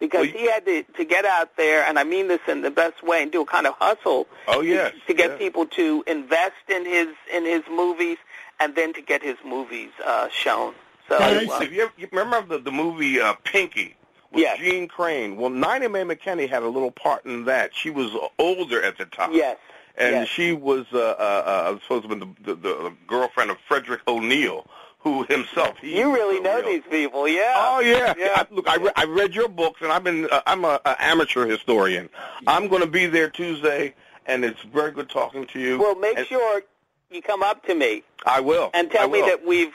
because 0.00 0.26
Well, 0.26 0.36
he 0.38 0.50
had 0.50 0.64
to 0.66 0.82
to 0.82 1.04
get 1.04 1.24
out 1.24 1.56
there, 1.56 1.84
and 1.84 1.98
I 1.98 2.04
mean 2.04 2.26
this 2.28 2.40
in 2.48 2.62
the 2.62 2.70
best 2.70 3.02
way, 3.02 3.22
and 3.22 3.30
do 3.30 3.42
a 3.42 3.46
kind 3.46 3.66
of 3.66 3.74
hustle. 3.78 4.26
Oh, 4.48 4.60
yes, 4.62 4.92
to, 4.92 5.06
to 5.08 5.14
get 5.14 5.30
yes. 5.30 5.38
people 5.38 5.66
to 5.66 6.02
invest 6.06 6.54
in 6.68 6.84
his 6.84 7.08
in 7.32 7.44
his 7.44 7.62
movies, 7.70 8.18
and 8.58 8.74
then 8.74 8.92
to 8.94 9.02
get 9.02 9.22
his 9.22 9.36
movies 9.44 9.90
uh, 10.04 10.28
shown. 10.30 10.74
So 11.08 11.18
Guys, 11.18 11.48
uh, 11.48 11.58
if 11.62 11.72
you, 11.72 11.82
ever, 11.82 11.92
you 11.96 12.08
remember 12.12 12.56
the, 12.56 12.62
the 12.62 12.70
movie 12.72 13.20
uh, 13.20 13.34
Pinky 13.44 13.96
with 14.32 14.42
Yes. 14.42 14.58
Jeanne 14.58 14.86
Crain? 14.86 15.36
Well, 15.36 15.50
Nina 15.50 15.88
Mae 15.88 16.04
McKinney 16.04 16.48
had 16.48 16.62
a 16.62 16.68
little 16.68 16.92
part 16.92 17.24
in 17.26 17.46
that. 17.46 17.74
She 17.74 17.90
was 17.90 18.12
older 18.38 18.80
at 18.80 18.96
the 18.96 19.06
time. 19.06 19.32
yes, 19.34 19.56
And 19.96 20.14
yes. 20.14 20.28
she 20.28 20.52
was 20.52 20.86
uh, 20.92 20.98
uh, 20.98 21.42
uh, 21.74 21.78
supposed 21.80 22.02
to 22.04 22.08
been 22.08 22.36
the, 22.44 22.54
the, 22.54 22.54
the 22.54 22.92
girlfriend 23.08 23.50
of 23.50 23.56
Frederick 23.66 24.02
O'Neal, 24.06 24.66
who 25.02 25.24
himself 25.24 25.78
he 25.80 25.98
you 25.98 26.12
really 26.14 26.38
a 26.38 26.42
know 26.42 26.56
real- 26.60 26.68
these 26.68 26.82
people, 26.90 27.26
yeah. 27.26 27.54
Oh 27.56 27.80
yeah, 27.80 28.12
Yeah. 28.18 28.32
I, 28.36 28.46
look, 28.54 28.68
I, 28.68 28.76
re- 28.76 28.92
I 28.96 29.04
read 29.04 29.34
your 29.34 29.48
books, 29.48 29.80
and 29.82 29.90
I've 29.90 30.04
been 30.04 30.28
uh, 30.30 30.42
I'm 30.46 30.64
a, 30.64 30.80
a 30.84 30.96
amateur 31.02 31.46
historian. 31.46 32.08
I'm 32.46 32.68
going 32.68 32.82
to 32.82 32.88
be 32.88 33.06
there 33.06 33.30
Tuesday, 33.30 33.94
and 34.26 34.44
it's 34.44 34.60
very 34.72 34.92
good 34.92 35.08
talking 35.08 35.46
to 35.48 35.58
you. 35.58 35.78
Well, 35.78 35.94
make 35.96 36.18
And 36.18 36.26
sure 36.26 36.62
you 37.10 37.22
come 37.22 37.42
up 37.42 37.64
to 37.66 37.74
me 37.74 38.02
I 38.26 38.40
will 38.40 38.70
and 38.74 38.90
tell 38.90 39.08
I 39.08 39.12
me 39.12 39.20
that 39.22 39.46
we've 39.46 39.72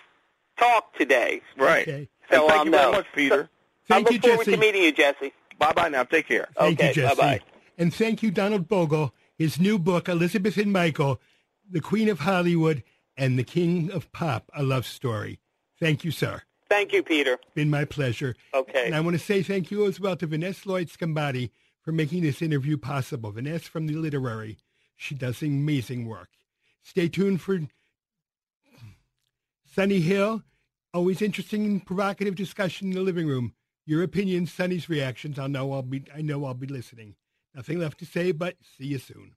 talked 0.57 0.97
today. 0.97 1.41
right. 1.57 1.81
Okay. 1.87 2.07
And 2.29 2.39
So 2.41 2.47
thank 2.47 2.59
I'll 2.59 2.65
you 2.65 2.71
very 2.71 2.91
much, 2.91 3.05
Peter. 3.13 3.49
Thank 3.87 4.07
I 4.07 4.09
you, 4.11 4.15
look 4.17 4.23
forward 4.23 4.45
Jesse. 4.45 4.51
to 4.51 4.57
meeting 4.57 4.83
you, 4.83 4.91
Jesse. 4.91 5.33
bye 5.59 5.73
bye 5.73 5.89
now. 5.89 6.03
Take 6.03 6.27
care. 6.27 6.47
Thank 6.57 6.79
Okay, 6.79 6.87
you, 6.89 6.93
Jesse. 6.95 7.15
bye-bye. 7.15 7.39
And 7.77 7.93
thank 7.93 8.23
you, 8.23 8.31
Donald 8.31 8.67
Bogle. 8.67 9.13
His 9.37 9.59
new 9.59 9.77
book, 9.77 10.07
Elizabeth 10.09 10.57
and 10.57 10.71
Michael, 10.71 11.19
The 11.69 11.81
Queen 11.81 12.09
of 12.09 12.19
Hollywood 12.21 12.83
and 13.17 13.37
the 13.37 13.43
King 13.43 13.91
of 13.91 14.11
Pop, 14.11 14.49
a 14.53 14.63
love 14.63 14.85
story. 14.85 15.39
Thank 15.79 16.03
you, 16.03 16.11
sir. 16.11 16.41
Thank 16.69 16.93
you, 16.93 17.03
Peter. 17.03 17.37
Been 17.53 17.69
my 17.69 17.85
pleasure. 17.85 18.35
Okay. 18.53 18.85
And 18.85 18.95
I 18.95 18.99
want 19.01 19.17
to 19.17 19.23
say 19.23 19.43
thank 19.43 19.71
you 19.71 19.85
as 19.85 19.99
well 19.99 20.15
to 20.17 20.27
Vanessa 20.27 20.67
Lloyd 20.67 20.89
Sgambati 20.89 21.51
for 21.81 21.91
making 21.91 22.23
this 22.23 22.41
interview 22.41 22.77
possible. 22.77 23.31
Vanessa 23.31 23.69
from 23.69 23.87
the 23.87 23.93
Literary. 23.93 24.57
She 24.95 25.13
does 25.13 25.41
amazing 25.43 26.07
work. 26.07 26.29
Stay 26.83 27.07
tuned 27.07 27.41
for 27.41 27.59
Sonny 29.73 29.99
Hill. 29.99 30.43
Always 30.93 31.21
interesting 31.21 31.65
and 31.65 31.85
provocative 31.85 32.35
discussion 32.35 32.89
in 32.89 32.95
the 32.95 33.01
living 33.01 33.27
room. 33.27 33.53
Your 33.85 34.01
opinions, 34.01 34.51
Sonny's 34.51 34.89
reactions. 34.89 35.37
I'll 35.37 35.49
know 35.49 35.73
I'll 35.73 35.83
be 35.83 36.05
I 36.15 36.21
know 36.21 36.45
I'll 36.45 36.53
be 36.53 36.67
listening. 36.67 37.15
Nothing 37.53 37.79
left 37.79 37.99
to 37.99 38.05
say, 38.05 38.31
but 38.31 38.55
see 38.77 38.87
you 38.87 38.97
soon. 38.97 39.35